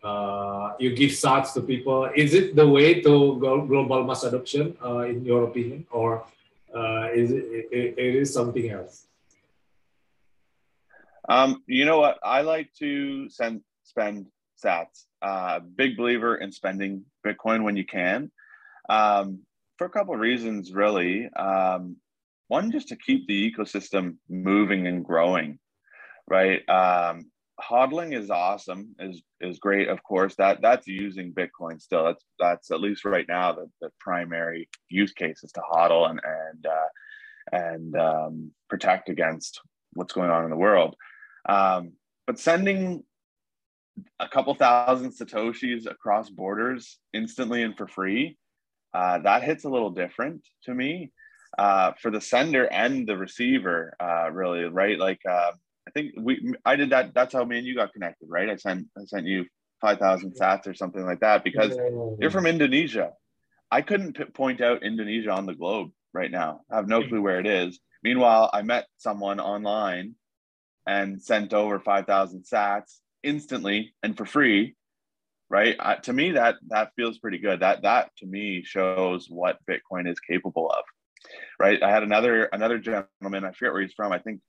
uh, 0.07 0.75
you 0.79 0.95
give 0.95 1.11
sats 1.11 1.53
to 1.55 1.61
people. 1.61 2.09
Is 2.15 2.35
it 2.35 2.55
the 2.55 2.67
way 2.67 3.03
to 3.03 3.37
global 3.39 4.05
mass 4.05 4.23
adoption 4.23 4.77
uh, 4.85 5.01
in 5.01 5.25
your 5.25 5.45
opinion, 5.45 5.87
or 5.91 6.25
uh, 6.75 7.09
is 7.13 7.33
it, 7.33 7.45
it, 7.73 7.95
it 7.99 8.15
is 8.15 8.33
something 8.33 8.71
else? 8.71 9.06
Um, 11.29 11.63
you 11.67 11.85
know 11.85 11.99
what? 11.99 12.19
I 12.23 12.43
like 12.43 12.71
to 12.79 13.29
send 13.29 13.63
spend 13.85 14.27
sats. 14.63 15.05
Uh, 15.23 15.61
big 15.61 15.97
believer 15.97 16.37
in 16.37 16.53
spending 16.53 17.05
Bitcoin 17.27 17.63
when 17.65 17.77
you 17.77 17.85
can, 17.85 18.31
um, 18.89 19.41
for 19.79 19.87
a 19.87 19.91
couple 19.91 20.15
of 20.15 20.21
reasons, 20.21 20.73
really. 20.73 21.29
Um, 21.35 21.97
one, 22.49 22.71
just 22.71 22.89
to 22.89 22.97
keep 22.97 23.27
the 23.27 23.51
ecosystem 23.51 24.17
moving 24.29 24.87
and 24.87 25.05
growing, 25.05 25.59
right? 26.29 26.67
Um, 26.69 27.31
hodling 27.61 28.17
is 28.17 28.31
awesome, 28.31 28.95
is 28.99 29.23
is 29.41 29.59
great. 29.59 29.89
Of 29.89 30.03
course, 30.03 30.37
that 30.37 30.63
that's 30.63 30.87
using 30.87 31.33
Bitcoin 31.33 31.81
still. 31.81 32.05
That's 32.05 32.25
that's 32.39 32.71
at 32.71 32.81
least 32.81 33.05
right 33.05 33.27
now 33.29 33.53
the, 33.53 33.69
the 33.81 33.91
primary 33.99 34.69
use 34.89 35.13
case 35.13 35.43
is 35.43 35.53
to 35.53 35.61
hodl 35.61 36.09
and 36.09 36.21
and 36.25 36.67
uh, 36.67 36.89
and 37.53 37.97
um, 37.97 38.51
protect 38.69 39.09
against 39.09 39.61
what's 39.95 40.13
going 40.13 40.31
on 40.31 40.45
in 40.45 40.51
the 40.51 40.57
world. 40.57 40.95
Um, 41.49 41.93
but 42.27 42.39
sending 42.39 43.05
a 44.21 44.29
couple 44.29 44.55
thousand 44.55 45.13
satoshis 45.13 45.91
across 45.91 46.29
borders 46.29 46.99
instantly 47.13 47.63
and 47.63 47.77
for 47.77 47.87
free, 47.87 48.37
uh, 48.95 49.19
that 49.19 49.43
hits 49.43 49.65
a 49.65 49.69
little 49.69 49.91
different 49.91 50.47
to 50.65 50.75
me. 50.75 51.13
Uh, 51.59 51.93
for 52.03 52.11
the 52.11 52.21
sender 52.21 52.67
and 52.67 53.07
the 53.07 53.17
receiver, 53.17 53.95
uh, 54.01 54.31
really, 54.31 54.65
right? 54.65 54.99
Like 54.99 55.21
uh, 55.29 55.53
I 55.89 55.91
think 55.93 56.13
we 56.19 56.55
I 56.65 56.77
did 56.77 56.91
that. 56.91 57.15
That's 57.15 57.33
how 57.33 57.45
me 57.45 57.59
and 57.59 57.67
you 57.67 57.75
got 57.75 57.93
connected, 57.93 58.29
right? 58.29 58.51
I 58.51 58.57
sent 58.57 58.89
I 58.99 59.05
sent 59.05 59.27
you 59.27 59.47
five 59.81 59.99
thousand 59.99 60.35
sats 60.35 60.67
or 60.67 60.75
something 60.75 61.05
like 61.07 61.21
that 61.21 61.45
because 61.45 61.77
you're 62.19 62.31
from 62.31 62.47
Indonesia. 62.47 63.13
I 63.71 63.83
couldn't 63.83 64.17
p- 64.17 64.25
point 64.25 64.61
out 64.61 64.83
Indonesia 64.83 65.31
on 65.31 65.47
the 65.47 65.55
globe 65.55 65.91
right 66.13 66.31
now. 66.31 66.61
I 66.71 66.77
have 66.77 66.89
no 66.89 67.03
clue 67.03 67.23
where 67.23 67.41
it 67.41 67.47
is. 67.47 67.79
Meanwhile, 68.03 68.51
I 68.53 68.63
met 68.63 68.87
someone 68.99 69.41
online 69.41 70.15
and 70.87 71.21
sent 71.21 71.53
over 71.53 71.81
5,000 71.81 72.45
sats 72.45 72.99
instantly 73.23 73.95
and 74.03 74.17
for 74.17 74.25
free. 74.25 74.77
Right. 75.49 75.77
Uh, 75.79 75.95
to 75.97 76.13
me, 76.13 76.33
that 76.33 76.57
that 76.69 76.91
feels 76.97 77.19
pretty 77.19 77.39
good. 77.39 77.61
That 77.61 77.83
that 77.83 78.11
to 78.19 78.27
me 78.27 78.65
shows 78.65 79.29
what 79.31 79.61
Bitcoin 79.71 80.11
is 80.11 80.19
capable 80.19 80.69
of. 80.69 80.83
Right. 81.61 81.81
I 81.81 81.89
had 81.89 82.03
another 82.03 82.47
another 82.47 82.79
gentleman. 82.79 83.45
I 83.45 83.53
forget 83.53 83.73
where 83.73 83.83
he's 83.83 83.93
from. 83.93 84.11
I 84.11 84.19
think 84.19 84.41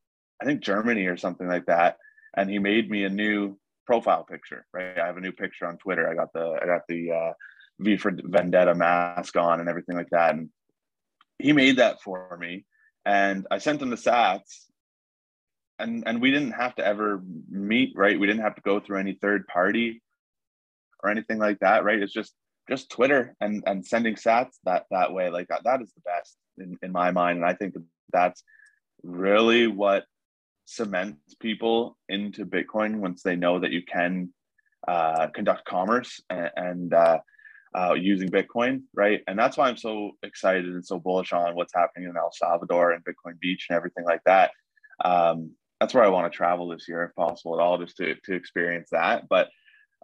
I 0.41 0.45
think 0.45 0.61
Germany 0.61 1.05
or 1.05 1.15
something 1.15 1.47
like 1.47 1.67
that. 1.67 1.97
And 2.35 2.49
he 2.49 2.57
made 2.57 2.89
me 2.89 3.03
a 3.03 3.09
new 3.09 3.59
profile 3.85 4.23
picture. 4.23 4.65
Right. 4.73 4.97
I 4.97 5.05
have 5.05 5.17
a 5.17 5.21
new 5.21 5.31
picture 5.31 5.67
on 5.67 5.77
Twitter. 5.77 6.09
I 6.09 6.15
got 6.15 6.33
the 6.33 6.57
I 6.59 6.65
got 6.65 6.81
the 6.89 7.11
uh, 7.11 7.33
V 7.79 7.97
for 7.97 8.11
Vendetta 8.11 8.73
mask 8.73 9.35
on 9.37 9.59
and 9.59 9.69
everything 9.69 9.95
like 9.95 10.09
that. 10.09 10.33
And 10.33 10.49
he 11.37 11.53
made 11.53 11.77
that 11.77 12.01
for 12.01 12.35
me. 12.39 12.65
And 13.05 13.45
I 13.51 13.59
sent 13.59 13.83
him 13.83 13.91
the 13.91 13.97
sats 13.97 14.66
and 15.79 16.03
and 16.05 16.21
we 16.21 16.31
didn't 16.31 16.51
have 16.51 16.75
to 16.75 16.85
ever 16.85 17.21
meet 17.49 17.93
right? 17.95 18.19
We 18.19 18.27
didn't 18.27 18.43
have 18.43 18.55
to 18.55 18.61
go 18.61 18.79
through 18.79 18.99
any 18.99 19.13
third 19.13 19.47
party 19.47 20.01
or 21.03 21.09
anything 21.09 21.37
like 21.37 21.59
that 21.59 21.83
right? 21.83 22.01
It's 22.01 22.13
just 22.13 22.33
just 22.69 22.89
twitter 22.89 23.35
and 23.39 23.63
and 23.65 23.85
sending 23.85 24.15
sats 24.15 24.55
that 24.65 24.85
that 24.91 25.13
way. 25.13 25.29
Like 25.29 25.47
that, 25.49 25.63
that 25.63 25.81
is 25.81 25.91
the 25.93 26.01
best 26.01 26.37
in, 26.57 26.77
in 26.81 26.91
my 26.91 27.11
mind. 27.11 27.37
And 27.37 27.45
i 27.45 27.53
think 27.53 27.75
that's 28.11 28.43
really 29.03 29.67
what 29.67 30.05
cements 30.65 31.35
people 31.39 31.97
into 32.09 32.45
bitcoin 32.45 32.97
once 32.97 33.21
they 33.23 33.35
know 33.35 33.59
that 33.59 33.71
you 33.71 33.83
can 33.83 34.33
uh, 34.87 35.27
conduct 35.27 35.65
commerce 35.65 36.21
and, 36.29 36.51
and 36.55 36.93
uh, 36.93 37.19
uh, 37.75 37.93
using 37.93 38.29
bitcoin 38.29 38.81
right? 38.93 39.21
And 39.27 39.37
that's 39.37 39.55
why 39.57 39.69
i'm 39.69 39.77
so 39.77 40.11
excited 40.23 40.65
and 40.65 40.85
so 40.85 40.99
bullish 40.99 41.31
on 41.31 41.55
what's 41.55 41.73
happening 41.73 42.09
in 42.09 42.17
el 42.17 42.31
salvador 42.33 42.91
and 42.91 43.03
bitcoin 43.05 43.39
beach 43.39 43.67
and 43.69 43.77
everything 43.77 44.05
like 44.05 44.23
that. 44.25 44.51
Um, 45.05 45.51
that's 45.79 45.93
where 45.93 46.03
I 46.03 46.09
want 46.09 46.31
to 46.31 46.35
travel 46.35 46.67
this 46.67 46.87
year 46.87 47.03
if 47.03 47.15
possible 47.15 47.59
at 47.59 47.63
all, 47.63 47.77
just 47.77 47.97
to 47.97 48.15
to 48.25 48.33
experience 48.33 48.89
that. 48.91 49.27
But 49.29 49.49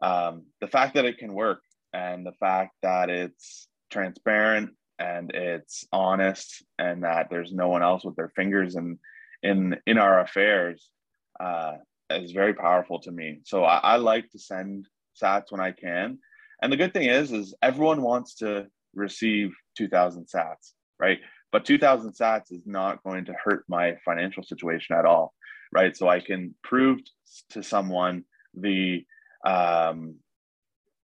um, 0.01 0.45
the 0.61 0.67
fact 0.67 0.95
that 0.95 1.05
it 1.05 1.17
can 1.17 1.34
work 1.34 1.61
and 1.93 2.26
the 2.26 2.34
fact 2.34 2.76
that 2.82 3.09
it's 3.09 3.67
transparent 3.91 4.71
and 4.99 5.32
it's 5.32 5.86
honest 5.91 6.63
and 6.78 7.03
that 7.03 7.28
there's 7.30 7.51
no 7.51 7.69
one 7.69 7.84
else 7.84 8.03
with 8.03 8.15
their 8.15 8.32
fingers 8.36 8.76
in 8.76 8.99
in 9.41 9.78
in 9.86 9.97
our 9.97 10.19
affairs 10.19 10.89
uh, 11.39 11.74
is 12.09 12.32
very 12.32 12.53
powerful 12.53 12.99
to 12.99 13.11
me. 13.11 13.39
So 13.45 13.63
I, 13.63 13.78
I 13.78 13.95
like 13.97 14.30
to 14.32 14.39
send 14.39 14.88
sats 15.21 15.51
when 15.51 15.61
I 15.61 15.71
can. 15.71 16.19
And 16.61 16.71
the 16.71 16.78
good 16.78 16.93
thing 16.93 17.09
is, 17.09 17.32
is 17.32 17.53
everyone 17.61 18.01
wants 18.01 18.36
to 18.36 18.67
receive 18.95 19.51
2,000 19.78 20.28
sats, 20.34 20.71
right? 20.99 21.19
But 21.51 21.65
2,000 21.65 22.13
sats 22.13 22.51
is 22.51 22.63
not 22.65 23.03
going 23.03 23.26
to 23.26 23.34
hurt 23.43 23.65
my 23.67 23.95
financial 24.05 24.43
situation 24.43 24.95
at 24.95 25.05
all 25.05 25.34
right? 25.74 25.95
So 25.95 26.07
I 26.07 26.19
can 26.19 26.55
prove 26.63 26.99
to 27.51 27.63
someone 27.63 28.24
the 28.53 29.05
um, 29.45 30.15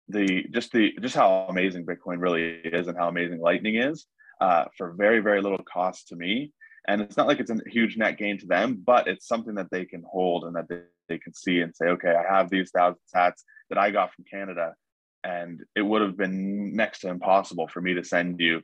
the 0.09 0.45
just 0.51 0.71
the 0.71 0.93
just 1.01 1.15
how 1.15 1.47
amazing 1.49 1.85
Bitcoin 1.85 2.19
really 2.19 2.43
is 2.63 2.87
and 2.87 2.97
how 2.97 3.07
amazing 3.07 3.39
Lightning 3.39 3.75
is 3.75 4.05
uh, 4.41 4.65
for 4.77 4.93
very 4.93 5.19
very 5.19 5.41
little 5.41 5.63
cost 5.71 6.09
to 6.09 6.15
me. 6.15 6.51
And 6.87 7.01
it's 7.01 7.17
not 7.17 7.27
like 7.27 7.41
it's 7.41 7.51
a 7.51 7.59
huge 7.67 7.97
net 7.97 8.17
gain 8.17 8.37
to 8.39 8.47
them, 8.47 8.81
but 8.85 9.07
it's 9.09 9.27
something 9.27 9.55
that 9.55 9.69
they 9.71 9.83
can 9.83 10.03
hold 10.09 10.45
and 10.45 10.55
that 10.55 10.69
they, 10.69 10.79
they 11.09 11.17
can 11.17 11.33
see 11.33 11.59
and 11.59 11.75
say, 11.75 11.87
okay, 11.87 12.13
I 12.15 12.33
have 12.33 12.49
these 12.49 12.71
thousand 12.71 13.01
sats 13.13 13.43
that 13.69 13.77
I 13.77 13.91
got 13.91 14.13
from 14.13 14.23
Canada, 14.23 14.73
and 15.21 15.61
it 15.75 15.81
would 15.81 16.01
have 16.01 16.15
been 16.15 16.73
next 16.73 16.99
to 16.99 17.09
impossible 17.09 17.67
for 17.67 17.81
me 17.81 17.95
to 17.95 18.05
send 18.05 18.39
you 18.39 18.61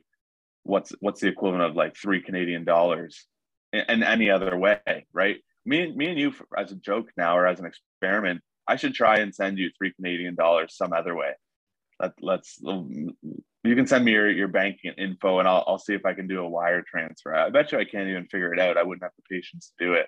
what's 0.62 0.92
what's 1.00 1.20
the 1.20 1.28
equivalent 1.28 1.64
of 1.70 1.76
like 1.76 1.96
three 1.96 2.22
Canadian 2.22 2.64
dollars 2.64 3.26
in, 3.72 3.84
in 3.88 4.02
any 4.02 4.30
other 4.30 4.56
way, 4.56 4.80
right? 5.12 5.36
Me, 5.66 5.92
me 5.94 6.06
and 6.06 6.18
you 6.18 6.32
as 6.56 6.72
a 6.72 6.76
joke 6.76 7.10
now 7.16 7.36
or 7.36 7.46
as 7.46 7.60
an 7.60 7.66
experiment, 7.66 8.42
I 8.66 8.76
should 8.76 8.94
try 8.94 9.18
and 9.18 9.34
send 9.34 9.58
you 9.58 9.70
three 9.76 9.92
Canadian 9.92 10.34
dollars 10.34 10.76
some 10.76 10.92
other 10.92 11.14
way. 11.14 11.32
Let, 12.00 12.12
let's 12.20 12.60
you 12.60 13.74
can 13.74 13.86
send 13.86 14.04
me 14.04 14.12
your, 14.12 14.30
your 14.30 14.48
banking 14.48 14.92
info 14.98 15.38
and 15.38 15.48
I'll, 15.48 15.64
I'll 15.66 15.78
see 15.78 15.94
if 15.94 16.04
I 16.04 16.12
can 16.12 16.26
do 16.26 16.40
a 16.40 16.48
wire 16.48 16.82
transfer. 16.82 17.34
I 17.34 17.50
bet 17.50 17.72
you 17.72 17.78
I 17.78 17.84
can't 17.84 18.08
even 18.08 18.26
figure 18.26 18.52
it 18.52 18.60
out. 18.60 18.76
I 18.76 18.82
wouldn't 18.82 19.02
have 19.02 19.12
the 19.16 19.34
patience 19.34 19.72
to 19.78 19.86
do 19.86 19.92
it. 19.94 20.06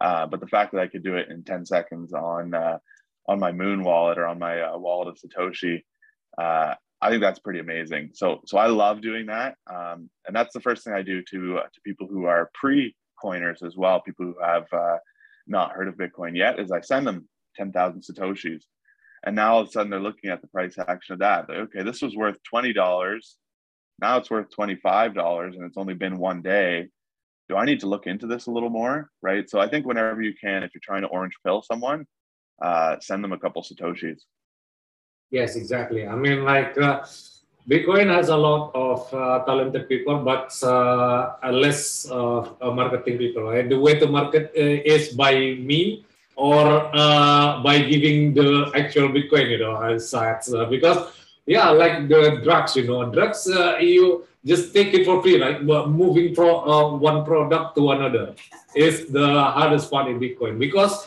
Uh, 0.00 0.26
but 0.26 0.40
the 0.40 0.46
fact 0.46 0.72
that 0.72 0.80
I 0.80 0.86
could 0.86 1.02
do 1.02 1.16
it 1.16 1.28
in 1.30 1.44
10 1.44 1.66
seconds 1.66 2.12
on 2.12 2.54
uh, 2.54 2.78
on 3.28 3.38
my 3.38 3.52
Muun 3.52 3.84
wallet 3.84 4.18
or 4.18 4.26
on 4.26 4.38
my 4.38 4.62
uh, 4.62 4.78
wallet 4.78 5.08
of 5.08 5.18
Satoshi, 5.18 5.82
uh, 6.38 6.74
I 7.00 7.10
think 7.10 7.20
that's 7.20 7.38
pretty 7.38 7.60
amazing. 7.60 8.10
So 8.14 8.40
so 8.46 8.58
I 8.58 8.66
love 8.66 9.00
doing 9.00 9.26
that, 9.26 9.56
um, 9.68 10.08
and 10.26 10.34
that's 10.34 10.52
the 10.52 10.60
first 10.60 10.84
thing 10.84 10.94
I 10.94 11.02
do 11.02 11.22
to 11.30 11.58
uh, 11.58 11.62
to 11.62 11.80
people 11.84 12.06
who 12.06 12.26
are 12.26 12.50
pre 12.54 12.94
coiners 13.20 13.62
as 13.62 13.76
well, 13.76 14.00
people 14.00 14.26
who 14.26 14.36
have 14.42 14.66
uh, 14.72 14.96
not 15.46 15.72
heard 15.72 15.88
of 15.88 15.96
Bitcoin 15.96 16.36
yet, 16.36 16.58
is 16.58 16.70
I 16.70 16.80
send 16.80 17.06
them 17.06 17.28
10,000 17.56 18.02
Satoshis. 18.02 18.62
And 19.24 19.34
now 19.34 19.54
all 19.54 19.60
of 19.62 19.68
a 19.68 19.70
sudden 19.70 19.90
they're 19.90 20.00
looking 20.00 20.30
at 20.30 20.40
the 20.40 20.48
price 20.48 20.76
action 20.78 21.14
of 21.14 21.18
that. 21.20 21.48
Like, 21.48 21.58
okay, 21.58 21.82
this 21.82 22.02
was 22.02 22.16
worth 22.16 22.36
$20. 22.52 23.20
Now 24.00 24.16
it's 24.16 24.30
worth 24.30 24.46
$25 24.56 25.54
and 25.54 25.64
it's 25.64 25.76
only 25.76 25.94
been 25.94 26.18
one 26.18 26.40
day. 26.42 26.88
Do 27.48 27.56
I 27.56 27.64
need 27.64 27.80
to 27.80 27.88
look 27.88 28.06
into 28.06 28.26
this 28.26 28.46
a 28.46 28.50
little 28.50 28.70
more? 28.70 29.10
Right. 29.22 29.48
So 29.48 29.58
I 29.58 29.68
think 29.68 29.86
whenever 29.86 30.22
you 30.22 30.34
can, 30.40 30.62
if 30.62 30.70
you're 30.74 30.82
trying 30.82 31.02
to 31.02 31.08
orange 31.08 31.34
pill 31.44 31.62
someone, 31.62 32.06
uh, 32.62 32.96
send 33.00 33.24
them 33.24 33.32
a 33.32 33.38
couple 33.38 33.62
Satoshis. 33.62 34.20
Yes, 35.30 35.56
exactly. 35.56 36.06
I 36.06 36.14
mean, 36.14 36.44
like, 36.44 36.78
uh, 36.78 37.04
Bitcoin 37.68 38.08
has 38.08 38.30
a 38.30 38.36
lot 38.36 38.72
of 38.74 39.12
uh, 39.12 39.44
talented 39.44 39.90
people, 39.90 40.24
but 40.24 40.56
uh, 40.64 41.36
less 41.52 42.10
uh, 42.10 42.48
marketing 42.62 43.18
people. 43.18 43.42
Right? 43.42 43.68
The 43.68 43.78
way 43.78 43.98
to 43.98 44.06
market 44.06 44.52
uh, 44.56 44.80
is 44.88 45.12
by 45.12 45.34
me 45.60 46.06
or 46.34 46.88
uh, 46.96 47.62
by 47.62 47.80
giving 47.82 48.32
the 48.32 48.72
actual 48.74 49.10
Bitcoin, 49.10 49.50
you 49.50 49.58
know. 49.58 49.76
Uh, 49.76 50.64
because 50.70 51.12
yeah, 51.44 51.68
like 51.68 52.08
the 52.08 52.40
drugs, 52.42 52.74
you 52.74 52.86
know, 52.86 53.04
drugs 53.12 53.46
you 53.80 54.24
just 54.46 54.72
take 54.72 54.94
it 54.94 55.04
for 55.04 55.20
free, 55.20 55.38
right? 55.38 55.60
But 55.66 55.90
moving 55.90 56.34
from 56.34 57.00
one 57.00 57.22
product 57.26 57.76
to 57.76 57.90
another 57.90 58.34
is 58.74 59.08
the 59.08 59.28
hardest 59.28 59.90
part 59.90 60.08
in 60.08 60.18
Bitcoin 60.18 60.58
because. 60.58 61.06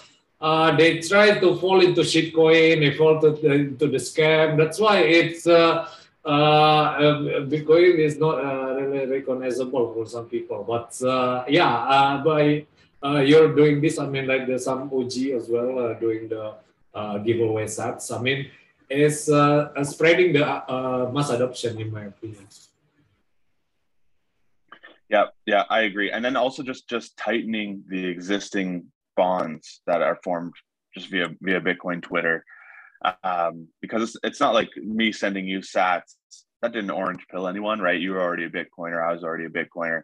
they 0.82 0.98
try 0.98 1.38
to 1.38 1.50
fall 1.62 1.86
into 1.86 2.02
shitcoin, 2.02 2.82
they 2.82 2.98
fall 2.98 3.22
to, 3.22 3.30
into 3.46 3.86
the 3.86 4.02
scam. 4.02 4.58
That's 4.58 4.80
why 4.82 4.96
it's 5.06 5.46
uh, 5.46 5.86
um, 6.24 7.50
Bitcoin 7.50 7.98
is 7.98 8.18
not 8.18 8.44
uh, 8.44 8.74
really 8.76 9.06
recognizable 9.08 9.94
for 9.94 10.06
some 10.06 10.26
people. 10.26 10.64
But 10.68 11.02
uh, 11.04 11.46
yeah, 11.48 11.74
uh, 11.74 12.24
by 12.24 12.66
uh, 13.04 13.20
you're 13.20 13.56
doing 13.56 13.82
this, 13.82 13.98
I 13.98 14.08
mean, 14.08 14.28
like 14.28 14.46
there's 14.46 14.66
some 14.66 14.92
OG 14.94 15.18
as 15.36 15.50
well 15.50 15.80
uh, 15.80 15.94
doing 15.96 16.30
the 16.30 16.54
uh, 16.94 17.18
giveaway 17.20 17.66
sats. 17.66 18.16
I 18.16 18.22
mean, 18.22 18.48
it's 18.90 19.30
uh, 19.30 19.72
uh, 19.76 19.84
spreading 19.84 20.34
the 20.34 20.46
uh, 20.46 21.10
mass 21.12 21.30
adoption, 21.30 21.80
in 21.80 21.92
my 21.92 22.06
opinion. 22.06 22.46
Yeah, 25.10 25.26
yeah, 25.46 25.64
I 25.70 25.82
agree. 25.82 26.12
And 26.12 26.24
then 26.24 26.36
also 26.36 26.64
just 26.64 26.88
just 26.88 27.18
tightening 27.18 27.84
the 27.88 28.06
existing 28.06 28.86
bonds 29.18 29.82
that 29.88 30.02
are 30.02 30.20
formed 30.24 30.54
just 30.94 31.10
via 31.10 31.30
via 31.42 31.60
Bitcoin 31.60 32.02
Twitter 32.02 32.46
um, 33.24 33.68
because 33.82 34.04
it's, 34.04 34.18
it's 34.24 34.40
not 34.40 34.54
like 34.54 34.70
me 34.78 35.12
sending 35.12 35.48
you 35.48 35.60
sats. 35.60 36.16
That 36.62 36.74
didn't 36.74 36.92
orange 36.92 37.26
pill 37.30 37.48
anyone 37.48 37.80
right? 37.80 38.00
You 38.00 38.12
were 38.12 38.22
already 38.22 38.46
a 38.46 38.50
bitcoiner. 38.50 39.04
I 39.04 39.14
was 39.14 39.24
already 39.24 39.46
a 39.46 39.50
bitcoiner. 39.50 40.04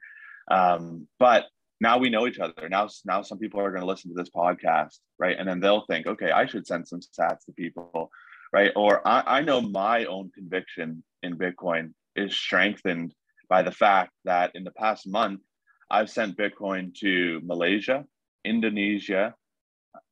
Um, 0.49 1.07
but 1.19 1.45
now 1.79 1.99
we 1.99 2.09
know 2.09 2.25
each 2.25 2.39
other. 2.39 2.67
Now 2.69 2.89
now 3.05 3.21
some 3.21 3.37
people 3.37 3.59
are 3.59 3.69
going 3.69 3.81
to 3.81 3.87
listen 3.87 4.09
to 4.09 4.15
this 4.15 4.31
podcast 4.31 4.97
right? 5.19 5.37
And 5.37 5.47
then 5.47 5.59
they'll 5.59 5.85
think 5.85 6.07
okay 6.07 6.31
i 6.31 6.45
should 6.45 6.67
send 6.67 6.87
some 6.87 6.99
sats 6.99 7.45
to 7.45 7.51
people 7.53 8.09
right? 8.53 8.71
Or 8.77 9.05
I, 9.05 9.39
I 9.39 9.41
know 9.41 9.59
my 9.61 10.05
own 10.05 10.31
conviction 10.33 11.03
in 11.23 11.37
bitcoin 11.37 11.93
is 12.15 12.35
strengthened 12.35 13.13
by 13.49 13.61
the 13.61 13.71
fact 13.71 14.11
that 14.25 14.51
in 14.55 14.63
the 14.63 14.71
past 14.71 15.07
month 15.07 15.41
i've 15.89 16.09
sent 16.09 16.37
bitcoin 16.37 16.93
to 16.95 17.41
malaysia 17.43 18.05
indonesia 18.45 19.33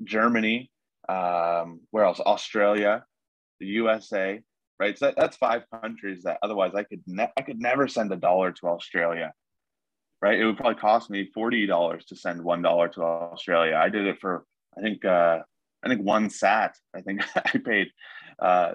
germany 0.03 0.69
um, 1.09 1.81
where 1.91 2.05
else? 2.05 2.19
Australia, 2.19 3.03
the 3.59 3.67
USA, 3.67 4.41
right? 4.79 4.97
So 4.97 5.07
that, 5.07 5.15
that's 5.17 5.37
five 5.37 5.63
countries 5.81 6.23
that 6.23 6.39
otherwise 6.43 6.73
I 6.75 6.83
could 6.83 7.01
ne- 7.07 7.31
I 7.37 7.41
could 7.41 7.59
never 7.59 7.87
send 7.87 8.11
a 8.11 8.15
dollar 8.15 8.51
to 8.51 8.67
Australia, 8.67 9.33
right? 10.21 10.39
It 10.39 10.45
would 10.45 10.57
probably 10.57 10.79
cost 10.79 11.09
me 11.09 11.29
forty 11.33 11.65
dollars 11.65 12.05
to 12.05 12.15
send 12.15 12.43
one 12.43 12.61
dollar 12.61 12.87
to 12.89 13.01
Australia. 13.03 13.75
I 13.75 13.89
did 13.89 14.05
it 14.05 14.19
for 14.19 14.45
I 14.77 14.81
think 14.81 15.05
uh, 15.05 15.39
I 15.83 15.87
think 15.87 16.01
one 16.01 16.29
sat. 16.29 16.75
I 16.95 17.01
think 17.01 17.21
I 17.35 17.57
paid 17.63 17.87
uh, 18.41 18.73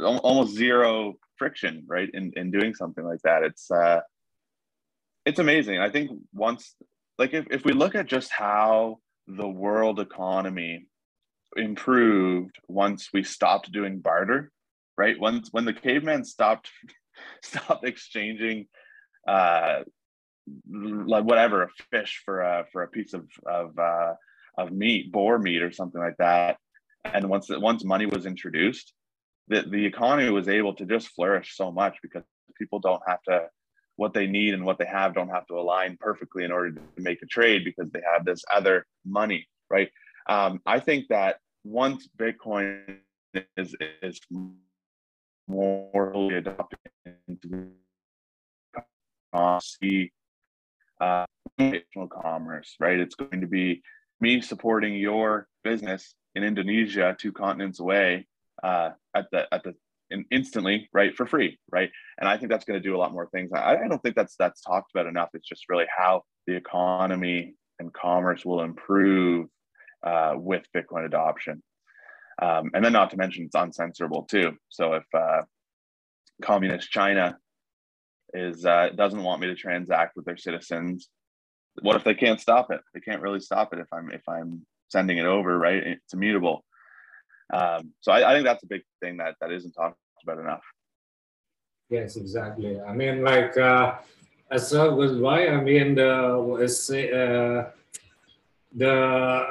almost 0.00 0.54
zero 0.54 1.14
friction, 1.36 1.84
right, 1.86 2.10
in 2.12 2.32
in 2.36 2.50
doing 2.50 2.74
something 2.74 3.04
like 3.04 3.20
that. 3.24 3.42
It's 3.42 3.70
uh, 3.70 4.00
it's 5.24 5.38
amazing. 5.38 5.78
I 5.78 5.90
think 5.90 6.10
once 6.32 6.74
like 7.18 7.34
if, 7.34 7.46
if 7.50 7.64
we 7.64 7.72
look 7.72 7.94
at 7.94 8.06
just 8.06 8.30
how 8.30 8.98
the 9.26 9.48
world 9.48 10.00
economy 10.00 10.86
improved 11.56 12.58
once 12.68 13.10
we 13.12 13.22
stopped 13.22 13.72
doing 13.72 14.00
barter, 14.00 14.50
right? 14.96 15.18
Once 15.18 15.48
when 15.52 15.64
the 15.64 15.72
caveman 15.72 16.24
stopped 16.24 16.70
stopped 17.42 17.84
exchanging 17.84 18.66
uh 19.28 19.80
like 20.72 21.24
whatever 21.24 21.62
a 21.62 21.68
fish 21.90 22.20
for 22.24 22.40
a 22.40 22.66
for 22.72 22.82
a 22.82 22.88
piece 22.88 23.14
of 23.14 23.28
of 23.46 23.78
uh 23.78 24.14
of 24.58 24.72
meat, 24.72 25.12
boar 25.12 25.38
meat 25.38 25.62
or 25.62 25.72
something 25.72 26.00
like 26.00 26.16
that. 26.18 26.58
And 27.04 27.28
once 27.28 27.48
once 27.50 27.84
money 27.84 28.06
was 28.06 28.26
introduced, 28.26 28.92
the, 29.48 29.62
the 29.62 29.84
economy 29.86 30.30
was 30.30 30.48
able 30.48 30.74
to 30.74 30.86
just 30.86 31.08
flourish 31.08 31.56
so 31.56 31.72
much 31.72 31.96
because 32.02 32.22
people 32.58 32.78
don't 32.78 33.02
have 33.06 33.22
to 33.28 33.48
what 33.96 34.14
they 34.14 34.26
need 34.26 34.54
and 34.54 34.64
what 34.64 34.78
they 34.78 34.86
have 34.86 35.14
don't 35.14 35.28
have 35.28 35.46
to 35.46 35.54
align 35.54 35.96
perfectly 36.00 36.44
in 36.44 36.52
order 36.52 36.72
to 36.72 36.80
make 36.98 37.22
a 37.22 37.26
trade 37.26 37.64
because 37.64 37.90
they 37.92 38.00
have 38.12 38.24
this 38.24 38.42
other 38.52 38.86
money, 39.04 39.46
right? 39.70 39.90
Um, 40.28 40.60
I 40.64 40.80
think 40.80 41.08
that 41.08 41.36
once 41.64 42.08
Bitcoin 42.18 42.98
is 43.56 43.74
is 44.02 44.20
more 45.48 46.32
adopted 46.32 46.78
into 47.28 47.68
see 49.60 50.12
uh, 51.00 51.24
commerce, 52.22 52.76
right? 52.80 52.98
It's 52.98 53.14
going 53.14 53.40
to 53.40 53.46
be 53.46 53.82
me 54.20 54.40
supporting 54.40 54.94
your 54.94 55.48
business 55.64 56.14
in 56.34 56.44
Indonesia, 56.44 57.16
two 57.18 57.32
continents 57.32 57.80
away, 57.80 58.26
uh, 58.62 58.90
at 59.14 59.26
the 59.32 59.46
at 59.52 59.64
the 59.64 59.74
in, 60.10 60.24
instantly, 60.30 60.88
right, 60.92 61.14
for 61.16 61.26
free, 61.26 61.58
right? 61.70 61.90
And 62.18 62.28
I 62.28 62.36
think 62.36 62.50
that's 62.50 62.64
going 62.64 62.80
to 62.80 62.88
do 62.88 62.94
a 62.94 62.98
lot 62.98 63.12
more 63.12 63.28
things. 63.28 63.50
I, 63.52 63.76
I 63.76 63.88
don't 63.88 64.02
think 64.02 64.14
that's 64.14 64.36
that's 64.36 64.60
talked 64.60 64.90
about 64.94 65.06
enough. 65.06 65.30
It's 65.34 65.48
just 65.48 65.68
really 65.68 65.86
how 65.96 66.22
the 66.46 66.54
economy 66.54 67.54
and 67.78 67.92
commerce 67.92 68.44
will 68.44 68.62
improve 68.62 69.48
uh, 70.02 70.34
with 70.36 70.64
Bitcoin 70.76 71.06
adoption. 71.06 71.62
Um, 72.40 72.70
and 72.74 72.84
then 72.84 72.92
not 72.92 73.10
to 73.10 73.16
mention 73.16 73.44
it's 73.44 73.56
uncensorable 73.56 74.26
too. 74.26 74.56
So 74.68 74.94
if 74.94 75.04
uh, 75.14 75.42
communist 76.42 76.90
China 76.90 77.36
is 78.32 78.64
uh, 78.64 78.88
doesn't 78.96 79.22
want 79.22 79.40
me 79.40 79.48
to 79.48 79.54
transact 79.54 80.16
with 80.16 80.24
their 80.24 80.36
citizens, 80.36 81.08
what 81.80 81.96
if 81.96 82.04
they 82.04 82.14
can't 82.14 82.40
stop 82.40 82.70
it? 82.70 82.80
They 82.94 83.00
can't 83.00 83.22
really 83.22 83.40
stop 83.40 83.72
it 83.72 83.78
if 83.78 83.86
I'm 83.92 84.10
if 84.10 84.22
I'm 84.28 84.66
sending 84.88 85.18
it 85.18 85.26
over, 85.26 85.58
right? 85.58 85.82
It's 85.82 86.12
immutable. 86.12 86.64
Um, 87.52 87.92
so 88.00 88.12
I, 88.12 88.30
I, 88.30 88.34
think 88.34 88.46
that's 88.46 88.62
a 88.62 88.66
big 88.66 88.82
thing 89.00 89.18
that 89.18 89.34
that 89.40 89.52
isn't 89.52 89.72
talked 89.72 89.98
about 90.22 90.38
enough. 90.38 90.62
Yes, 91.90 92.16
exactly. 92.16 92.80
I 92.80 92.94
mean, 92.94 93.22
like 93.22 93.56
uh, 93.58 93.96
as 94.50 94.72
uh, 94.72 94.90
was 94.90 95.12
why 95.12 95.48
I 95.48 95.60
mean 95.60 95.94
the 95.94 96.38
uh, 97.12 97.70
the 98.74 99.46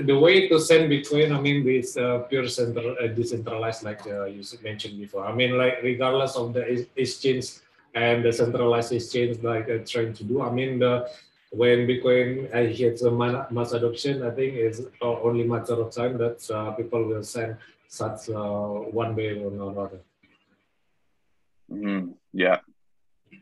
the 0.00 0.18
way 0.18 0.48
to 0.48 0.58
send 0.60 0.88
between, 0.88 1.32
I 1.32 1.40
mean, 1.40 1.64
this 1.64 1.96
uh, 1.96 2.18
pure 2.28 2.48
central 2.48 2.96
uh, 3.02 3.06
decentralized, 3.08 3.82
like 3.82 4.06
uh, 4.06 4.24
you 4.24 4.42
mentioned 4.62 4.98
before. 4.98 5.26
I 5.26 5.32
mean, 5.34 5.56
like 5.56 5.82
regardless 5.82 6.36
of 6.36 6.52
the 6.54 6.86
exchange 6.96 7.46
and 7.94 8.24
the 8.24 8.32
centralized 8.32 8.92
exchange, 8.92 9.42
like 9.42 9.68
uh, 9.70 9.78
trying 9.86 10.12
to 10.14 10.24
do. 10.24 10.42
I 10.42 10.50
mean, 10.50 10.78
the 10.78 11.08
when 11.50 11.86
Bitcoin 11.86 12.52
uh, 12.54 12.68
hits 12.72 13.02
a 13.02 13.10
mass 13.10 13.72
adoption, 13.72 14.22
I 14.22 14.30
think 14.30 14.54
it's 14.54 14.82
only 15.00 15.44
matter 15.44 15.74
of 15.74 15.90
time 15.94 16.18
that 16.18 16.50
uh, 16.50 16.72
people 16.72 17.04
will 17.04 17.22
send 17.22 17.56
such 17.88 18.28
uh, 18.28 18.68
one 18.92 19.16
way 19.16 19.42
or 19.42 19.48
another. 19.48 20.00
Mm, 21.72 22.14
yeah. 22.32 22.60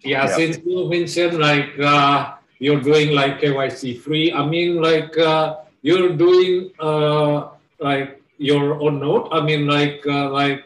yeah. 0.00 0.26
Yeah, 0.26 0.26
since 0.26 0.58
you 0.64 0.88
mentioned 0.88 1.38
like 1.38 1.78
uh, 1.80 2.34
you're 2.58 2.80
doing 2.80 3.14
like 3.14 3.40
KYC 3.40 4.00
free, 4.00 4.32
I 4.32 4.46
mean 4.46 4.80
like 4.80 5.16
uh, 5.18 5.56
you're 5.84 6.16
doing 6.16 6.72
uh, 6.80 7.52
like 7.78 8.24
your 8.40 8.80
own 8.80 8.98
node. 9.04 9.28
I 9.30 9.44
mean 9.44 9.68
like 9.68 10.00
like 10.08 10.64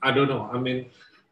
I 0.00 0.14
don't 0.14 0.30
know. 0.30 0.46
I 0.54 0.62
mean 0.62 0.86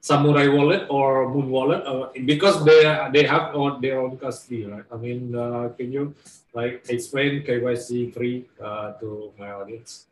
Samurai 0.07 0.47
Wallet 0.47 0.87
or 0.91 1.27
Muun 1.31 1.49
Wallet 1.49 1.83
uh, 1.87 2.11
because 2.27 2.65
they 2.67 2.83
they 3.11 3.25
have 3.27 3.55
on 3.55 3.81
their 3.81 3.99
own 3.99 4.19
custody, 4.19 4.67
right? 4.67 4.87
I 4.91 4.97
mean, 4.97 5.35
uh, 5.35 5.75
can 5.77 5.91
you 5.91 6.15
like 6.55 6.87
explain 6.89 7.43
KYC 7.43 8.15
free 8.15 8.47
uh, 8.63 8.93
to 9.03 9.33
my 9.39 9.51
audience? 9.51 10.07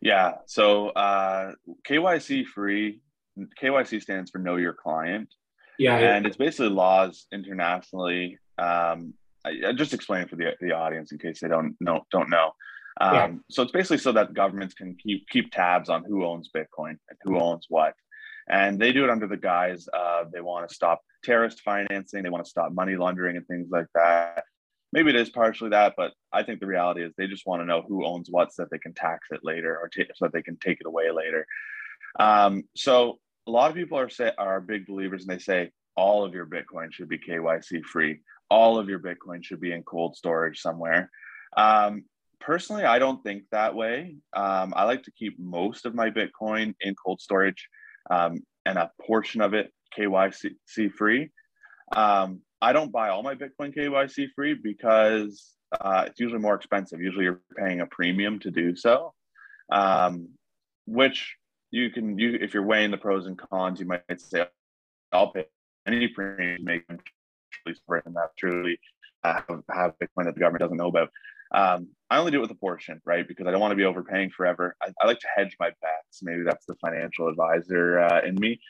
Yeah, 0.00 0.42
so 0.46 0.90
uh, 0.90 1.54
KYC 1.86 2.46
free, 2.46 2.98
KYC 3.62 4.02
stands 4.02 4.30
for 4.30 4.38
Know 4.38 4.56
Your 4.56 4.74
Client. 4.74 5.28
Yeah, 5.78 5.96
and 6.02 6.24
yeah. 6.24 6.28
it's 6.28 6.36
basically 6.36 6.74
laws 6.74 7.26
internationally. 7.30 8.38
Um, 8.58 9.14
I, 9.44 9.68
I 9.68 9.72
just 9.72 9.94
explain 9.94 10.28
for 10.28 10.36
the, 10.36 10.52
the 10.60 10.72
audience 10.72 11.12
in 11.12 11.18
case 11.18 11.40
they 11.40 11.48
don't 11.48 11.76
know 11.80 12.04
don't 12.10 12.30
know. 12.30 12.52
Um, 13.00 13.14
yeah. 13.14 13.30
So 13.50 13.62
it's 13.62 13.72
basically 13.72 13.98
so 13.98 14.12
that 14.12 14.34
governments 14.34 14.74
can 14.74 14.96
keep 14.96 15.28
keep 15.28 15.52
tabs 15.52 15.88
on 15.88 16.04
who 16.04 16.24
owns 16.24 16.50
Bitcoin 16.54 16.96
and 17.08 17.18
who 17.22 17.38
owns 17.38 17.66
what, 17.68 17.94
and 18.48 18.78
they 18.78 18.92
do 18.92 19.04
it 19.04 19.10
under 19.10 19.26
the 19.26 19.36
guise 19.36 19.88
of 19.92 20.32
they 20.32 20.40
want 20.40 20.68
to 20.68 20.74
stop 20.74 21.00
terrorist 21.22 21.60
financing, 21.60 22.22
they 22.22 22.30
want 22.30 22.44
to 22.44 22.50
stop 22.50 22.72
money 22.72 22.96
laundering 22.96 23.36
and 23.36 23.46
things 23.46 23.68
like 23.70 23.86
that. 23.94 24.44
Maybe 24.92 25.10
it 25.10 25.16
is 25.16 25.30
partially 25.30 25.70
that, 25.70 25.94
but 25.96 26.12
I 26.32 26.42
think 26.42 26.58
the 26.58 26.66
reality 26.66 27.04
is 27.04 27.12
they 27.16 27.28
just 27.28 27.46
want 27.46 27.62
to 27.62 27.66
know 27.66 27.82
who 27.86 28.04
owns 28.04 28.28
what 28.28 28.52
so 28.52 28.62
that 28.62 28.70
they 28.72 28.78
can 28.78 28.92
tax 28.92 29.28
it 29.30 29.40
later 29.44 29.78
or 29.78 29.88
t- 29.88 30.04
so 30.16 30.24
that 30.24 30.32
they 30.32 30.42
can 30.42 30.56
take 30.56 30.80
it 30.80 30.86
away 30.86 31.12
later. 31.12 31.46
Um, 32.18 32.64
so 32.74 33.20
a 33.46 33.50
lot 33.50 33.70
of 33.70 33.76
people 33.76 33.98
are 33.98 34.08
say 34.08 34.32
are 34.36 34.60
big 34.60 34.86
believers 34.86 35.22
and 35.22 35.30
they 35.30 35.40
say 35.40 35.70
all 35.96 36.24
of 36.24 36.34
your 36.34 36.46
Bitcoin 36.46 36.92
should 36.92 37.08
be 37.08 37.18
KYC 37.18 37.84
free. 37.84 38.20
All 38.50 38.78
of 38.78 38.88
your 38.88 38.98
Bitcoin 38.98 39.44
should 39.44 39.60
be 39.60 39.72
in 39.72 39.82
cold 39.82 40.16
storage 40.16 40.60
somewhere. 40.60 41.10
Um, 41.56 42.04
personally, 42.40 42.84
I 42.84 42.98
don't 42.98 43.22
think 43.22 43.44
that 43.52 43.74
way. 43.74 44.16
Um, 44.34 44.72
I 44.76 44.84
like 44.84 45.04
to 45.04 45.12
keep 45.12 45.38
most 45.38 45.86
of 45.86 45.94
my 45.94 46.10
Bitcoin 46.10 46.74
in 46.80 46.94
cold 46.94 47.20
storage 47.20 47.68
um, 48.10 48.42
and 48.66 48.78
a 48.78 48.90
portion 49.06 49.40
of 49.40 49.54
it 49.54 49.72
KYC 49.96 50.92
free. 50.96 51.30
Um, 51.94 52.40
I 52.62 52.72
don't 52.72 52.92
buy 52.92 53.08
all 53.08 53.22
my 53.22 53.34
Bitcoin 53.34 53.74
KYC 53.74 54.28
free 54.34 54.54
because 54.54 55.54
uh, 55.80 56.04
it's 56.06 56.20
usually 56.20 56.40
more 56.40 56.54
expensive. 56.54 57.00
Usually, 57.00 57.24
you're 57.24 57.40
paying 57.56 57.80
a 57.80 57.86
premium 57.86 58.38
to 58.40 58.50
do 58.50 58.76
so, 58.76 59.14
um, 59.70 60.28
which 60.86 61.36
you 61.70 61.90
can 61.90 62.18
you 62.18 62.38
if 62.40 62.52
you're 62.52 62.64
weighing 62.64 62.90
the 62.90 62.98
pros 62.98 63.26
and 63.26 63.38
cons, 63.38 63.80
you 63.80 63.86
might 63.86 64.20
say, 64.20 64.46
"I'll 65.12 65.32
pay 65.32 65.46
any 65.86 66.08
premium 66.08 66.58
to 66.58 66.64
make 66.64 66.84
them 67.64 67.74
truly 67.86 68.02
and 68.06 68.16
that 68.16 68.30
truly 68.38 68.78
uh, 69.24 69.40
have, 69.48 69.62
have 69.70 69.92
Bitcoin 69.98 70.24
that 70.24 70.34
the 70.34 70.40
government 70.40 70.60
doesn't 70.60 70.76
know 70.76 70.88
about." 70.88 71.10
Um, 71.52 71.88
I 72.10 72.18
only 72.18 72.30
do 72.30 72.38
it 72.38 72.42
with 72.42 72.50
a 72.50 72.56
portion, 72.56 73.00
right? 73.04 73.26
Because 73.26 73.46
I 73.46 73.50
don't 73.50 73.60
want 73.60 73.72
to 73.72 73.76
be 73.76 73.84
overpaying 73.84 74.30
forever. 74.30 74.76
I, 74.82 74.92
I 75.02 75.06
like 75.06 75.18
to 75.20 75.28
hedge 75.34 75.56
my 75.58 75.68
bets. 75.68 76.22
Maybe 76.22 76.42
that's 76.44 76.66
the 76.66 76.76
financial 76.76 77.28
advisor 77.28 78.00
uh, 78.00 78.20
in 78.24 78.36
me. 78.36 78.60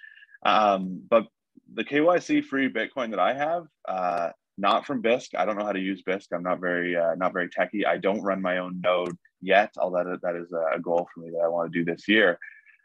Um, 0.44 1.02
but 1.08 1.26
the 1.74 1.84
KYC 1.84 2.44
free 2.44 2.72
Bitcoin 2.72 3.10
that 3.10 3.18
I 3.18 3.34
have, 3.34 3.66
uh, 3.86 4.30
not 4.56 4.86
from 4.86 5.02
Bisq. 5.02 5.34
I 5.36 5.44
don't 5.44 5.58
know 5.58 5.64
how 5.64 5.72
to 5.72 5.80
use 5.80 6.02
Bisq. 6.06 6.28
I'm 6.32 6.42
not 6.42 6.60
very 6.60 6.96
uh, 6.96 7.14
not 7.16 7.32
very 7.32 7.48
techy. 7.48 7.86
I 7.86 7.98
don't 7.98 8.22
run 8.22 8.42
my 8.42 8.58
own 8.58 8.80
node 8.80 9.16
yet. 9.40 9.72
Although 9.78 10.18
that 10.22 10.36
is 10.36 10.52
a 10.52 10.78
goal 10.80 11.08
for 11.12 11.20
me 11.20 11.30
that 11.30 11.42
I 11.44 11.48
want 11.48 11.72
to 11.72 11.78
do 11.78 11.84
this 11.84 12.08
year. 12.08 12.38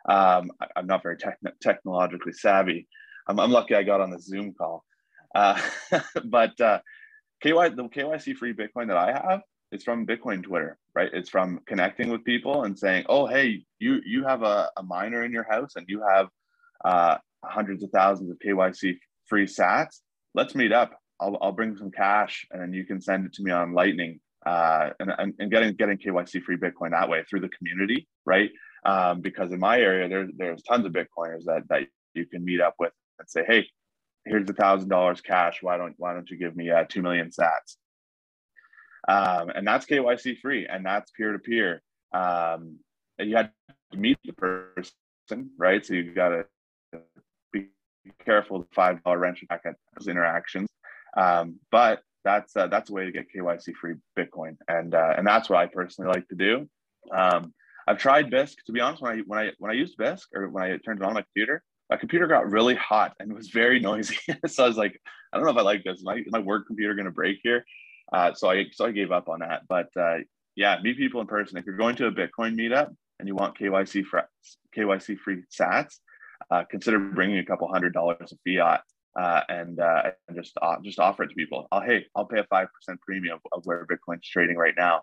Um, 0.07 0.51
I, 0.61 0.67
am 0.77 0.87
not 0.87 1.03
very 1.03 1.17
techn- 1.17 1.59
technologically 1.61 2.33
savvy. 2.33 2.87
I'm, 3.27 3.39
I'm, 3.39 3.51
lucky 3.51 3.73
I 3.73 3.83
got 3.83 4.01
on 4.01 4.11
the 4.11 4.19
Zoom 4.19 4.53
call. 4.53 4.85
Uh, 5.35 5.59
but 6.25 6.59
uh, 6.61 6.79
KY, 7.41 7.51
the 7.51 7.89
KYC 7.93 8.35
free 8.35 8.53
Bitcoin 8.53 8.87
that 8.87 8.97
I 8.97 9.11
have, 9.11 9.41
is 9.71 9.83
from 9.83 10.07
Bitcoin 10.07 10.41
Twitter, 10.41 10.77
right? 10.95 11.09
It's 11.13 11.29
from 11.29 11.59
connecting 11.67 12.09
with 12.09 12.23
people 12.23 12.63
and 12.63 12.77
saying, 12.77 13.05
"Oh, 13.09 13.27
hey, 13.27 13.65
you 13.79 13.99
you 14.05 14.23
have 14.25 14.43
a, 14.43 14.69
a 14.77 14.83
miner 14.83 15.23
in 15.23 15.31
your 15.31 15.45
house 15.49 15.75
and 15.75 15.85
you 15.89 16.01
have 16.09 16.29
uh, 16.83 17.17
hundreds 17.43 17.83
of 17.83 17.89
thousands 17.91 18.31
of 18.31 18.37
KYC 18.39 18.97
free 19.27 19.45
Sats. 19.45 19.99
Let's 20.33 20.55
meet 20.55 20.71
up. 20.71 20.91
I'll, 21.19 21.37
I'll 21.41 21.51
bring 21.51 21.77
some 21.77 21.91
cash 21.91 22.45
and 22.51 22.61
then 22.61 22.73
you 22.73 22.85
can 22.85 23.01
send 23.01 23.25
it 23.25 23.33
to 23.33 23.43
me 23.43 23.51
on 23.51 23.73
Lightning." 23.73 24.19
Uh, 24.45 24.91
and, 24.99 25.11
and, 25.17 25.33
and 25.39 25.51
getting 25.51 25.73
getting 25.73 25.97
KYC 25.97 26.43
free 26.43 26.57
Bitcoin 26.57 26.91
that 26.91 27.09
way 27.09 27.23
through 27.29 27.41
the 27.41 27.49
community, 27.49 28.07
right? 28.25 28.51
Um, 28.85 29.21
because 29.21 29.51
in 29.51 29.59
my 29.59 29.79
area, 29.79 30.07
there's 30.07 30.29
there's 30.37 30.61
tons 30.63 30.85
of 30.85 30.93
Bitcoiners 30.93 31.45
that 31.45 31.63
that 31.69 31.81
you 32.13 32.27
can 32.27 32.45
meet 32.45 32.61
up 32.61 32.75
with 32.79 32.93
and 33.19 33.27
say, 33.27 33.43
"Hey, 33.45 33.67
here's 34.25 34.49
a 34.49 34.53
thousand 34.53 34.89
dollars 34.89 35.21
cash. 35.21 35.59
Why 35.61 35.77
don't 35.77 35.95
why 35.97 36.13
don't 36.13 36.29
you 36.29 36.37
give 36.37 36.55
me 36.55 36.69
uh, 36.69 36.85
two 36.87 37.01
million 37.01 37.29
Sats?" 37.29 37.77
um, 39.07 39.49
and 39.49 39.67
that's 39.67 39.85
KYC 39.85 40.39
free, 40.39 40.67
and 40.67 40.85
that's 40.85 41.11
peer 41.11 41.31
to 41.31 41.39
peer. 41.39 41.81
You 43.19 43.35
had 43.35 43.51
to 43.91 43.97
meet 43.97 44.17
the 44.25 44.33
person, 44.33 45.49
right? 45.57 45.85
So 45.85 45.93
you've 45.93 46.15
got 46.15 46.29
to 46.29 46.45
be 47.51 47.67
careful 48.25 48.59
the 48.59 48.67
five 48.73 49.03
dollar 49.03 49.19
wrench 49.19 49.43
attack 49.43 49.61
at 49.65 49.75
those 49.97 50.07
interactions. 50.07 50.69
Um, 51.15 51.59
but 51.71 52.01
that's 52.23 52.55
uh, 52.57 52.67
that's 52.67 52.89
a 52.89 52.93
way 52.93 53.05
to 53.05 53.11
get 53.11 53.27
KYC 53.33 53.75
free 53.75 53.95
Bitcoin, 54.17 54.57
and 54.67 54.93
uh, 54.93 55.13
and 55.17 55.25
that's 55.25 55.49
what 55.49 55.59
I 55.59 55.67
personally 55.67 56.11
like 56.11 56.27
to 56.29 56.35
do. 56.35 56.67
Um, 57.15 57.53
I've 57.87 57.99
tried 57.99 58.31
Bisq. 58.31 58.55
To 58.65 58.71
be 58.71 58.81
honest, 58.81 59.01
when 59.01 59.19
I 59.19 59.21
when 59.27 59.39
I 59.39 59.51
when 59.59 59.71
I 59.71 59.75
used 59.75 59.97
Bisq 59.97 60.25
or 60.33 60.49
when 60.49 60.63
I 60.63 60.77
turned 60.77 61.01
it 61.01 61.05
on 61.05 61.13
my 61.13 61.21
computer, 61.21 61.63
my 61.89 61.97
computer 61.97 62.27
got 62.27 62.49
really 62.49 62.75
hot 62.75 63.13
and 63.19 63.33
was 63.33 63.49
very 63.49 63.79
noisy. 63.89 64.17
so 64.47 64.63
I 64.63 64.67
was 64.67 64.77
like, 64.77 64.99
I 65.31 65.37
don't 65.37 65.45
know 65.45 65.51
if 65.51 65.57
I 65.57 65.61
like 65.61 65.83
this. 65.83 66.01
My 66.03 66.23
my 66.27 66.39
work 66.39 66.67
computer 66.67 66.93
going 66.93 67.05
to 67.05 67.11
break 67.11 67.39
here? 67.43 67.65
Uh, 68.11 68.33
so 68.33 68.49
I 68.49 68.65
so 68.71 68.85
I 68.85 68.91
gave 68.91 69.11
up 69.11 69.29
on 69.29 69.39
that. 69.39 69.63
But 69.67 69.89
uh, 69.99 70.19
yeah, 70.55 70.77
meet 70.81 70.97
people 70.97 71.21
in 71.21 71.27
person. 71.27 71.57
If 71.57 71.65
you're 71.65 71.77
going 71.77 71.95
to 71.97 72.07
a 72.07 72.11
Bitcoin 72.11 72.55
meetup 72.55 72.93
and 73.19 73.27
you 73.27 73.35
want 73.35 73.57
KYC 73.57 74.05
free 74.05 74.21
KYC 74.75 75.17
free 75.17 75.43
Sats, 75.53 75.99
uh, 76.51 76.63
consider 76.69 76.99
bringing 76.99 77.39
a 77.39 77.45
couple 77.45 77.67
hundred 77.67 77.93
dollars 77.93 78.31
of 78.31 78.39
fiat 78.45 78.81
uh, 79.19 79.41
and, 79.49 79.79
uh, 79.79 80.11
and 80.27 80.37
just 80.37 80.53
uh, 80.61 80.75
just 80.83 80.99
offer 80.99 81.23
it 81.23 81.29
to 81.29 81.35
people. 81.35 81.67
I'll 81.71 81.81
hey, 81.81 82.05
I'll 82.15 82.25
pay 82.25 82.39
a 82.39 82.45
five 82.45 82.67
percent 82.73 83.01
premium 83.01 83.39
of, 83.51 83.65
where 83.65 83.85
Bitcoin's 83.85 84.27
trading 84.27 84.57
right 84.57 84.75
now. 84.77 85.01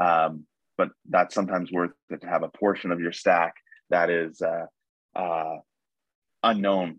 Um, 0.00 0.46
but 0.76 0.90
that's 1.08 1.34
sometimes 1.34 1.70
worth 1.70 1.92
it 2.10 2.22
to 2.22 2.26
have 2.26 2.42
a 2.42 2.48
portion 2.48 2.90
of 2.90 3.00
your 3.00 3.12
stack 3.12 3.54
that 3.90 4.10
is 4.10 4.42
unknown 6.44 6.98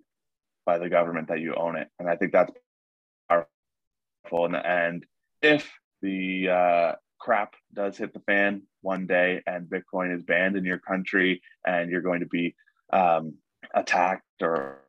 by 0.66 0.78
the 0.78 0.90
government 0.90 1.30
that 1.30 1.40
you 1.40 1.54
own 1.56 1.78
it, 1.78 1.90
and 2.00 2.10
I 2.10 2.16
think 2.16 2.32
that's 2.32 2.52
powerful. 3.30 4.46
And, 4.46 4.56
and 4.56 5.06
if 5.42 5.72
the 6.02 6.50
uh, 6.50 6.96
crap 7.20 7.54
does 7.74 7.98
hit 7.98 8.14
the 8.14 8.20
fan 8.22 8.64
one 8.82 9.08
day 9.08 9.42
and 9.48 9.68
Bitcoin 9.68 10.16
is 10.16 10.24
banned 10.24 10.56
in 10.56 10.66
your 10.66 10.80
country 10.80 11.42
and 11.66 11.90
you're 11.90 12.02
going 12.02 12.20
to 12.20 12.28
be 12.28 12.56
um, 12.92 13.36
attacked 13.74 14.42
or 14.42 14.80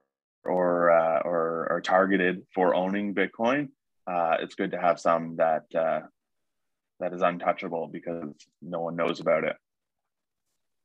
or, 0.46 0.90
uh, 0.90 1.20
or 1.24 1.66
or 1.70 1.80
targeted 1.80 2.42
for 2.54 2.74
owning 2.74 3.14
Bitcoin, 3.14 3.68
uh, 4.06 4.36
it's 4.40 4.54
good 4.54 4.70
to 4.70 4.80
have 4.80 5.00
some 5.00 5.36
that 5.36 5.64
uh, 5.74 6.00
that 7.00 7.12
is 7.12 7.22
untouchable 7.22 7.88
because 7.88 8.32
no 8.62 8.80
one 8.80 8.96
knows 8.96 9.20
about 9.20 9.44
it. 9.44 9.56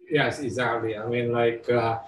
Yes, 0.10 0.40
exactly. 0.40 0.98
I 0.98 1.06
mean, 1.08 1.32
like 1.32 1.70
uh, 1.70 2.00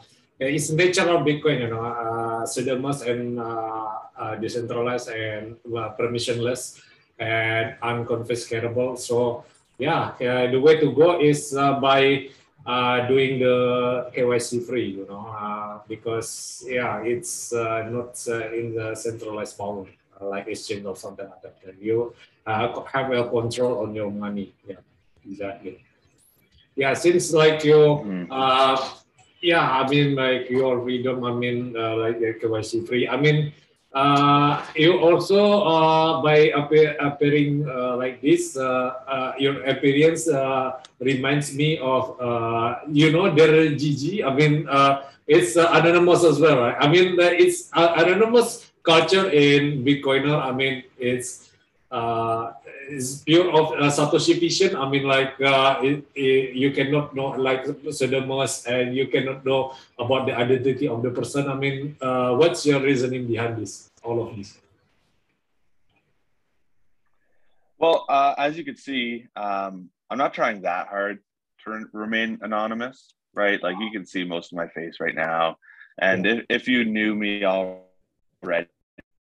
it's 0.48 0.70
nature 0.72 1.08
of 1.10 1.26
Bitcoin, 1.26 1.62
you 1.62 1.70
know, 1.70 1.84
uh, 1.86 2.46
pseudonymous 2.46 3.02
and 3.02 3.40
uh, 3.40 3.88
uh, 4.18 4.36
decentralized 4.36 5.10
and 5.10 5.58
permissionless 6.00 6.82
and 7.20 7.76
unconfiscatable. 7.82 8.98
So 8.98 9.46
yeah, 9.78 10.14
the 10.20 10.60
way 10.60 10.80
to 10.80 10.92
go 10.92 11.20
is 11.22 11.56
uh, 11.56 11.80
by 11.80 12.30
uh, 12.66 13.08
doing 13.08 13.40
the 13.40 14.10
KYC 14.16 14.66
free, 14.66 14.90
you 14.90 15.06
know, 15.08 15.28
uh, 15.28 15.80
because 15.88 16.64
yeah, 16.68 17.02
it's 17.04 17.54
uh, 17.54 17.90
not 17.90 18.16
uh, 18.28 18.54
in 18.54 18.76
the 18.76 18.96
centralized 18.96 19.58
power 19.58 19.86
uh, 20.22 20.26
like 20.26 20.48
exchange 20.48 20.86
or 20.86 20.96
something 20.96 21.28
like 21.28 21.42
that. 21.42 21.76
You 21.80 22.14
have 22.46 23.12
a 23.12 23.30
control 23.30 23.84
on 23.84 23.96
your 23.96 24.12
money. 24.12 24.54
Yeah, 24.68 24.76
exactly. 25.26 25.84
Yeah, 26.76 26.94
since 26.94 27.34
like 27.34 27.64
you, 27.64 27.76
mm-hmm. 27.76 28.32
Yeah, 29.44 29.60
I 29.60 29.84
mean 29.92 30.16
like 30.16 30.50
your 30.50 30.80
freedom, 30.82 31.28
I 31.28 31.34
mean 31.36 31.76
like 31.76 32.24
KYC 32.40 32.88
free. 32.88 33.12
I 33.12 33.20
mean 33.20 33.52
uh, 33.94 34.66
you 34.76 34.98
also 34.98 35.62
uh, 35.62 36.22
by 36.22 36.50
appear, 36.58 36.98
appearing 37.00 37.68
uh, 37.70 37.96
like 37.96 38.22
this, 38.22 38.58
uh, 38.58 38.94
uh, 39.08 39.34
your 39.38 39.62
appearance 39.70 40.28
uh, 40.28 40.82
reminds 41.00 41.54
me 41.54 41.78
of 41.78 42.18
you 42.90 43.12
know 43.12 43.30
Dergigi. 43.30 44.26
I 44.26 44.34
mean, 44.34 44.66
it's 45.28 45.56
anonymous 45.56 46.24
as 46.24 46.40
well, 46.40 46.58
right? 46.60 46.76
I 46.80 46.88
mean, 46.90 47.16
it's 47.20 47.70
anonymous 47.74 48.72
culture 48.82 49.30
in 49.30 49.86
Bitcoiner. 49.86 50.42
I 50.42 50.52
mean, 50.52 50.84
it's 50.98 51.52
is 52.90 53.24
pure 53.26 53.50
of 53.52 53.74
uh, 53.74 53.90
Satoshi 53.90 54.40
vision. 54.40 54.76
I 54.76 54.90
mean, 54.90 55.04
like 55.04 55.40
uh, 55.42 55.80
it, 55.82 56.06
it, 56.16 56.56
you 56.56 56.72
cannot 56.72 57.16
know 57.16 57.30
like 57.30 57.66
pseudonymous 57.66 58.66
and 58.66 58.96
you 58.96 59.08
cannot 59.08 59.46
know 59.46 59.74
about 59.98 60.28
the 60.28 60.36
identity 60.36 60.88
of 60.88 61.02
the 61.02 61.12
person. 61.12 61.50
I 61.50 61.56
mean, 61.56 61.98
uh, 62.02 62.36
what's 62.36 62.66
your 62.66 62.82
reasoning 62.82 63.28
behind 63.28 63.58
this? 63.58 63.90
All 64.04 64.28
of 64.28 64.36
this. 64.36 64.58
Well, 67.78 68.06
uh, 68.08 68.36
as 68.38 68.58
you 68.58 68.64
can 68.64 68.78
see, 68.78 69.28
um, 69.36 69.90
I'm 70.10 70.18
not 70.18 70.34
trying 70.34 70.62
that 70.62 70.88
hard 70.88 71.20
to 71.66 71.86
remain 71.92 72.40
anonymous, 72.42 73.14
right? 73.34 73.62
Like 73.62 73.76
you 73.80 73.92
can 73.92 74.06
see 74.06 74.24
most 74.24 74.52
of 74.52 74.58
my 74.58 74.68
face 74.68 74.98
right 75.00 75.16
now, 75.16 75.58
and 76.00 76.26
yeah. 76.26 76.32
if, 76.34 76.46
if 76.50 76.68
you 76.68 76.86
knew 76.86 77.16
me 77.16 77.44
already 77.44 78.68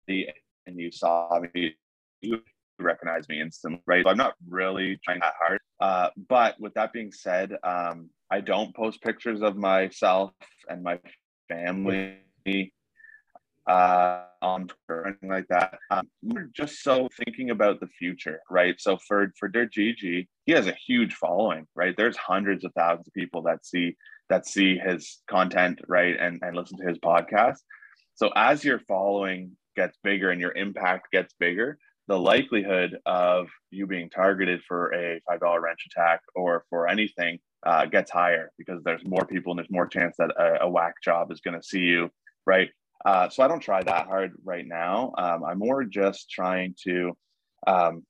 and 0.07 0.80
you 0.80 0.91
saw 0.91 1.41
me, 1.53 1.76
you 2.22 2.41
recognize 2.84 3.27
me 3.29 3.41
instantly, 3.41 3.81
right? 3.86 4.03
So 4.03 4.11
I'm 4.11 4.17
not 4.17 4.36
really 4.47 4.99
trying 5.03 5.19
that 5.19 5.34
hard. 5.39 5.59
Uh, 5.79 6.09
but 6.29 6.59
with 6.59 6.73
that 6.75 6.93
being 6.93 7.11
said, 7.11 7.53
um, 7.63 8.09
I 8.31 8.41
don't 8.41 8.75
post 8.75 9.01
pictures 9.01 9.41
of 9.41 9.55
myself 9.55 10.31
and 10.69 10.84
my 10.84 10.99
family 11.49 12.19
uh, 13.67 14.23
on 14.41 14.67
Twitter 14.67 15.07
anything 15.07 15.29
like 15.29 15.47
that. 15.49 15.77
Um, 15.89 16.07
we're 16.21 16.49
just 16.55 16.84
so 16.84 17.07
thinking 17.23 17.49
about 17.49 17.79
the 17.79 17.88
future, 17.88 18.41
right? 18.49 18.75
So 18.79 18.97
for 19.07 19.31
for 19.39 19.49
Dergigi, 19.49 20.27
he 20.45 20.51
has 20.51 20.67
a 20.67 20.75
huge 20.86 21.13
following, 21.13 21.65
right? 21.75 21.95
There's 21.95 22.17
hundreds 22.17 22.65
of 22.65 22.71
thousands 22.73 23.07
of 23.07 23.13
people 23.13 23.43
that 23.43 23.65
see 23.65 23.95
that 24.29 24.47
see 24.47 24.77
his 24.77 25.21
content, 25.29 25.79
right, 25.88 26.15
and 26.19 26.39
and 26.41 26.55
listen 26.55 26.77
to 26.79 26.88
his 26.88 26.97
podcast. 26.99 27.59
So 28.15 28.29
as 28.36 28.63
your 28.63 28.79
following 28.79 29.57
gets 29.75 29.97
bigger 30.03 30.29
and 30.29 30.39
your 30.39 30.53
impact 30.53 31.11
gets 31.11 31.34
bigger, 31.39 31.77
the 32.07 32.19
likelihood 32.19 32.97
of 33.05 33.47
you 33.71 33.87
being 33.87 34.09
targeted 34.09 34.61
for 34.67 34.93
a 34.93 35.21
five 35.27 35.39
dollar 35.39 35.61
wrench 35.61 35.85
attack 35.87 36.21
or 36.35 36.65
for 36.69 36.87
anything 36.87 37.39
uh, 37.65 37.85
gets 37.85 38.11
higher 38.11 38.51
because 38.57 38.83
there's 38.83 39.05
more 39.05 39.25
people 39.25 39.51
and 39.51 39.59
there's 39.59 39.71
more 39.71 39.87
chance 39.87 40.15
that 40.17 40.31
a, 40.37 40.63
a 40.65 40.69
whack 40.69 40.95
job 41.03 41.31
is 41.31 41.39
going 41.39 41.59
to 41.59 41.65
see 41.65 41.79
you, 41.79 42.09
right? 42.45 42.69
Uh, 43.05 43.29
so 43.29 43.43
I 43.43 43.47
don't 43.47 43.61
try 43.61 43.81
that 43.83 44.07
hard 44.07 44.33
right 44.43 44.65
now. 44.67 45.13
Um, 45.17 45.43
I'm 45.43 45.59
more 45.59 45.83
just 45.83 46.29
trying 46.29 46.75
to 46.83 47.17
um, 47.67 48.03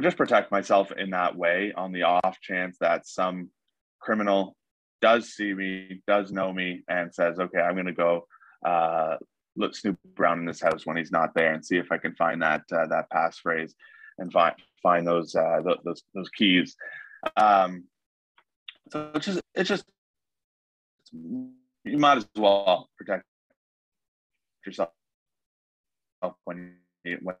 just 0.00 0.16
protect 0.16 0.50
myself 0.50 0.92
in 0.92 1.10
that 1.10 1.36
way 1.36 1.72
on 1.76 1.92
the 1.92 2.02
off 2.02 2.38
chance 2.42 2.76
that 2.80 3.06
some 3.06 3.50
criminal 4.00 4.54
does 5.00 5.30
see 5.34 5.54
me, 5.54 6.02
does 6.06 6.32
know 6.32 6.52
me, 6.52 6.82
and 6.88 7.14
says, 7.14 7.38
"Okay, 7.38 7.60
I'm 7.60 7.74
going 7.74 7.86
to 7.86 7.92
go 7.92 8.26
uh, 8.64 9.16
look 9.58 9.74
snoop 9.74 9.98
around 10.18 10.40
in 10.40 10.46
this 10.46 10.60
house 10.60 10.86
when 10.86 10.96
he's 10.96 11.12
not 11.12 11.34
there 11.34 11.52
and 11.52 11.64
see 11.64 11.76
if 11.76 11.90
I 11.92 11.98
can 11.98 12.14
find 12.14 12.40
that 12.42 12.62
uh, 12.72 12.86
that 12.86 13.10
passphrase 13.10 13.72
and 14.18 14.32
find 14.32 14.54
find 14.82 15.06
those 15.06 15.34
uh, 15.34 15.60
those 15.84 16.02
those 16.14 16.28
keys. 16.30 16.76
Um, 17.36 17.84
so 18.90 19.10
it's 19.14 19.26
just 19.26 19.40
it's 19.54 19.68
just 19.68 19.84
you 21.12 21.98
might 21.98 22.18
as 22.18 22.28
well 22.36 22.88
protect 22.96 23.24
yourself 24.64 24.90
when 26.44 26.76
you 27.04 27.18
when, 27.22 27.36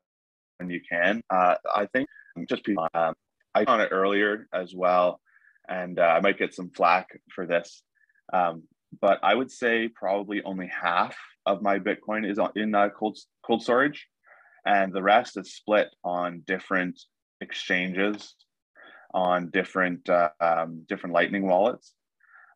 when 0.58 0.70
you 0.70 0.80
can. 0.88 1.22
Uh, 1.30 1.54
I 1.74 1.86
think 1.86 2.08
just 2.48 2.64
people. 2.64 2.86
Um, 2.94 3.14
I 3.54 3.64
on 3.64 3.80
it 3.80 3.88
earlier 3.90 4.46
as 4.52 4.74
well, 4.74 5.20
and 5.68 5.98
uh, 5.98 6.02
I 6.02 6.20
might 6.20 6.38
get 6.38 6.54
some 6.54 6.70
flack 6.70 7.08
for 7.34 7.46
this. 7.46 7.82
Um, 8.32 8.64
but 9.00 9.18
I 9.22 9.34
would 9.34 9.50
say 9.50 9.88
probably 9.88 10.42
only 10.42 10.68
half 10.68 11.16
of 11.46 11.62
my 11.62 11.78
Bitcoin 11.78 12.28
is 12.28 12.38
in 12.56 12.74
uh, 12.74 12.88
cold 12.90 13.18
cold 13.44 13.62
storage, 13.62 14.06
and 14.66 14.92
the 14.92 15.02
rest 15.02 15.36
is 15.36 15.54
split 15.54 15.88
on 16.04 16.42
different 16.46 17.00
exchanges, 17.40 18.34
on 19.14 19.50
different 19.50 20.08
uh, 20.08 20.30
um, 20.40 20.84
different 20.88 21.14
Lightning 21.14 21.46
wallets. 21.46 21.94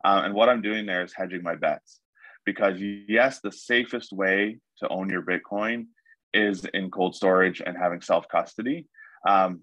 Uh, 0.05 0.23
and 0.25 0.35
what 0.35 0.49
I'm 0.49 0.63
doing 0.63 0.87
there 0.87 1.05
is 1.05 1.13
hedging 1.15 1.43
my 1.43 1.55
bets, 1.55 2.01
because 2.45 2.81
yes, 2.81 3.41
the 3.41 3.53
safest 3.53 4.13
way 4.13 4.59
to 4.79 4.89
own 4.89 5.09
your 5.09 5.23
Bitcoin 5.23 5.87
is 6.35 6.65
in 6.65 6.91
cold 6.91 7.15
storage 7.15 7.63
and 7.65 7.77
having 7.77 8.01
self 8.01 8.27
custody. 8.29 8.87
Um, 9.27 9.63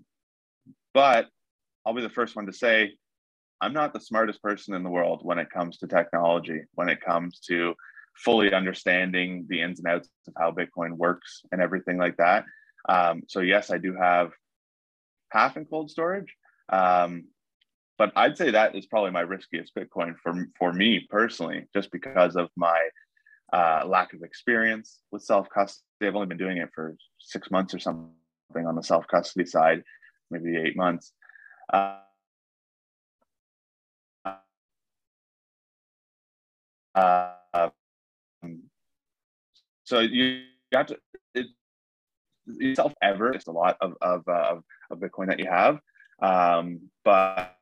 but 0.93 1.27
I'll 1.85 1.93
be 1.93 2.01
the 2.01 2.09
first 2.09 2.35
one 2.35 2.45
to 2.45 2.53
say 2.53 2.93
I'm 3.61 3.73
not 3.73 3.93
the 3.93 3.99
smartest 3.99 4.41
person 4.41 4.73
in 4.73 4.83
the 4.83 4.89
world 4.89 5.19
when 5.23 5.37
it 5.39 5.49
comes 5.49 5.77
to 5.77 5.87
technology, 5.87 6.61
when 6.75 6.89
it 6.89 7.01
comes 7.01 7.39
to 7.47 7.75
fully 8.15 8.53
understanding 8.53 9.45
the 9.49 9.61
ins 9.61 9.79
and 9.79 9.87
outs 9.87 10.09
of 10.27 10.33
how 10.37 10.51
Bitcoin 10.51 10.93
works 10.93 11.41
and 11.51 11.61
everything 11.61 11.97
like 11.97 12.17
that. 12.17 12.45
Um, 12.87 13.23
so 13.27 13.41
yes, 13.41 13.71
I 13.71 13.77
do 13.77 13.93
have 13.95 14.31
half 15.31 15.57
in 15.57 15.65
cold 15.65 15.91
storage, 15.91 16.33
um, 16.69 17.25
but 17.97 18.11
I'd 18.15 18.37
say 18.37 18.51
that 18.51 18.75
is 18.75 18.85
probably 18.85 19.11
my 19.11 19.21
riskiest 19.21 19.75
Bitcoin 19.75 20.15
for 20.23 20.47
for 20.57 20.71
me 20.71 21.05
personally, 21.09 21.65
just 21.73 21.91
because 21.91 22.35
of 22.37 22.49
my 22.55 22.79
uh, 23.51 23.83
lack 23.85 24.13
of 24.13 24.23
experience 24.23 24.99
with 25.11 25.23
self 25.23 25.49
custody. 25.49 25.83
I've 26.01 26.15
only 26.15 26.27
been 26.27 26.37
doing 26.37 26.57
it 26.57 26.69
for 26.73 26.95
six 27.19 27.51
months 27.51 27.73
or 27.73 27.79
something 27.79 28.13
on 28.55 28.75
the 28.75 28.83
self 28.83 29.05
custody 29.07 29.45
side, 29.45 29.83
maybe 30.31 30.57
eight 30.57 30.77
months. 30.77 31.11
Uh, 31.71 31.99
uh, 36.95 37.69
so 39.83 39.99
you 39.99 40.43
have 40.73 40.87
to 40.87 40.97
it, 41.35 41.47
self 42.75 42.93
ever. 43.01 43.31
It's 43.31 43.47
a 43.47 43.51
lot 43.51 43.77
of 43.81 43.93
of, 44.01 44.27
uh, 44.27 44.55
of 44.91 44.99
Bitcoin 44.99 45.27
that 45.27 45.39
you 45.39 45.47
have, 45.47 45.79
um, 46.21 46.81
but 47.03 47.55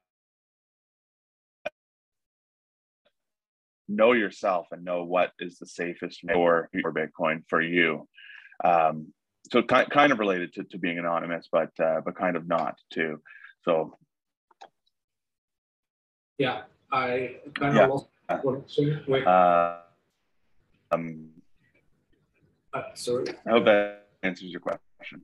know 3.87 4.11
yourself 4.11 4.67
and 4.71 4.83
know 4.83 5.03
what 5.03 5.31
is 5.39 5.57
the 5.57 5.65
safest 5.65 6.21
for 6.33 6.69
your 6.73 6.93
Bitcoin 6.93 7.43
for 7.49 7.61
you. 7.61 8.07
Um, 8.63 9.13
so 9.51 9.63
kind 9.63 9.89
kind 9.89 10.11
of 10.11 10.19
related 10.19 10.53
to, 10.53 10.63
to 10.65 10.77
being 10.77 10.99
anonymous, 10.99 11.47
but 11.51 11.71
uh, 11.79 12.01
but 12.03 12.15
kind 12.15 12.35
of 12.35 12.47
not 12.47 12.77
too. 12.91 13.21
So 13.63 13.97
yeah, 16.37 16.63
I 16.91 17.37
kind 17.55 17.75
Yeah. 17.75 17.85
of 17.85 18.07
Wait, 19.07 19.25
uh, 19.25 19.77
um, 20.91 21.29
uh, 22.73 22.81
sorry. 22.93 23.25
I 23.45 23.49
hope 23.51 23.65
that 23.65 24.07
answers 24.21 24.49
your 24.49 24.59
question. 24.59 25.21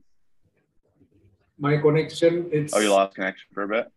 My 1.58 1.76
connection. 1.76 2.48
It's. 2.50 2.74
Oh, 2.74 2.80
you 2.80 2.90
lost 2.90 3.14
connection 3.14 3.46
for 3.52 3.64
a 3.64 3.68
bit. 3.68 3.92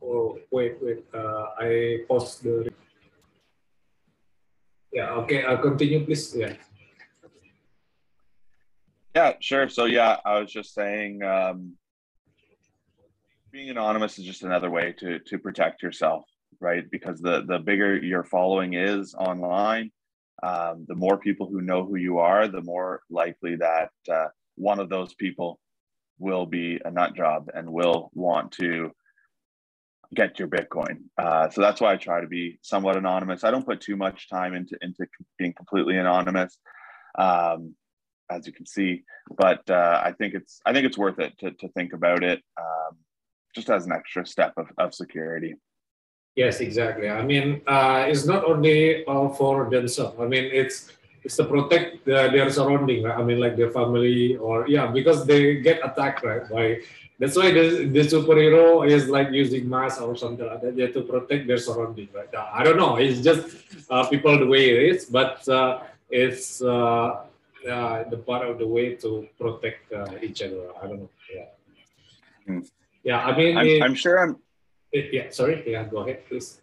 Oh, 0.00 0.38
wait, 0.50 0.76
wait. 0.80 1.04
Uh, 1.12 1.46
I 1.58 1.98
paused 2.06 2.44
the. 2.44 2.70
Yeah. 4.92 5.10
Okay. 5.22 5.44
I'll 5.44 5.58
continue, 5.58 6.04
please. 6.04 6.34
Yeah. 6.36 6.54
Yeah, 9.14 9.32
sure. 9.40 9.68
So 9.68 9.84
yeah, 9.84 10.18
I 10.24 10.38
was 10.38 10.50
just 10.50 10.72
saying, 10.72 11.22
um, 11.22 11.74
being 13.50 13.68
anonymous 13.68 14.18
is 14.18 14.24
just 14.24 14.42
another 14.42 14.70
way 14.70 14.94
to 14.98 15.18
to 15.18 15.38
protect 15.38 15.82
yourself, 15.82 16.24
right? 16.62 16.84
Because 16.90 17.20
the 17.20 17.44
the 17.46 17.58
bigger 17.58 17.96
your 17.96 18.24
following 18.24 18.74
is 18.74 19.14
online, 19.14 19.90
um, 20.42 20.84
the 20.88 20.94
more 20.94 21.18
people 21.18 21.48
who 21.48 21.60
know 21.60 21.84
who 21.84 21.96
you 21.96 22.18
are, 22.18 22.48
the 22.48 22.62
more 22.62 23.02
likely 23.10 23.56
that 23.56 23.90
uh, 24.10 24.28
one 24.56 24.80
of 24.80 24.88
those 24.88 25.14
people 25.14 25.60
will 26.18 26.46
be 26.46 26.80
a 26.84 26.90
nut 26.90 27.14
job 27.14 27.48
and 27.54 27.70
will 27.70 28.10
want 28.14 28.52
to 28.52 28.92
get 30.14 30.38
your 30.38 30.48
Bitcoin. 30.48 31.04
Uh, 31.18 31.48
so 31.50 31.60
that's 31.60 31.80
why 31.80 31.92
I 31.92 31.96
try 31.96 32.20
to 32.20 32.26
be 32.26 32.58
somewhat 32.62 32.96
anonymous. 32.96 33.44
I 33.44 33.50
don't 33.50 33.66
put 33.66 33.80
too 33.80 33.96
much 33.96 34.28
time 34.28 34.54
into 34.54 34.76
into 34.80 35.06
being 35.38 35.52
completely 35.52 35.96
anonymous. 35.96 36.58
Um, 37.18 37.74
as 38.32 38.46
you 38.46 38.52
can 38.52 38.66
see. 38.66 39.04
But 39.36 39.68
uh, 39.70 40.00
I 40.04 40.12
think 40.12 40.34
it's 40.34 40.60
I 40.66 40.72
think 40.72 40.86
it's 40.86 40.98
worth 40.98 41.18
it 41.18 41.38
to, 41.38 41.52
to 41.52 41.68
think 41.68 41.92
about 41.92 42.24
it 42.24 42.42
um, 42.58 42.96
just 43.54 43.70
as 43.70 43.86
an 43.86 43.92
extra 43.92 44.26
step 44.26 44.54
of, 44.56 44.66
of 44.78 44.94
security. 44.94 45.54
Yes, 46.34 46.60
exactly. 46.60 47.10
I 47.10 47.22
mean, 47.22 47.60
uh, 47.66 48.06
it's 48.08 48.24
not 48.24 48.44
only 48.44 49.04
uh, 49.06 49.28
for 49.30 49.68
themselves. 49.68 50.16
I 50.18 50.26
mean, 50.26 50.48
it's 50.52 50.88
it's 51.24 51.36
to 51.36 51.44
protect 51.44 52.04
the, 52.04 52.30
their 52.32 52.50
surrounding. 52.50 53.04
Right? 53.04 53.18
I 53.18 53.22
mean, 53.22 53.38
like 53.38 53.56
their 53.56 53.70
family 53.70 54.36
or 54.36 54.66
yeah, 54.66 54.86
because 54.86 55.26
they 55.26 55.56
get 55.60 55.84
attacked, 55.84 56.24
right? 56.24 56.48
By 56.48 56.80
that's 57.18 57.36
why 57.36 57.52
the, 57.52 57.84
the 57.86 58.00
superhero 58.00 58.88
is 58.88 59.08
like 59.08 59.30
using 59.30 59.68
mask 59.68 60.00
or 60.00 60.16
something 60.16 60.46
like 60.46 60.62
that 60.62 60.74
yeah, 60.76 60.88
to 60.88 61.02
protect 61.02 61.46
their 61.46 61.58
surrounding, 61.58 62.08
right? 62.14 62.32
Uh, 62.34 62.48
I 62.52 62.64
don't 62.64 62.78
know. 62.78 62.96
It's 62.96 63.20
just 63.20 63.46
uh, 63.90 64.06
people 64.08 64.38
the 64.38 64.46
way 64.46 64.70
it 64.70 64.94
is, 64.94 65.04
but 65.04 65.46
uh, 65.48 65.80
it's 66.10 66.62
uh, 66.62 67.20
uh, 67.68 68.04
the 68.08 68.16
part 68.16 68.48
of 68.48 68.58
the 68.58 68.66
way 68.66 68.96
to 68.96 69.28
protect 69.38 69.92
uh, 69.92 70.08
each 70.22 70.42
other. 70.42 70.70
I 70.82 70.86
don't 70.88 71.00
know. 71.00 71.10
Yeah. 71.32 71.44
Hmm. 72.46 72.60
Yeah, 73.04 73.18
I 73.20 73.36
mean, 73.36 73.58
I'm, 73.58 73.66
it- 73.66 73.82
I'm 73.82 73.94
sure 73.94 74.18
I'm. 74.18 74.38
Yeah. 74.92 75.30
Sorry. 75.30 75.62
Yeah, 75.66 75.84
go 75.84 75.98
ahead, 75.98 76.26
please. 76.28 76.60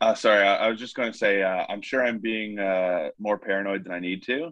Uh, 0.00 0.14
sorry, 0.14 0.44
I, 0.44 0.66
I 0.66 0.68
was 0.68 0.80
just 0.80 0.96
going 0.96 1.12
to 1.12 1.16
say 1.16 1.42
uh, 1.42 1.64
I'm 1.68 1.80
sure 1.80 2.04
I'm 2.04 2.18
being 2.18 2.58
uh, 2.58 3.10
more 3.20 3.38
paranoid 3.38 3.84
than 3.84 3.92
I 3.92 4.00
need 4.00 4.24
to, 4.24 4.50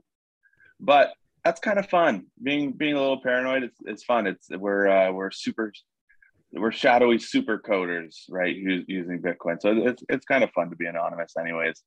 but 0.78 1.12
that's 1.44 1.61
kind 1.61 1.78
of 1.78 1.88
fun. 1.88 2.26
Being 2.40 2.72
being 2.72 2.94
a 2.94 3.00
little 3.00 3.20
paranoid, 3.20 3.64
it's, 3.64 3.78
it's 3.84 4.04
fun. 4.04 4.26
It's 4.26 4.48
we're 4.48 4.86
uh, 4.86 5.11
we're 5.11 5.32
super 5.32 5.72
we're 6.52 6.70
shadowy 6.70 7.18
super 7.18 7.58
coders, 7.58 8.16
right? 8.28 8.54
Us- 8.54 8.84
Using 8.86 9.20
Bitcoin, 9.20 9.61
so 9.61 9.72
it's 9.72 10.04
it's 10.08 10.24
kind 10.24 10.44
of 10.44 10.50
fun 10.52 10.70
to 10.70 10.76
be 10.76 10.86
anonymous, 10.86 11.34
anyways. 11.36 11.82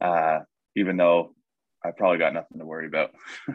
Uh, 0.00 0.40
even 0.74 0.96
though 0.96 1.34
I've 1.84 1.96
probably 1.96 2.18
got 2.18 2.32
nothing 2.32 2.58
to 2.60 2.64
worry 2.64 2.86
about. 2.86 3.10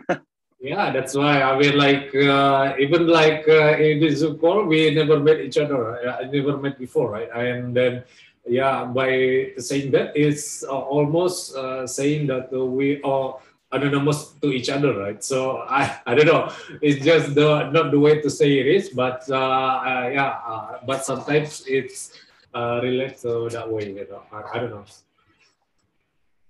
Yeah, 0.60 0.90
that's 0.92 1.14
why 1.16 1.42
I 1.42 1.58
mean, 1.60 1.78
like 1.78 2.10
uh, 2.16 2.74
even 2.80 3.06
like 3.08 3.48
uh, 3.48 3.78
in 3.78 4.00
this 4.00 4.26
call, 4.42 4.66
we 4.66 4.90
never 4.94 5.20
met 5.20 5.40
each 5.40 5.58
other. 5.58 6.02
I 6.10 6.24
never 6.26 6.58
met 6.58 6.80
before, 6.80 7.12
right? 7.12 7.30
And 7.30 7.76
then, 7.78 8.04
yeah, 8.48 8.86
by 8.86 9.54
saying 9.60 9.92
that, 9.92 10.18
it's 10.18 10.64
uh, 10.64 10.74
almost 10.74 11.56
uh, 11.56 11.86
saying 11.86 12.26
that 12.28 12.50
uh, 12.52 12.66
we 12.66 13.00
are 13.04 13.38
anonymous 13.72 14.34
to 14.42 14.50
each 14.52 14.70
other, 14.70 14.98
right? 14.98 15.24
So 15.24 15.58
I, 15.70 16.00
I 16.08 16.16
don't 16.16 16.26
know. 16.26 16.52
It's 16.82 17.06
just 17.06 17.36
the 17.36 17.70
not 17.70 17.92
the 17.92 18.00
way 18.00 18.20
to 18.22 18.30
say 18.30 18.58
it 18.58 18.66
is, 18.66 18.90
but 18.90 19.30
uh, 19.30 19.38
uh, 19.38 20.10
yeah, 20.12 20.42
uh, 20.42 20.80
but 20.88 21.06
sometimes 21.06 21.66
it's 21.68 22.18
uh, 22.56 22.80
relates 22.82 23.22
to 23.22 23.48
that 23.50 23.70
way. 23.70 23.92
You 23.94 24.08
know, 24.10 24.24
I, 24.34 24.58
I 24.58 24.60
don't 24.60 24.72
know. 24.72 24.86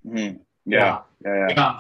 Mhm. 0.08 0.40
Yeah, 0.66 1.00
yeah, 1.26 1.36
yeah. 1.36 1.48
Yeah. 1.56 1.80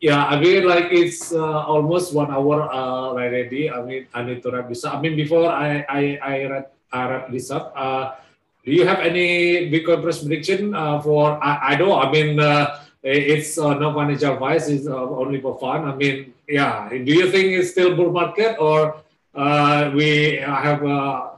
Yeah, 0.00 0.24
I 0.24 0.40
mean, 0.40 0.64
like 0.64 0.88
it's 0.90 1.28
uh, 1.32 1.60
almost 1.68 2.14
one 2.16 2.32
hour 2.32 2.64
uh, 2.72 3.12
already. 3.12 3.68
I 3.68 3.84
mean, 3.84 4.08
I 4.14 4.24
need 4.24 4.42
to 4.42 4.50
wrap 4.50 4.68
this 4.72 4.84
up. 4.84 4.96
I 4.96 5.00
mean, 5.00 5.14
before 5.14 5.44
I 5.52 5.84
I 5.84 6.02
I 6.24 6.34
wrap, 6.48 6.72
I 6.88 7.00
wrap 7.04 7.24
this 7.28 7.52
up, 7.52 7.76
uh, 7.76 8.16
do 8.64 8.72
you 8.72 8.88
have 8.88 9.00
any 9.04 9.68
Bitcoin 9.68 10.00
price 10.00 10.24
prediction 10.24 10.72
uh, 10.74 11.04
for? 11.04 11.36
I, 11.44 11.72
I 11.72 11.76
know. 11.76 12.00
I 12.00 12.10
mean, 12.10 12.40
uh, 12.40 12.80
it's 13.02 13.58
uh, 13.58 13.74
no 13.76 13.92
financial 13.92 14.34
advice. 14.34 14.68
It's 14.68 14.88
uh, 14.88 14.96
only 14.96 15.40
for 15.40 15.60
fun. 15.60 15.84
I 15.84 15.94
mean, 15.94 16.32
yeah. 16.48 16.88
Do 16.88 17.12
you 17.12 17.30
think 17.30 17.52
it's 17.52 17.76
still 17.76 17.92
bull 17.94 18.12
market 18.12 18.56
or 18.56 19.04
uh, 19.34 19.92
we 19.94 20.40
have? 20.40 20.84
Uh, 20.84 21.36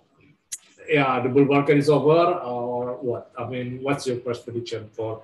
yeah, 0.88 1.18
the 1.18 1.28
bull 1.28 1.46
market 1.46 1.78
is 1.78 1.90
over 1.90 2.38
or 2.46 2.94
what? 3.02 3.30
I 3.38 3.46
mean, 3.46 3.82
what's 3.82 4.06
your 4.06 4.22
prediction 4.22 4.90
for 4.92 5.22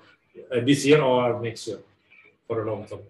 uh, 0.51 0.59
this 0.67 0.87
year 0.87 1.03
or 1.03 1.39
next 1.43 1.67
year 1.67 1.79
for 2.47 2.63
a 2.63 2.71
long 2.71 2.87
term? 2.87 3.01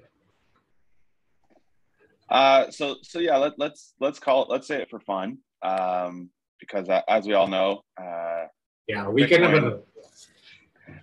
Uh, 2.31 2.70
so 2.70 2.97
so 3.03 3.18
yeah, 3.18 3.37
let, 3.37 3.59
let's 3.59 3.95
let's 4.01 4.18
call 4.18 4.43
it. 4.43 4.51
Let's 4.51 4.66
say 4.66 4.83
it 4.83 4.91
for 4.91 5.01
fun, 5.01 5.39
um, 5.62 6.31
because 6.61 6.89
uh, 6.89 7.03
as 7.09 7.26
we 7.26 7.35
all 7.35 7.49
know, 7.49 7.83
uh, 8.01 8.47
Yeah, 8.87 9.09
we 9.09 9.26
can 9.26 9.41
Bitcoin. 9.43 9.62
know. 9.62 9.83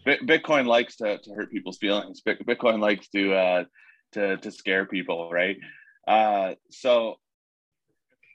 Bit- 0.04 0.26
Bitcoin 0.28 0.66
likes 0.68 0.98
to, 0.98 1.18
to 1.20 1.34
hurt 1.34 1.52
people's 1.52 1.78
feelings. 1.78 2.22
Bitcoin 2.26 2.80
likes 2.80 3.08
to 3.10 3.34
uh, 3.34 3.64
to 4.14 4.38
to 4.38 4.52
scare 4.52 4.86
people, 4.86 5.30
right? 5.32 5.58
Uh, 6.08 6.54
so 6.70 7.16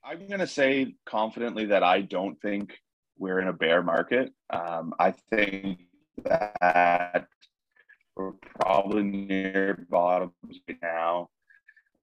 I'm 0.04 0.26
gonna 0.28 0.46
say 0.46 0.94
confidently 1.06 1.66
that 1.66 1.82
I 1.84 2.00
don't 2.00 2.40
think 2.40 2.76
we're 3.18 3.38
in 3.40 3.48
a 3.48 3.52
bear 3.52 3.82
market. 3.82 4.32
Um, 4.50 4.94
I 4.98 5.12
think 5.30 5.80
that 6.24 7.26
we're 8.16 8.32
probably 8.60 9.02
near 9.04 9.86
bottoms 9.90 10.32
right 10.68 10.78
now, 10.82 11.28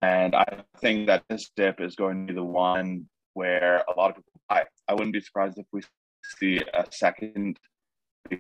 and 0.02 0.36
I 0.36 0.64
think 0.80 1.08
that 1.08 1.24
this 1.30 1.52
dip 1.56 1.82
is 1.82 1.96
going 1.96 2.28
to 2.28 2.34
be 2.34 2.38
the 2.38 2.44
one 2.44 3.06
where 3.34 3.84
a 3.88 3.98
lot 3.98 4.12
of 4.12 4.18
people 4.18 4.42
buy. 4.50 4.66
I 4.88 4.94
wouldn't 4.94 5.14
be 5.14 5.22
surprised 5.22 5.58
if 5.58 5.66
we 5.72 5.82
see 6.40 6.62
a 6.74 6.86
second 6.92 7.58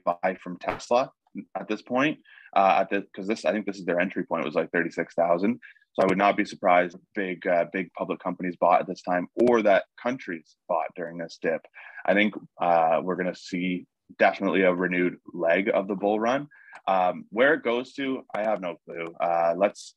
buy 0.05 0.37
from 0.43 0.57
Tesla 0.59 1.11
at 1.55 1.67
this 1.67 1.81
point. 1.81 2.19
Uh, 2.55 2.79
at 2.81 2.89
the 2.89 3.01
because 3.01 3.27
this 3.27 3.45
I 3.45 3.51
think 3.51 3.65
this 3.65 3.77
is 3.77 3.85
their 3.85 3.99
entry 3.99 4.25
point 4.25 4.45
was 4.45 4.55
like 4.55 4.71
thirty 4.71 4.89
six 4.89 5.13
thousand. 5.13 5.59
So 5.93 6.03
I 6.03 6.05
would 6.07 6.17
not 6.17 6.37
be 6.37 6.45
surprised 6.45 6.95
if 6.95 7.01
big 7.15 7.45
uh, 7.47 7.65
big 7.73 7.91
public 7.93 8.19
companies 8.19 8.55
bought 8.59 8.81
at 8.81 8.87
this 8.87 9.01
time 9.01 9.27
or 9.35 9.61
that 9.63 9.85
countries 10.01 10.55
bought 10.67 10.87
during 10.95 11.17
this 11.17 11.39
dip. 11.41 11.61
I 12.05 12.13
think 12.13 12.35
uh, 12.61 13.01
we're 13.03 13.15
going 13.15 13.33
to 13.33 13.39
see 13.39 13.85
definitely 14.19 14.61
a 14.61 14.73
renewed 14.73 15.17
leg 15.33 15.69
of 15.73 15.87
the 15.87 15.95
bull 15.95 16.19
run. 16.19 16.47
Um, 16.87 17.25
where 17.29 17.55
it 17.55 17.63
goes 17.63 17.93
to, 17.93 18.21
I 18.33 18.43
have 18.43 18.61
no 18.61 18.75
clue. 18.85 19.07
Uh, 19.19 19.53
let's. 19.57 19.95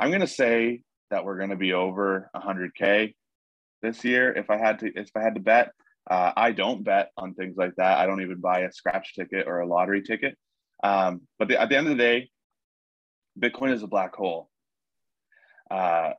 I'm 0.00 0.10
going 0.10 0.20
to 0.20 0.26
say 0.26 0.82
that 1.12 1.24
we're 1.24 1.36
going 1.36 1.50
to 1.50 1.56
be 1.56 1.74
over 1.74 2.30
100k 2.34 3.14
this 3.82 4.02
year. 4.02 4.32
If 4.32 4.50
I 4.50 4.56
had 4.56 4.80
to, 4.80 4.90
if 4.94 5.10
I 5.14 5.22
had 5.22 5.34
to 5.34 5.40
bet, 5.40 5.72
uh, 6.10 6.32
I 6.36 6.52
don't 6.52 6.82
bet 6.82 7.10
on 7.16 7.34
things 7.34 7.56
like 7.56 7.76
that. 7.76 7.98
I 7.98 8.06
don't 8.06 8.22
even 8.22 8.40
buy 8.40 8.60
a 8.60 8.72
scratch 8.72 9.14
ticket 9.14 9.46
or 9.46 9.60
a 9.60 9.66
lottery 9.66 10.02
ticket. 10.02 10.36
Um, 10.82 11.20
but 11.38 11.48
the, 11.48 11.60
at 11.60 11.68
the 11.68 11.76
end 11.76 11.86
of 11.86 11.96
the 11.96 12.02
day, 12.02 12.30
Bitcoin 13.38 13.72
is 13.72 13.82
a 13.82 13.86
black 13.86 14.14
hole. 14.16 14.48
Uh, 15.70 16.12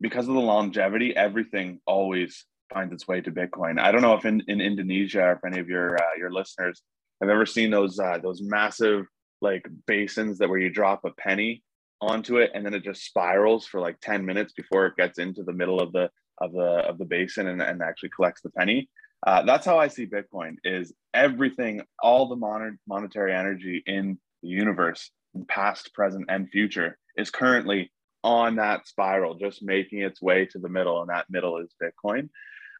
because 0.00 0.26
of 0.28 0.34
the 0.34 0.40
longevity, 0.40 1.14
everything 1.14 1.80
always 1.86 2.46
finds 2.72 2.92
its 2.92 3.06
way 3.06 3.20
to 3.20 3.30
Bitcoin. 3.30 3.78
I 3.80 3.92
don't 3.92 4.00
know 4.00 4.14
if 4.14 4.24
in, 4.24 4.42
in 4.48 4.60
Indonesia 4.60 5.22
or 5.22 5.32
if 5.32 5.44
any 5.44 5.58
of 5.58 5.68
your 5.68 5.96
uh, 5.96 6.16
your 6.16 6.32
listeners 6.32 6.82
have 7.20 7.28
ever 7.28 7.44
seen 7.44 7.70
those 7.70 7.98
uh, 7.98 8.18
those 8.22 8.40
massive 8.40 9.06
like 9.42 9.66
basins 9.86 10.38
that 10.38 10.48
where 10.48 10.58
you 10.58 10.70
drop 10.70 11.04
a 11.04 11.10
penny 11.10 11.62
onto 12.00 12.38
it 12.38 12.50
and 12.54 12.64
then 12.64 12.74
it 12.74 12.82
just 12.82 13.04
spirals 13.04 13.66
for 13.66 13.80
like 13.80 14.00
10 14.00 14.24
minutes 14.24 14.52
before 14.52 14.86
it 14.86 14.96
gets 14.96 15.18
into 15.18 15.42
the 15.42 15.52
middle 15.52 15.80
of 15.80 15.92
the 15.92 16.10
of 16.40 16.52
the 16.52 16.82
of 16.88 16.98
the 16.98 17.04
basin 17.04 17.48
and, 17.48 17.60
and 17.60 17.82
actually 17.82 18.08
collects 18.08 18.40
the 18.42 18.50
penny. 18.50 18.88
Uh, 19.26 19.42
that's 19.42 19.66
how 19.66 19.78
I 19.78 19.88
see 19.88 20.06
Bitcoin 20.06 20.54
is 20.64 20.94
everything, 21.12 21.82
all 22.02 22.28
the 22.28 22.36
mon- 22.36 22.78
monetary 22.88 23.34
energy 23.34 23.82
in 23.86 24.18
the 24.42 24.48
universe, 24.48 25.10
past, 25.48 25.92
present, 25.92 26.26
and 26.30 26.48
future, 26.48 26.96
is 27.16 27.30
currently 27.30 27.92
on 28.24 28.56
that 28.56 28.86
spiral, 28.86 29.34
just 29.34 29.62
making 29.62 30.00
its 30.00 30.22
way 30.22 30.46
to 30.46 30.58
the 30.58 30.68
middle, 30.68 31.00
and 31.00 31.10
that 31.10 31.26
middle 31.28 31.58
is 31.58 31.74
Bitcoin. 31.82 32.30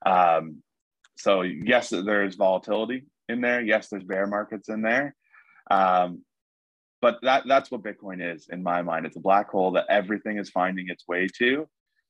Um, 0.06 0.62
so 1.16 1.42
yes, 1.42 1.90
there's 1.90 2.36
volatility 2.36 3.04
in 3.28 3.42
there. 3.42 3.60
Yes, 3.60 3.88
there's 3.88 4.04
bear 4.04 4.26
markets 4.26 4.70
in 4.70 4.80
there. 4.80 5.14
Um, 5.70 6.24
but 7.00 7.18
that 7.22 7.44
that's 7.46 7.70
what 7.70 7.82
Bitcoin 7.82 8.34
is 8.34 8.48
in 8.50 8.62
my 8.62 8.82
mind. 8.82 9.06
It's 9.06 9.16
a 9.16 9.20
black 9.20 9.50
hole 9.50 9.72
that 9.72 9.86
everything 9.88 10.38
is 10.38 10.50
finding 10.50 10.88
its 10.88 11.06
way 11.08 11.26
to. 11.38 11.66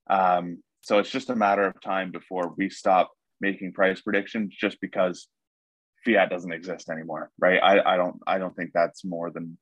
Um, 0.08 0.62
so 0.82 0.98
it's 0.98 1.10
just 1.10 1.30
a 1.30 1.36
matter 1.36 1.64
of 1.64 1.80
time 1.80 2.10
before 2.10 2.54
we 2.56 2.70
stop 2.70 3.10
making 3.40 3.72
price 3.72 4.00
predictions 4.00 4.54
just 4.58 4.80
because 4.80 5.28
fiat 6.04 6.30
doesn't 6.30 6.52
exist 6.52 6.88
anymore, 6.88 7.30
right? 7.38 7.60
I, 7.62 7.94
I 7.94 7.96
don't 7.96 8.16
I 8.26 8.38
don't 8.38 8.54
think 8.56 8.70
that's 8.72 9.04
more 9.04 9.30
than 9.30 9.58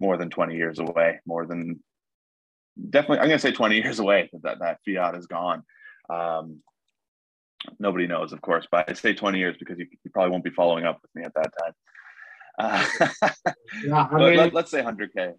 more 0.00 0.16
than 0.16 0.30
20 0.30 0.56
years 0.56 0.78
away, 0.78 1.20
more 1.26 1.46
than 1.46 1.80
definitely 2.90 3.18
I'm 3.18 3.28
gonna 3.28 3.38
say 3.38 3.52
20 3.52 3.76
years 3.76 3.98
away 3.98 4.30
that 4.42 4.58
that 4.60 4.78
fiat 4.84 5.16
is 5.16 5.26
gone. 5.26 5.62
Um, 6.10 6.60
nobody 7.78 8.06
knows, 8.06 8.32
of 8.32 8.40
course, 8.40 8.66
but 8.70 8.88
I 8.90 8.94
say 8.94 9.14
20 9.14 9.38
years 9.38 9.56
because 9.58 9.78
you, 9.78 9.86
you 10.04 10.10
probably 10.10 10.30
won't 10.32 10.44
be 10.44 10.50
following 10.50 10.84
up 10.84 10.98
with 11.02 11.10
me 11.14 11.22
at 11.22 11.34
that 11.34 11.52
time. 11.60 11.72
Uh, 12.58 12.86
yeah, 13.84 14.08
I 14.12 14.18
mean, 14.18 14.36
let, 14.36 14.56
us 14.56 14.70
say 14.70 14.82
100k. 14.82 15.34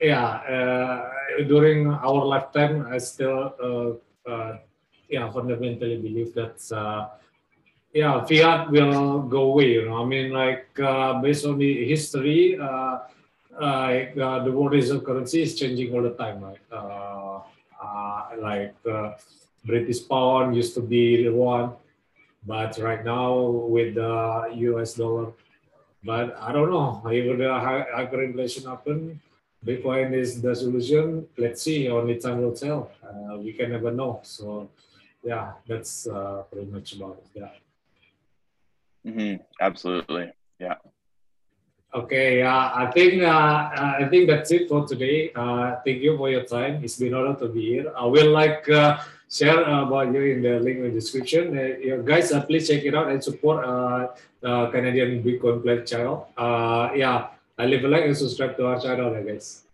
Yeah, 0.00 0.24
uh, 0.24 1.44
during 1.48 1.90
our 1.90 2.24
lifetime, 2.24 2.86
I 2.90 2.98
still, 2.98 3.54
uh, 3.62 4.30
uh 4.30 4.58
yeah, 5.08 5.30
fundamentally 5.30 5.96
believe 5.96 6.34
that, 6.34 6.60
uh, 6.70 7.08
yeah, 7.92 8.24
fiat 8.24 8.70
will 8.70 9.22
go 9.22 9.42
away. 9.52 9.72
You 9.72 9.86
know, 9.86 10.02
I 10.02 10.04
mean, 10.04 10.32
like 10.32 10.68
uh, 10.78 11.20
based 11.20 11.46
on 11.46 11.58
the 11.58 11.88
history, 11.88 12.56
like 12.58 14.14
the 14.14 14.52
world 14.54 14.72
reserve 14.72 15.04
currency 15.04 15.42
is 15.42 15.58
changing 15.58 15.92
all 15.94 16.02
the 16.02 16.14
time, 16.14 16.44
right? 16.44 16.60
like 18.38 18.74
British 19.64 20.06
pound 20.06 20.54
used 20.54 20.74
to 20.74 20.80
be 20.80 21.24
the 21.24 21.30
one, 21.30 21.72
but 22.46 22.78
right 22.78 23.04
now 23.04 23.40
with 23.40 23.94
the 23.96 24.52
US 24.68 24.94
dollar, 24.94 25.32
but 26.04 26.36
I 26.40 26.52
don't 26.52 26.70
know 26.70 27.02
if 27.06 27.38
the 27.38 27.44
hyperinflation 27.44 28.66
happen, 28.68 29.20
Bitcoin 29.64 30.14
is 30.14 30.40
the 30.40 30.54
solution. 30.54 31.26
Let's 31.36 31.62
see. 31.62 31.88
Only 31.88 32.16
time 32.18 32.42
will 32.42 32.54
tell. 32.54 32.90
Uh, 33.02 33.38
we 33.38 33.52
can 33.52 33.72
never 33.72 33.90
know. 33.90 34.20
So, 34.22 34.68
yeah, 35.24 35.52
that's 35.66 36.06
uh, 36.06 36.42
pretty 36.50 36.70
much 36.70 36.92
about 36.94 37.18
it. 37.18 37.40
Yeah. 37.40 39.10
Mm-hmm. 39.10 39.42
Absolutely. 39.60 40.32
Yeah. 40.60 40.76
Okay, 41.94 42.42
uh, 42.42 42.70
I 42.74 42.90
think 42.92 43.22
uh, 43.22 43.70
I 43.72 44.06
think 44.10 44.28
that's 44.28 44.50
it 44.52 44.68
for 44.68 44.86
today. 44.86 45.32
Uh, 45.34 45.76
thank 45.86 46.02
you 46.02 46.18
for 46.18 46.28
your 46.28 46.44
time. 46.44 46.84
It's 46.84 46.98
been 46.98 47.14
an 47.14 47.20
honor 47.24 47.38
to 47.38 47.48
be 47.48 47.62
here. 47.62 47.92
I 47.96 48.04
will 48.04 48.30
like 48.30 48.68
uh, 48.68 48.98
share 49.30 49.60
about 49.62 50.12
you 50.12 50.22
in 50.22 50.42
the 50.42 50.58
link 50.60 50.78
in 50.78 50.84
the 50.84 50.90
description. 50.90 51.56
Uh, 51.56 51.96
guys, 52.02 52.32
uh, 52.32 52.42
please 52.42 52.68
check 52.68 52.82
it 52.84 52.94
out 52.94 53.10
and 53.10 53.22
support 53.22 53.64
uh, 53.64 54.70
Canadian 54.70 55.22
Bitcoin 55.22 55.62
Pleb 55.62 55.86
channel. 55.86 56.28
Uh, 56.36 56.90
yeah, 56.96 57.28
leave 57.58 57.84
a 57.84 57.88
like 57.88 58.04
and 58.04 58.16
subscribe 58.16 58.56
to 58.56 58.66
our 58.66 58.80
channel, 58.80 59.12
guys. 59.22 59.67